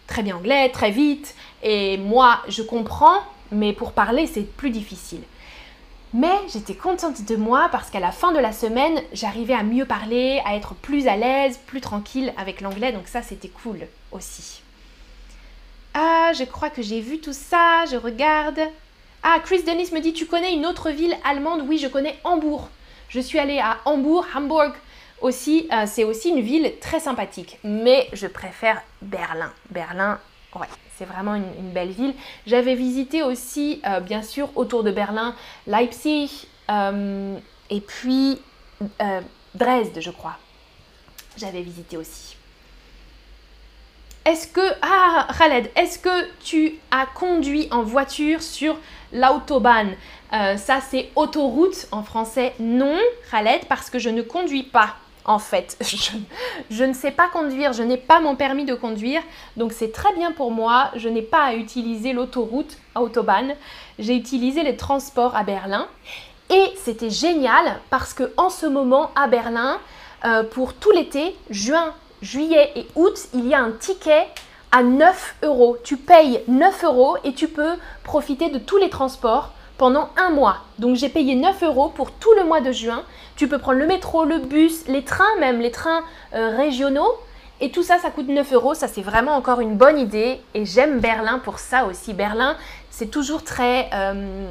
Très 0.06 0.22
bien 0.22 0.36
anglais, 0.36 0.68
très 0.68 0.90
vite. 0.90 1.34
Et 1.62 1.96
moi, 1.96 2.40
je 2.46 2.62
comprends, 2.62 3.20
mais 3.50 3.72
pour 3.72 3.92
parler, 3.92 4.26
c'est 4.26 4.46
plus 4.46 4.70
difficile. 4.70 5.22
Mais 6.12 6.38
j'étais 6.52 6.74
contente 6.74 7.24
de 7.24 7.36
moi 7.36 7.70
parce 7.72 7.88
qu'à 7.88 8.00
la 8.00 8.12
fin 8.12 8.32
de 8.32 8.38
la 8.38 8.52
semaine, 8.52 9.00
j'arrivais 9.14 9.54
à 9.54 9.62
mieux 9.62 9.86
parler, 9.86 10.42
à 10.44 10.56
être 10.56 10.74
plus 10.74 11.08
à 11.08 11.16
l'aise, 11.16 11.58
plus 11.66 11.80
tranquille 11.80 12.34
avec 12.36 12.60
l'anglais. 12.60 12.92
Donc 12.92 13.08
ça, 13.08 13.22
c'était 13.22 13.48
cool 13.48 13.86
aussi. 14.10 14.62
Ah, 15.94 16.32
je 16.34 16.44
crois 16.44 16.70
que 16.70 16.80
j'ai 16.80 17.00
vu 17.00 17.20
tout 17.20 17.34
ça, 17.34 17.84
je 17.90 17.96
regarde. 17.96 18.60
Ah, 19.22 19.38
Chris 19.44 19.62
Dennis 19.62 19.90
me 19.92 20.00
dit, 20.00 20.12
tu 20.12 20.26
connais 20.26 20.54
une 20.54 20.66
autre 20.66 20.90
ville 20.90 21.14
allemande? 21.24 21.64
Oui, 21.68 21.78
je 21.78 21.86
connais 21.86 22.18
Hambourg. 22.24 22.68
Je 23.08 23.20
suis 23.20 23.38
allée 23.38 23.58
à 23.58 23.78
Hambourg, 23.84 24.26
Hamburg 24.34 24.72
aussi. 25.20 25.68
Euh, 25.70 25.84
c'est 25.86 26.04
aussi 26.04 26.30
une 26.30 26.40
ville 26.40 26.72
très 26.80 26.98
sympathique. 26.98 27.58
Mais 27.62 28.08
je 28.14 28.26
préfère 28.26 28.82
Berlin. 29.02 29.52
Berlin, 29.70 30.18
ouais, 30.54 30.66
c'est 30.96 31.04
vraiment 31.04 31.34
une, 31.34 31.72
belle 31.72 31.90
ville. 31.90 32.14
J'avais 32.46 32.74
visité 32.74 33.22
aussi, 33.22 33.82
euh, 33.86 34.00
bien 34.00 34.22
sûr, 34.22 34.48
autour 34.56 34.82
de 34.84 34.90
Berlin, 34.90 35.34
Leipzig 35.66 36.46
euh, 36.70 37.36
et 37.70 37.80
puis 37.80 38.40
Dresde, 39.54 40.00
je 40.00 40.10
crois. 40.10 40.38
J'avais 41.36 41.62
visité 41.62 41.96
aussi. 41.96 42.36
Est-ce 44.24 44.46
que, 44.46 44.60
ah 44.82 45.26
Khaled, 45.36 45.70
est-ce 45.74 45.98
que 45.98 46.28
tu 46.44 46.74
as 46.92 47.06
conduit 47.06 47.66
en 47.72 47.82
voiture 47.82 48.40
sur 48.40 48.76
l'autobahn? 49.12 49.90
Euh, 50.32 50.56
Ça 50.56 50.80
c'est 50.80 51.10
autoroute 51.16 51.88
en 51.90 52.04
français. 52.04 52.54
Non, 52.60 52.98
Khaled, 53.30 53.64
parce 53.68 53.90
que 53.90 53.98
je 53.98 54.10
ne 54.10 54.22
conduis 54.22 54.62
pas. 54.62 54.94
En 55.24 55.38
fait, 55.38 55.76
je, 56.70 56.84
ne 56.84 56.92
sais 56.92 57.10
pas 57.10 57.28
conduire, 57.28 57.72
je 57.72 57.82
n'ai 57.82 57.96
pas 57.96 58.20
mon 58.20 58.34
permis 58.34 58.64
de 58.64 58.74
conduire, 58.74 59.22
donc 59.56 59.72
c'est 59.72 59.92
très 59.92 60.12
bien 60.14 60.32
pour 60.32 60.50
moi. 60.50 60.90
Je 60.96 61.08
n'ai 61.08 61.22
pas 61.22 61.44
à 61.44 61.54
utiliser 61.54 62.12
l'autoroute, 62.12 62.76
autobahn. 62.96 63.54
J'ai 63.98 64.16
utilisé 64.16 64.62
les 64.62 64.76
transports 64.76 65.36
à 65.36 65.44
Berlin 65.44 65.86
et 66.50 66.72
c'était 66.76 67.10
génial 67.10 67.80
parce 67.90 68.14
que 68.14 68.32
en 68.36 68.50
ce 68.50 68.66
moment 68.66 69.10
à 69.14 69.26
Berlin, 69.28 69.78
euh, 70.24 70.44
pour 70.44 70.74
tout 70.74 70.90
l'été, 70.92 71.36
juin, 71.50 71.94
juillet 72.22 72.72
et 72.76 72.86
août, 72.94 73.18
il 73.34 73.46
y 73.46 73.54
a 73.54 73.60
un 73.60 73.72
ticket 73.72 74.28
à 74.70 74.82
9 74.82 75.36
euros. 75.42 75.76
Tu 75.84 75.96
payes 75.96 76.40
9 76.48 76.84
euros 76.84 77.16
et 77.24 77.34
tu 77.34 77.48
peux 77.48 77.74
profiter 78.04 78.48
de 78.48 78.58
tous 78.58 78.78
les 78.78 78.88
transports 78.88 79.52
pendant 79.76 80.10
un 80.16 80.30
mois. 80.30 80.58
Donc 80.78 80.96
j'ai 80.96 81.08
payé 81.08 81.34
9 81.34 81.62
euros 81.64 81.88
pour 81.88 82.12
tout 82.12 82.32
le 82.36 82.44
mois 82.44 82.60
de 82.60 82.72
juin. 82.72 83.02
Tu 83.36 83.48
peux 83.48 83.58
prendre 83.58 83.78
le 83.78 83.86
métro, 83.86 84.24
le 84.24 84.38
bus, 84.38 84.86
les 84.86 85.04
trains 85.04 85.36
même, 85.40 85.60
les 85.60 85.70
trains 85.70 86.02
euh, 86.34 86.56
régionaux. 86.56 87.12
Et 87.60 87.70
tout 87.70 87.82
ça, 87.82 87.98
ça 87.98 88.10
coûte 88.10 88.28
9 88.28 88.52
euros. 88.54 88.74
Ça, 88.74 88.88
c'est 88.88 89.02
vraiment 89.02 89.36
encore 89.36 89.60
une 89.60 89.76
bonne 89.76 89.98
idée. 89.98 90.40
Et 90.54 90.64
j'aime 90.64 91.00
Berlin 91.00 91.38
pour 91.38 91.58
ça 91.58 91.84
aussi. 91.84 92.14
Berlin, 92.14 92.56
c'est 92.90 93.10
toujours 93.10 93.44
très... 93.44 93.90
Euh, 93.92 94.46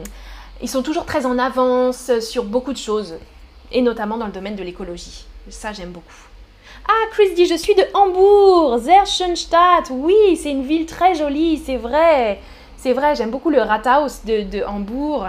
ils 0.61 0.69
sont 0.69 0.83
toujours 0.83 1.05
très 1.05 1.25
en 1.25 1.39
avance 1.39 2.19
sur 2.19 2.43
beaucoup 2.43 2.71
de 2.73 2.77
choses. 2.77 3.15
Et 3.71 3.81
notamment 3.81 4.17
dans 4.17 4.27
le 4.27 4.31
domaine 4.31 4.55
de 4.55 4.63
l'écologie. 4.63 5.25
Ça, 5.49 5.73
j'aime 5.73 5.91
beaucoup. 5.91 6.30
Ah, 6.87 7.07
Chris 7.11 7.33
dit, 7.35 7.45
je 7.45 7.55
suis 7.55 7.75
de 7.75 7.83
Hambourg, 7.93 8.77
Zerschenstadt. 8.79 9.89
Oui, 9.91 10.35
c'est 10.35 10.51
une 10.51 10.65
ville 10.65 10.85
très 10.85 11.15
jolie, 11.15 11.61
c'est 11.63 11.77
vrai. 11.77 12.39
C'est 12.77 12.93
vrai, 12.93 13.15
j'aime 13.15 13.29
beaucoup 13.29 13.51
le 13.51 13.61
Rathaus 13.61 14.25
de, 14.25 14.63
Hambourg. 14.63 15.27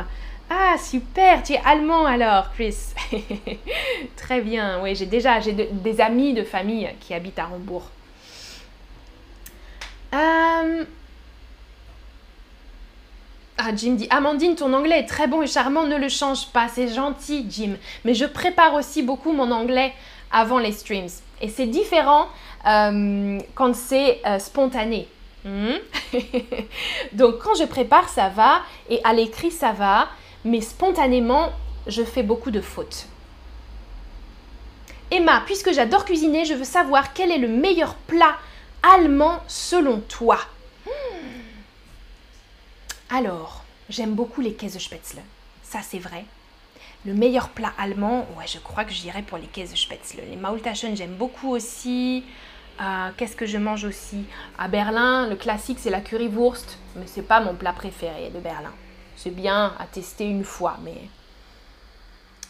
Ah, 0.48 0.76
super, 0.78 1.42
tu 1.42 1.53
es 1.53 1.61
allemand 1.64 2.07
alors, 2.07 2.50
Chris. 2.53 2.76
très 4.16 4.40
bien, 4.40 4.80
oui, 4.82 4.94
j'ai 4.94 5.07
déjà 5.07 5.40
j'ai 5.40 5.53
des 5.53 6.00
amis 6.00 6.34
de 6.34 6.44
famille 6.44 6.88
qui 7.00 7.14
habitent 7.14 7.38
à 7.38 7.48
Hambourg. 7.48 7.84
Euh, 10.14 10.84
ah, 13.59 13.70
Jim 13.76 13.92
dit 13.92 14.07
Amandine, 14.11 14.57
ton 14.57 14.72
anglais 14.72 15.00
est 15.00 15.07
très 15.07 15.26
bon 15.26 15.42
et 15.42 15.46
charmant, 15.46 15.84
ne 15.84 15.96
le 15.96 16.09
change 16.09 16.48
pas, 16.48 16.68
c'est 16.68 16.88
gentil, 16.88 17.46
Jim. 17.48 17.76
Mais 18.05 18.14
je 18.14 18.24
prépare 18.24 18.74
aussi 18.74 19.03
beaucoup 19.03 19.32
mon 19.32 19.50
anglais 19.50 19.92
avant 20.30 20.59
les 20.59 20.72
streams. 20.72 21.09
Et 21.43 21.49
c'est 21.49 21.66
différent 21.66 22.28
euh, 22.66 23.38
quand 23.55 23.74
c'est 23.74 24.20
euh, 24.24 24.38
spontané. 24.38 25.09
Hmm? 25.45 25.74
Donc 27.12 27.38
quand 27.38 27.55
je 27.57 27.64
prépare, 27.64 28.09
ça 28.09 28.28
va, 28.28 28.62
et 28.88 29.01
à 29.03 29.12
l'écrit, 29.12 29.51
ça 29.51 29.72
va, 29.72 30.09
mais 30.45 30.61
spontanément, 30.61 31.51
je 31.88 32.05
fais 32.05 32.22
beaucoup 32.22 32.53
de 32.53 32.61
fautes. 32.61 33.07
Emma, 35.11 35.43
puisque 35.45 35.72
j'adore 35.72 36.05
cuisiner, 36.05 36.45
je 36.45 36.55
veux 36.55 36.64
savoir 36.64 37.12
quel 37.12 37.30
est 37.32 37.38
le 37.38 37.49
meilleur 37.49 37.97
plat 37.97 38.36
allemand 38.82 39.40
selon 39.49 40.01
toi. 40.01 40.38
Hmm. 40.86 40.90
Alors, 43.11 43.64
j'aime 43.90 44.14
beaucoup 44.14 44.40
les 44.40 44.55
Käsespätzle. 44.55 45.20
Ça, 45.62 45.80
c'est 45.82 45.99
vrai. 45.99 46.24
Le 47.05 47.14
meilleur 47.14 47.48
plat 47.48 47.72
allemand, 47.78 48.28
ouais, 48.38 48.46
je 48.46 48.59
crois 48.59 48.84
que 48.84 48.92
j'irais 48.92 49.22
pour 49.22 49.38
les 49.38 49.46
Käsespätzle. 49.46 50.20
Les 50.30 50.36
Maultaschen, 50.36 50.96
j'aime 50.96 51.14
beaucoup 51.14 51.50
aussi. 51.50 52.24
Euh, 52.80 53.11
qu'est-ce 53.16 53.34
que 53.34 53.46
je 53.46 53.59
mange 53.59 53.84
aussi? 53.84 54.24
À 54.59 54.68
Berlin, 54.68 55.28
le 55.28 55.36
classique, 55.36 55.78
c'est 55.80 55.90
la 55.90 56.00
currywurst, 56.00 56.78
mais 56.96 57.07
c'est 57.07 57.22
pas 57.22 57.40
mon 57.40 57.55
plat 57.55 57.72
préféré 57.72 58.30
de 58.30 58.38
Berlin. 58.38 58.72
C'est 59.16 59.34
bien 59.34 59.74
à 59.78 59.86
tester 59.86 60.24
une 60.24 60.44
fois, 60.44 60.78
mais... 60.84 60.96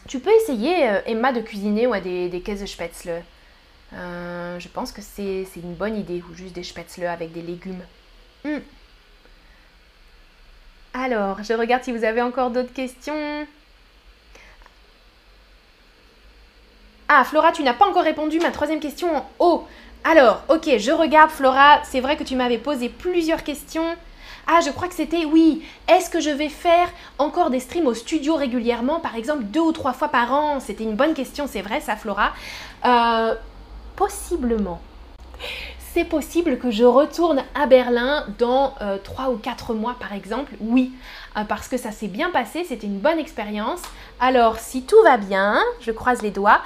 Tu 0.09 0.21
peux 0.21 0.31
essayer, 0.43 0.89
euh, 0.89 1.01
Emma, 1.07 1.33
de 1.33 1.41
cuisiner 1.41 1.87
ouais, 1.87 2.01
des, 2.01 2.29
des 2.29 2.41
Käsespätzle. 2.41 3.23
Euh, 3.95 4.59
je 4.59 4.69
pense 4.69 4.93
que 4.93 5.01
c'est 5.03 5.47
une 5.57 5.75
bonne 5.75 5.97
idée, 5.97 6.23
ou 6.31 6.35
juste 6.35 6.55
des 6.55 6.63
spätzle 6.63 7.07
avec 7.07 7.33
des 7.33 7.43
légumes. 7.43 7.83
Hmm. 8.45 8.59
Alors, 10.95 11.43
je 11.43 11.53
regarde 11.55 11.85
si 11.85 11.93
vous 11.93 12.05
avez 12.05 12.21
encore 12.21 12.51
d'autres 12.51 12.73
questions. 12.73 13.47
Ah, 17.15 17.25
Flora, 17.25 17.53
tu 17.53 17.63
n'as 17.63 17.75
pas 17.75 17.85
encore 17.85 18.05
répondu 18.05 18.39
ma 18.41 18.51
troisième 18.51 18.81
question 18.81 19.15
en 19.15 19.27
haut. 19.39 19.65
Alors, 20.03 20.41
ok, 20.49 20.79
je 20.79 20.91
regarde 20.93 21.31
Flora. 21.31 21.81
C'est 21.85 22.01
vrai 22.01 22.17
que 22.17 22.25
tu 22.25 22.37
m'avais 22.37 22.57
posé 22.57 22.89
plusieurs 22.89 23.43
questions. 23.43 23.85
Ah, 24.47 24.61
je 24.65 24.71
crois 24.71 24.89
que 24.89 24.95
c'était 24.95 25.27
oui. 25.27 25.63
Est-ce 25.89 26.09
que 26.09 26.21
je 26.21 26.31
vais 26.31 26.49
faire 26.49 26.89
encore 27.19 27.51
des 27.51 27.61
streams 27.61 27.87
au 27.87 27.93
studio 27.93 28.35
régulièrement, 28.35 28.99
par 28.99 29.15
exemple 29.15 29.43
deux 29.45 29.61
ou 29.61 29.73
trois 29.73 29.93
fois 29.93 30.09
par 30.09 30.33
an? 30.33 30.59
C'était 30.59 30.85
une 30.85 30.95
bonne 30.95 31.13
question, 31.13 31.47
c'est 31.47 31.61
vrai, 31.61 31.83
ça, 31.83 31.97
Flora. 31.97 32.33
Euh, 32.87 33.35
possiblement. 33.95 34.81
C'est 35.93 36.05
possible 36.05 36.57
que 36.57 36.71
je 36.71 36.85
retourne 36.85 37.45
à 37.55 37.67
Berlin 37.67 38.25
dans 38.39 38.73
euh, 38.81 38.97
trois 38.97 39.29
ou 39.29 39.37
quatre 39.37 39.75
mois, 39.75 39.97
par 40.01 40.15
exemple. 40.15 40.55
Oui, 40.61 40.93
euh, 41.37 41.45
parce 41.45 41.69
que 41.69 41.77
ça 41.77 41.93
s'est 41.93 42.09
bien 42.09 42.31
passé, 42.31 42.65
c'était 42.67 42.87
une 42.87 43.01
bonne 43.01 43.19
expérience. 43.19 43.83
Alors, 44.19 44.59
si 44.59 44.85
tout 44.85 45.03
va 45.05 45.19
bien, 45.19 45.61
je 45.83 45.91
croise 45.91 46.23
les 46.23 46.31
doigts, 46.31 46.63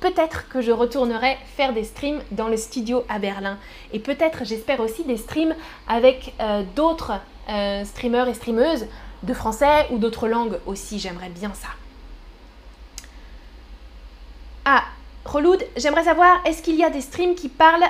peut-être 0.00 0.48
que 0.48 0.60
je 0.60 0.72
retournerai 0.72 1.36
faire 1.56 1.72
des 1.72 1.84
streams 1.84 2.20
dans 2.30 2.48
le 2.48 2.56
studio 2.56 3.04
à 3.08 3.18
Berlin. 3.18 3.58
Et 3.92 3.98
peut-être, 3.98 4.44
j'espère 4.44 4.80
aussi, 4.80 5.04
des 5.04 5.16
streams 5.16 5.54
avec 5.88 6.34
euh, 6.40 6.62
d'autres 6.76 7.12
euh, 7.48 7.84
streamers 7.84 8.28
et 8.28 8.34
streameuses 8.34 8.86
de 9.22 9.34
français 9.34 9.86
ou 9.90 9.98
d'autres 9.98 10.28
langues 10.28 10.58
aussi. 10.66 10.98
J'aimerais 10.98 11.30
bien 11.30 11.52
ça. 11.54 11.68
Ah, 14.64 14.84
Reloud, 15.24 15.64
j'aimerais 15.76 16.04
savoir, 16.04 16.40
est-ce 16.44 16.62
qu'il 16.62 16.76
y 16.76 16.84
a 16.84 16.90
des 16.90 17.00
streams 17.00 17.34
qui 17.34 17.48
parlent 17.48 17.86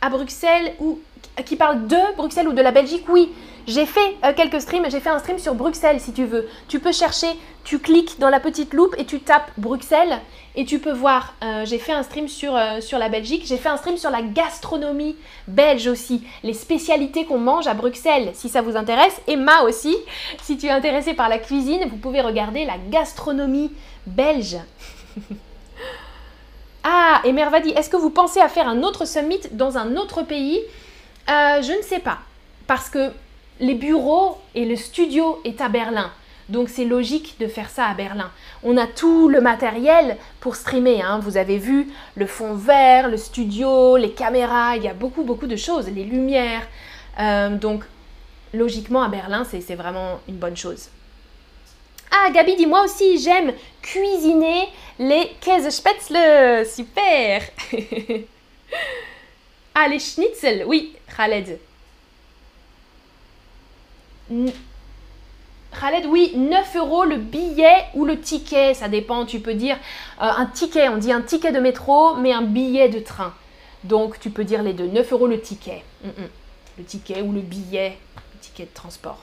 à 0.00 0.10
Bruxelles 0.10 0.74
ou 0.80 1.00
qui 1.44 1.56
parlent 1.56 1.86
de 1.86 2.16
Bruxelles 2.16 2.48
ou 2.48 2.52
de 2.52 2.62
la 2.62 2.70
Belgique? 2.70 3.04
Oui, 3.08 3.32
J'ai 3.68 3.84
fait 3.84 4.16
euh, 4.24 4.32
quelques 4.34 4.62
streams, 4.62 4.90
j'ai 4.90 4.98
fait 4.98 5.10
un 5.10 5.18
stream 5.18 5.38
sur 5.38 5.54
Bruxelles 5.54 6.00
si 6.00 6.14
tu 6.14 6.24
veux. 6.24 6.48
Tu 6.68 6.80
peux 6.80 6.90
chercher, 6.90 7.26
tu 7.64 7.78
cliques 7.78 8.18
dans 8.18 8.30
la 8.30 8.40
petite 8.40 8.72
loupe 8.72 8.94
et 8.96 9.04
tu 9.04 9.20
tapes 9.20 9.50
Bruxelles 9.58 10.20
et 10.56 10.64
tu 10.64 10.78
peux 10.78 10.92
voir. 10.92 11.34
Euh, 11.44 11.66
j'ai 11.66 11.76
fait 11.76 11.92
un 11.92 12.02
stream 12.02 12.28
sur, 12.28 12.56
euh, 12.56 12.80
sur 12.80 12.98
la 12.98 13.10
Belgique, 13.10 13.42
j'ai 13.44 13.58
fait 13.58 13.68
un 13.68 13.76
stream 13.76 13.98
sur 13.98 14.08
la 14.08 14.22
gastronomie 14.22 15.16
belge 15.48 15.86
aussi, 15.86 16.24
les 16.42 16.54
spécialités 16.54 17.26
qu'on 17.26 17.36
mange 17.36 17.66
à 17.66 17.74
Bruxelles 17.74 18.30
si 18.32 18.48
ça 18.48 18.62
vous 18.62 18.74
intéresse. 18.74 19.20
Emma 19.26 19.60
aussi, 19.64 19.94
si 20.42 20.56
tu 20.56 20.64
es 20.64 20.70
intéressé 20.70 21.12
par 21.12 21.28
la 21.28 21.36
cuisine, 21.36 21.86
vous 21.90 21.98
pouvez 21.98 22.22
regarder 22.22 22.64
la 22.64 22.78
gastronomie 22.88 23.70
belge. 24.06 24.56
ah, 26.84 27.20
et 27.22 27.32
Merva 27.32 27.58
est-ce 27.58 27.90
que 27.90 27.98
vous 27.98 28.08
pensez 28.08 28.40
à 28.40 28.48
faire 28.48 28.66
un 28.66 28.82
autre 28.82 29.04
summit 29.04 29.40
dans 29.50 29.76
un 29.76 29.94
autre 29.98 30.22
pays? 30.22 30.62
Je 31.28 31.76
ne 31.76 31.82
sais 31.82 31.98
pas, 31.98 32.20
parce 32.66 32.88
que 32.88 33.12
les 33.60 33.74
bureaux 33.74 34.38
et 34.54 34.64
le 34.64 34.76
studio 34.76 35.40
est 35.44 35.60
à 35.60 35.68
Berlin. 35.68 36.10
Donc 36.48 36.70
c'est 36.70 36.84
logique 36.84 37.36
de 37.40 37.46
faire 37.46 37.68
ça 37.68 37.86
à 37.86 37.94
Berlin. 37.94 38.30
On 38.62 38.76
a 38.78 38.86
tout 38.86 39.28
le 39.28 39.40
matériel 39.40 40.16
pour 40.40 40.56
streamer. 40.56 41.02
Hein. 41.02 41.20
Vous 41.22 41.36
avez 41.36 41.58
vu 41.58 41.88
le 42.14 42.26
fond 42.26 42.54
vert, 42.54 43.08
le 43.08 43.18
studio, 43.18 43.96
les 43.96 44.12
caméras, 44.12 44.76
il 44.76 44.84
y 44.84 44.88
a 44.88 44.94
beaucoup 44.94 45.24
beaucoup 45.24 45.46
de 45.46 45.56
choses, 45.56 45.90
les 45.90 46.04
lumières. 46.04 46.66
Euh, 47.18 47.50
donc 47.50 47.84
logiquement 48.54 49.02
à 49.02 49.08
Berlin, 49.08 49.44
c'est 49.44 49.74
vraiment 49.74 50.20
une 50.26 50.36
bonne 50.36 50.56
chose. 50.56 50.88
Ah, 52.10 52.30
Gabi 52.30 52.56
dit 52.56 52.66
moi 52.66 52.84
aussi, 52.84 53.18
j'aime 53.18 53.52
cuisiner 53.82 54.68
les 54.98 55.30
Käsespätzle. 55.40 56.64
Super 56.66 57.42
Ah, 59.74 59.86
les 59.86 60.00
schnitzel, 60.00 60.64
oui, 60.66 60.94
Khaled. 61.16 61.60
Khaled, 64.30 66.06
oui, 66.06 66.32
9 66.34 66.76
euros 66.76 67.04
le 67.04 67.16
billet 67.16 67.84
ou 67.94 68.04
le 68.04 68.18
ticket, 68.20 68.74
ça 68.74 68.88
dépend, 68.88 69.26
tu 69.26 69.40
peux 69.40 69.54
dire 69.54 69.76
euh, 70.20 70.24
un 70.24 70.46
ticket, 70.46 70.88
on 70.88 70.96
dit 70.96 71.12
un 71.12 71.20
ticket 71.20 71.52
de 71.52 71.60
métro, 71.60 72.14
mais 72.16 72.32
un 72.32 72.42
billet 72.42 72.88
de 72.88 72.98
train. 72.98 73.32
Donc 73.84 74.18
tu 74.18 74.30
peux 74.30 74.44
dire 74.44 74.62
les 74.62 74.72
deux, 74.72 74.86
9 74.86 75.12
euros 75.12 75.26
le 75.26 75.40
ticket. 75.40 75.84
Mm, 76.02 76.08
mm. 76.08 76.28
Le 76.78 76.84
ticket 76.84 77.22
ou 77.22 77.32
le 77.32 77.40
billet, 77.40 77.98
le 78.16 78.40
ticket 78.40 78.64
de 78.64 78.74
transport. 78.74 79.18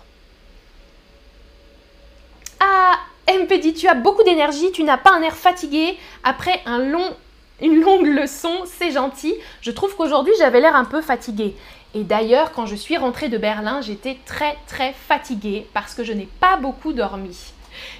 Ah, 2.60 2.99
MP 3.28 3.60
dit, 3.60 3.74
tu 3.74 3.88
as 3.88 3.95
beaucoup 3.95 4.24
d'énergie, 4.24 4.72
tu 4.72 4.84
n'as 4.84 4.97
pas 4.97 5.12
un 5.14 5.22
air 5.22 5.36
fatigué 5.36 5.97
après 6.24 6.62
une 7.62 7.82
longue 7.82 8.08
leçon, 8.08 8.64
c'est 8.66 8.91
gentil. 8.91 9.34
Je 9.62 9.72
trouve 9.72 9.95
qu'aujourd'hui 9.95 10.34
j'avais 10.38 10.62
l'air 10.62 10.76
un 10.76 10.86
peu 10.86 11.01
fatiguée. 11.01 11.56
Et 11.96 12.04
d'ailleurs, 12.04 12.52
quand 12.52 12.66
je 12.66 12.76
suis 12.76 12.98
rentrée 12.98 13.30
de 13.30 13.38
Berlin, 13.38 13.80
j'étais 13.80 14.18
très 14.26 14.58
très 14.68 14.91
fatiguée 14.91 15.66
parce 15.74 15.96
que 15.96 16.04
je 16.04 16.12
n'ai 16.12 16.28
pas 16.41 16.58
beaucoup 16.58 16.91
dormi. 16.91 17.54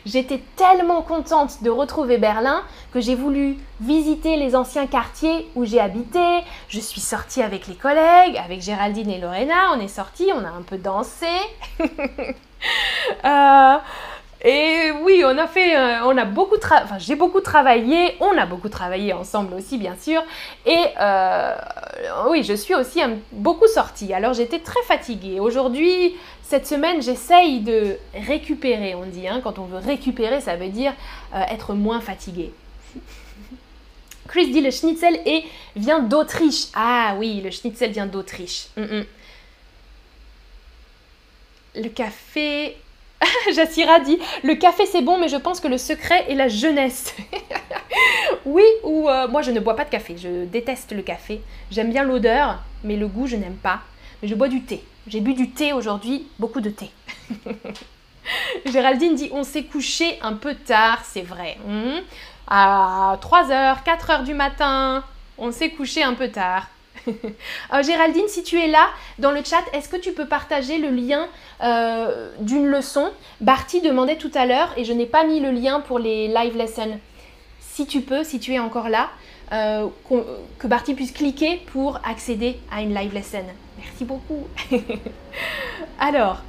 J'étais 0.06 0.42
tellement 0.58 1.02
contente 1.02 1.64
de 1.64 1.70
retrouver 1.70 2.18
Berlin 2.18 2.64
que 2.94 3.00
j'ai 3.00 3.16
voulu 3.16 3.58
visiter 3.80 4.36
les 4.36 4.54
anciens 4.56 4.86
quartiers 4.86 5.50
où 5.56 5.64
j'ai 5.64 5.80
habité. 5.80 6.42
Je 6.68 6.80
suis 6.82 7.00
sortie 7.00 7.42
avec 7.42 7.68
les 7.68 7.76
collègues, 7.76 8.38
avec 8.38 8.62
Géraldine 8.62 9.10
et 9.10 9.20
Lorena. 9.20 9.72
On 9.74 9.80
est 9.80 9.88
sortis, 9.88 10.30
on 10.34 10.44
a 10.44 10.50
un 10.50 10.62
peu 10.62 10.78
dansé. 10.78 11.28
euh, 11.80 13.78
et 14.48 14.92
oui, 15.02 15.24
on 15.26 15.36
a 15.40 15.48
fait, 15.48 15.76
euh, 15.76 16.06
on 16.06 16.16
a 16.16 16.24
beaucoup, 16.24 16.58
enfin, 16.58 17.00
j'ai 17.00 17.16
beaucoup 17.16 17.42
travaillé, 17.42 18.16
on 18.20 18.38
a 18.38 18.46
beaucoup 18.46 18.70
travaillé 18.70 19.12
ensemble 19.12 19.56
aussi, 19.56 19.80
bien 19.80 19.96
sûr. 20.00 20.22
Et 20.68 20.86
euh, 21.02 21.56
oui, 22.30 22.44
je 22.44 22.54
suis 22.54 22.76
aussi 22.76 23.02
beaucoup 23.32 23.66
sortie. 23.66 24.14
Alors 24.14 24.34
j'étais 24.34 24.60
très 24.60 24.84
fatiguée. 24.84 25.40
Aujourd'hui, 25.40 26.16
cette 26.44 26.68
semaine, 26.68 27.02
j'essaye 27.02 27.62
de 27.62 27.98
récupérer. 28.14 28.94
On 28.94 29.08
dit, 29.08 29.28
hein, 29.28 29.42
quand 29.44 29.58
on 29.58 29.66
veut 29.66 29.80
récupérer, 29.80 30.40
ça 30.42 30.56
veut 30.56 30.70
dire 30.70 30.94
euh, 31.34 31.42
être 31.50 31.74
moins 31.74 32.00
fatigué. 32.00 32.52
Chris 34.28 34.52
dit 34.52 34.62
le 34.62 34.70
schnitzel 34.70 35.20
et 35.26 35.44
vient 35.76 36.02
d'Autriche. 36.02 36.68
Ah 36.76 37.16
oui, 37.18 37.42
le 37.42 37.50
schnitzel 37.50 37.90
vient 37.90 38.06
d'Autriche. 38.06 38.68
Le 41.76 41.90
café, 41.90 42.78
Jassira 43.54 44.00
dit 44.00 44.18
Le 44.44 44.56
café 44.56 44.86
c'est 44.86 45.02
bon, 45.02 45.18
mais 45.18 45.28
je 45.28 45.38
pense 45.38 45.60
que 45.60 45.68
le 45.68 45.78
secret 45.78 46.26
est 46.30 46.36
la 46.36 46.48
jeunesse. 46.48 47.16
oui, 48.46 48.64
ou 48.84 49.10
euh, 49.10 49.28
moi 49.28 49.42
je 49.42 49.52
ne 49.52 49.60
bois 49.60 49.76
pas 49.76 49.86
de 49.86 49.90
café, 49.90 50.16
je 50.18 50.46
déteste 50.46 50.92
le 50.92 51.02
café. 51.02 51.42
J'aime 51.72 51.92
bien 51.92 52.04
l'odeur, 52.04 52.60
mais 52.84 52.96
le 52.96 53.08
goût 53.08 53.28
je 53.28 53.36
n'aime 53.36 53.58
pas. 53.58 53.80
Mais 54.22 54.28
je 54.28 54.36
bois 54.36 54.48
du 54.48 54.62
thé. 54.62 54.84
J'ai 55.08 55.22
bu 55.22 55.34
du 55.34 55.52
thé 55.52 55.74
aujourd'hui, 55.74 56.28
beaucoup 56.40 56.62
de 56.62 56.70
thé. 56.70 56.90
Géraldine 58.66 59.16
dit 59.16 59.30
On 59.34 59.44
s'est 59.44 59.64
couché 59.64 60.18
un 60.22 60.34
peu 60.34 60.56
tard, 60.56 61.04
c'est 61.06 61.22
vrai. 61.22 61.58
Hmm. 61.66 62.00
À 62.48 63.18
3h, 63.22 63.84
4h 63.84 64.24
du 64.24 64.34
matin, 64.34 65.04
on 65.38 65.52
s'est 65.52 65.70
couché 65.70 66.04
un 66.04 66.14
peu 66.14 66.30
tard. 66.30 66.68
Euh, 67.74 67.82
Géraldine, 67.84 68.28
si 68.28 68.44
tu 68.44 68.60
es 68.60 68.68
là 68.68 68.90
dans 69.18 69.32
le 69.32 69.44
chat, 69.44 69.64
est-ce 69.74 69.90
que 69.90 69.98
tu 69.98 70.14
peux 70.14 70.28
partager 70.28 70.78
le 70.78 70.90
lien 70.90 71.28
euh, 71.64 72.30
d'une 72.40 72.68
leçon? 72.68 73.12
Barty 73.42 73.82
demandait 73.82 74.18
tout 74.18 74.32
à 74.36 74.46
l'heure 74.46 74.72
et 74.78 74.84
je 74.84 74.94
n'ai 74.94 75.06
pas 75.06 75.24
mis 75.24 75.40
le 75.40 75.52
lien 75.52 75.80
pour 75.80 76.00
les 76.00 76.28
live 76.28 76.56
lessons. 76.56 77.00
Si 77.60 77.88
tu 77.88 78.02
peux, 78.02 78.24
si 78.24 78.40
tu 78.40 78.54
es 78.54 78.60
encore 78.60 78.90
là, 78.90 79.10
euh, 79.52 79.88
que 80.60 80.68
Barty 80.68 80.94
puisse 80.94 81.12
cliquer 81.12 81.58
pour 81.72 82.00
accéder 82.04 82.60
à 82.72 82.82
une 82.82 82.94
live 82.94 83.14
lesson. 83.14 83.44
Merci 83.78 84.06
beaucoup. 84.06 84.48
Alors. 86.00 86.42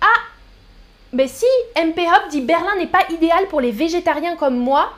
Ah 0.00 0.20
Mais 1.12 1.26
si 1.26 1.46
MP 1.76 2.00
Hop 2.00 2.30
dit 2.30 2.42
Berlin 2.42 2.76
n'est 2.76 2.86
pas 2.86 3.04
idéal 3.10 3.46
pour 3.48 3.60
les 3.60 3.72
végétariens 3.72 4.36
comme 4.36 4.56
moi, 4.56 4.92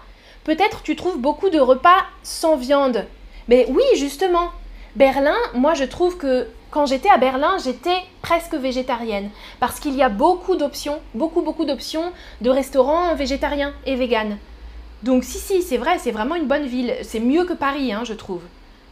Peut-être 0.47 0.85
tu 0.85 0.95
trouves 0.95 1.19
beaucoup 1.19 1.51
de 1.51 1.59
repas 1.59 2.05
sans 2.23 2.55
viande. 2.55 3.05
Mais 3.49 3.67
oui, 3.69 3.83
justement. 3.97 4.53
Berlin, 4.95 5.35
moi 5.55 5.75
je 5.75 5.83
trouve 5.83 6.17
que 6.17 6.47
quand 6.71 6.87
j'étais 6.87 7.11
à 7.11 7.19
Berlin, 7.19 7.57
j'étais 7.63 7.99
presque 8.23 8.55
végétarienne 8.55 9.31
parce 9.59 9.81
qu'il 9.81 9.95
y 9.97 10.05
a 10.05 10.09
beaucoup 10.09 10.55
d'options, 10.55 11.01
beaucoup 11.15 11.43
beaucoup 11.43 11.65
d'options 11.65 12.13
de 12.43 12.49
restaurants 12.49 13.15
végétariens 13.17 13.75
et 13.87 13.97
véganes. 13.97 14.39
Donc 15.03 15.25
si 15.25 15.39
si, 15.39 15.63
c'est 15.63 15.79
vrai, 15.79 15.99
c'est 15.99 16.13
vraiment 16.13 16.37
une 16.37 16.47
bonne 16.47 16.67
ville. 16.67 16.95
C'est 17.03 17.21
mieux 17.21 17.45
que 17.45 17.53
Paris, 17.53 17.93
hein, 17.93 18.05
je 18.05 18.15
trouve. 18.15 18.43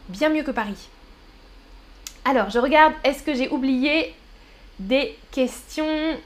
Bien 0.08 0.30
mieux 0.30 0.42
que 0.42 0.50
Paris. 0.50 0.88
Alors, 2.24 2.50
je 2.50 2.58
regarde, 2.58 2.94
est-ce 3.04 3.22
que 3.22 3.32
j'ai 3.32 3.48
oublié 3.48 4.12
des 4.80 5.16
questions? 5.30 6.16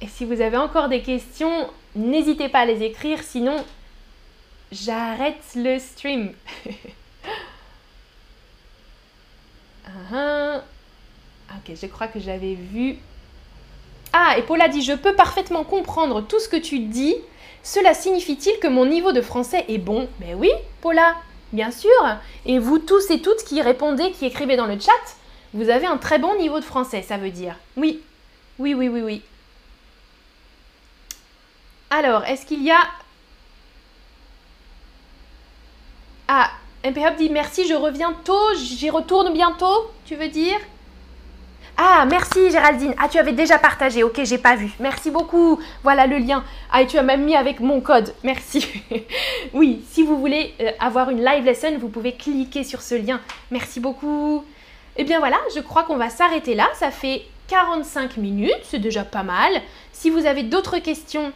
Et 0.00 0.06
si 0.06 0.24
vous 0.24 0.40
avez 0.40 0.56
encore 0.56 0.88
des 0.88 1.02
questions, 1.02 1.68
N'hésitez 1.94 2.48
pas 2.48 2.60
à 2.60 2.64
les 2.64 2.82
écrire, 2.82 3.22
sinon 3.22 3.64
j'arrête 4.70 5.42
le 5.54 5.78
stream. 5.78 6.32
Uh-huh. 9.86 10.60
Ok, 11.54 11.76
je 11.76 11.86
crois 11.86 12.06
que 12.06 12.18
j'avais 12.18 12.54
vu. 12.54 12.96
Ah, 14.14 14.36
et 14.38 14.42
Paula 14.42 14.68
dit 14.68 14.80
Je 14.80 14.94
peux 14.94 15.14
parfaitement 15.14 15.64
comprendre 15.64 16.22
tout 16.22 16.40
ce 16.40 16.48
que 16.48 16.56
tu 16.56 16.78
dis. 16.78 17.14
Cela 17.62 17.92
signifie-t-il 17.92 18.58
que 18.58 18.68
mon 18.68 18.86
niveau 18.86 19.12
de 19.12 19.20
français 19.20 19.66
est 19.68 19.78
bon? 19.78 20.08
Mais 20.18 20.32
oui, 20.34 20.50
Paula, 20.80 21.14
bien 21.52 21.70
sûr. 21.70 21.90
Et 22.46 22.58
vous 22.58 22.78
tous 22.78 23.10
et 23.10 23.20
toutes 23.20 23.44
qui 23.44 23.60
répondez, 23.60 24.12
qui 24.12 24.24
écrivez 24.24 24.56
dans 24.56 24.66
le 24.66 24.80
chat, 24.80 24.92
vous 25.52 25.68
avez 25.68 25.86
un 25.86 25.98
très 25.98 26.18
bon 26.18 26.36
niveau 26.36 26.58
de 26.58 26.64
français, 26.64 27.02
ça 27.02 27.18
veut 27.18 27.30
dire. 27.30 27.56
Oui, 27.76 28.00
oui, 28.58 28.74
oui, 28.74 28.88
oui, 28.88 29.02
oui. 29.02 29.22
Alors, 31.94 32.24
est-ce 32.24 32.46
qu'il 32.46 32.62
y 32.62 32.70
a... 32.70 32.80
Ah, 36.26 36.50
MP 36.82 36.98
dit 37.18 37.28
merci, 37.28 37.68
je 37.68 37.74
reviens 37.74 38.14
tôt, 38.24 38.54
j'y 38.56 38.88
retourne 38.88 39.34
bientôt, 39.34 39.90
tu 40.06 40.16
veux 40.16 40.28
dire 40.28 40.58
ah, 41.78 42.04
merci 42.06 42.50
Géraldine. 42.50 42.94
Ah, 42.98 43.08
tu 43.08 43.18
avais 43.18 43.32
déjà 43.32 43.58
partagé. 43.58 44.02
Ok, 44.02 44.20
j'ai 44.24 44.36
pas 44.36 44.56
vu. 44.56 44.70
Merci 44.78 45.10
beaucoup. 45.10 45.58
Voilà 45.82 46.06
le 46.06 46.18
lien. 46.18 46.44
Ah, 46.70 46.82
et 46.82 46.86
tu 46.86 46.98
as 46.98 47.02
même 47.02 47.24
mis 47.24 47.34
avec 47.34 47.60
mon 47.60 47.80
code. 47.80 48.12
Merci. 48.22 48.66
oui, 49.54 49.82
si 49.90 50.02
vous 50.02 50.18
voulez 50.18 50.54
euh, 50.60 50.70
avoir 50.78 51.08
une 51.08 51.24
live 51.24 51.44
lesson, 51.44 51.78
vous 51.80 51.88
pouvez 51.88 52.12
cliquer 52.12 52.62
sur 52.62 52.82
ce 52.82 52.94
lien. 52.94 53.20
Merci 53.50 53.80
beaucoup. 53.80 54.44
Eh 54.98 55.04
bien 55.04 55.18
voilà, 55.18 55.38
je 55.56 55.60
crois 55.60 55.84
qu'on 55.84 55.96
va 55.96 56.10
s'arrêter 56.10 56.54
là. 56.54 56.68
Ça 56.74 56.90
fait 56.90 57.22
45 57.48 58.18
minutes. 58.18 58.64
C'est 58.64 58.78
déjà 58.78 59.02
pas 59.02 59.22
mal. 59.22 59.50
Si 59.92 60.10
vous 60.10 60.26
avez 60.26 60.42
d'autres 60.42 60.78
questions, 60.78 61.32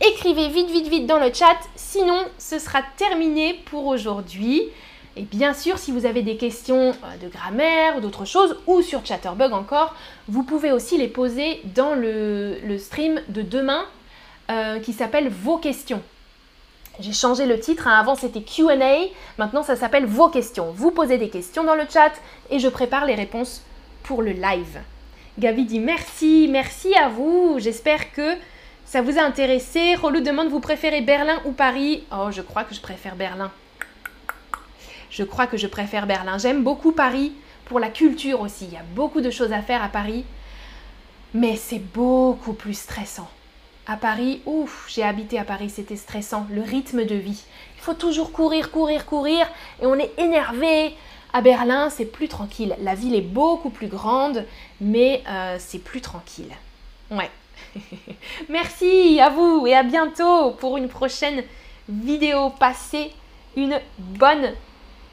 écrivez 0.00 0.48
vite, 0.48 0.70
vite, 0.70 0.88
vite 0.88 1.06
dans 1.06 1.18
le 1.18 1.32
chat. 1.32 1.58
Sinon, 1.76 2.24
ce 2.38 2.58
sera 2.58 2.80
terminé 2.96 3.54
pour 3.66 3.86
aujourd'hui. 3.86 4.62
Et 5.16 5.22
bien 5.22 5.52
sûr, 5.52 5.78
si 5.78 5.90
vous 5.90 6.06
avez 6.06 6.22
des 6.22 6.36
questions 6.36 6.90
euh, 6.90 7.16
de 7.20 7.28
grammaire 7.28 7.96
ou 7.96 8.00
d'autres 8.00 8.24
choses, 8.24 8.56
ou 8.66 8.82
sur 8.82 9.04
Chatterbug 9.04 9.52
encore, 9.52 9.94
vous 10.28 10.44
pouvez 10.44 10.70
aussi 10.70 10.96
les 10.96 11.08
poser 11.08 11.60
dans 11.74 11.94
le, 11.94 12.78
stream 12.78 13.20
de 13.28 13.42
demain 13.42 13.84
euh, 14.50 14.78
qui 14.78 14.92
s'appelle 14.92 15.28
Vos 15.28 15.58
questions. 15.58 16.02
J'ai 17.00 17.12
changé 17.12 17.46
le 17.46 17.60
titre, 17.60 17.86
hein. 17.86 17.98
avant 17.98 18.16
c'était 18.16 18.42
QA, 18.42 18.76
maintenant 19.38 19.62
ça 19.62 19.76
s'appelle 19.76 20.04
vos 20.04 20.28
questions. 20.28 20.72
Vous 20.72 20.90
posez 20.90 21.16
des 21.16 21.28
questions 21.28 21.62
dans 21.62 21.76
le 21.76 21.84
chat 21.88 22.10
et 22.50 22.58
je 22.58 22.66
prépare 22.66 23.06
les 23.06 23.14
réponses 23.14 23.62
pour 24.02 24.20
le 24.20 24.32
live. 24.32 24.80
Gabi 25.38 25.64
dit 25.64 25.78
merci, 25.78 26.48
merci 26.50 26.92
à 26.96 27.08
vous, 27.08 27.56
j'espère 27.58 28.12
que 28.12 28.36
ça 28.88 29.02
vous 29.02 29.18
a 29.18 29.22
intéressé? 29.22 29.94
Rolou 29.96 30.20
demande 30.20 30.48
vous 30.48 30.60
préférez 30.60 31.02
Berlin 31.02 31.42
ou 31.44 31.52
Paris? 31.52 32.04
Oh, 32.10 32.30
je 32.30 32.40
crois 32.40 32.64
que 32.64 32.74
je 32.74 32.80
préfère 32.80 33.16
Berlin. 33.16 33.52
Je 35.10 35.24
crois 35.24 35.46
que 35.46 35.58
je 35.58 35.66
préfère 35.66 36.06
Berlin. 36.06 36.38
J'aime 36.38 36.64
beaucoup 36.64 36.92
Paris 36.92 37.34
pour 37.66 37.80
la 37.80 37.90
culture 37.90 38.40
aussi. 38.40 38.64
Il 38.64 38.72
y 38.72 38.78
a 38.78 38.84
beaucoup 38.94 39.20
de 39.20 39.30
choses 39.30 39.52
à 39.52 39.60
faire 39.60 39.82
à 39.82 39.88
Paris, 39.88 40.24
mais 41.34 41.54
c'est 41.56 41.80
beaucoup 41.80 42.54
plus 42.54 42.72
stressant. 42.72 43.28
À 43.86 43.96
Paris, 43.96 44.40
ouf, 44.46 44.86
j'ai 44.88 45.02
habité 45.02 45.38
à 45.38 45.44
Paris, 45.44 45.68
c'était 45.68 45.96
stressant, 45.96 46.46
le 46.50 46.62
rythme 46.62 47.04
de 47.04 47.14
vie. 47.14 47.44
Il 47.76 47.82
faut 47.82 47.94
toujours 47.94 48.32
courir, 48.32 48.70
courir, 48.70 49.04
courir, 49.04 49.46
et 49.82 49.86
on 49.86 49.96
est 49.96 50.12
énervé. 50.18 50.94
À 51.34 51.42
Berlin, 51.42 51.90
c'est 51.90 52.06
plus 52.06 52.28
tranquille. 52.28 52.74
La 52.80 52.94
ville 52.94 53.14
est 53.14 53.20
beaucoup 53.20 53.68
plus 53.68 53.88
grande, 53.88 54.46
mais 54.80 55.22
euh, 55.28 55.56
c'est 55.58 55.78
plus 55.78 56.00
tranquille. 56.00 56.52
Ouais. 57.10 57.30
Merci 58.48 59.20
à 59.20 59.30
vous 59.30 59.66
et 59.66 59.74
à 59.74 59.82
bientôt 59.82 60.52
pour 60.52 60.76
une 60.76 60.88
prochaine 60.88 61.42
vidéo. 61.88 62.50
Passez 62.50 63.12
une 63.56 63.80
bonne 63.98 64.52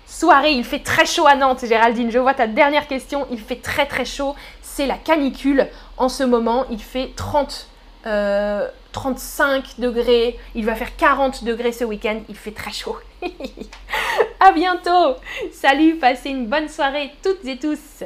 soirée. 0.05 0.53
Il 0.53 0.63
fait 0.63 0.80
très 0.80 1.05
chaud 1.05 1.28
à 1.28 1.36
Nantes, 1.36 1.66
Géraldine. 1.66 2.11
Je 2.11 2.20
vois 2.20 2.34
ta 2.34 2.47
dernière 2.47 2.88
question. 2.88 3.28
Il 3.32 3.39
fait 3.39 3.61
très 3.61 3.86
très 3.86 4.05
chaud. 4.05 4.36
C'est 4.61 4.86
la 4.86 4.97
canicule. 4.97 5.68
En 5.97 6.09
ce 6.09 6.24
moment, 6.24 6.66
il 6.70 6.82
fait 6.82 7.11
30 7.16 7.70
35 8.05 8.07
euh, 8.11 9.61
degrés, 9.80 10.38
il 10.53 10.63
va 10.63 10.76
faire 10.76 10.95
40 10.95 11.43
degrés 11.43 11.72
ce 11.72 11.84
week-end, 11.84 12.20
il 12.30 12.36
fait 12.36 12.51
très 12.51 12.72
chaud. 12.72 12.97
à 14.39 14.51
bientôt 14.51 15.16
Salut, 15.51 15.95
passez 15.95 16.30
une 16.30 16.45
bonne 16.45 16.70
soirée 16.70 17.11
toutes 17.24 17.43
et 17.45 17.57
tous 17.57 18.03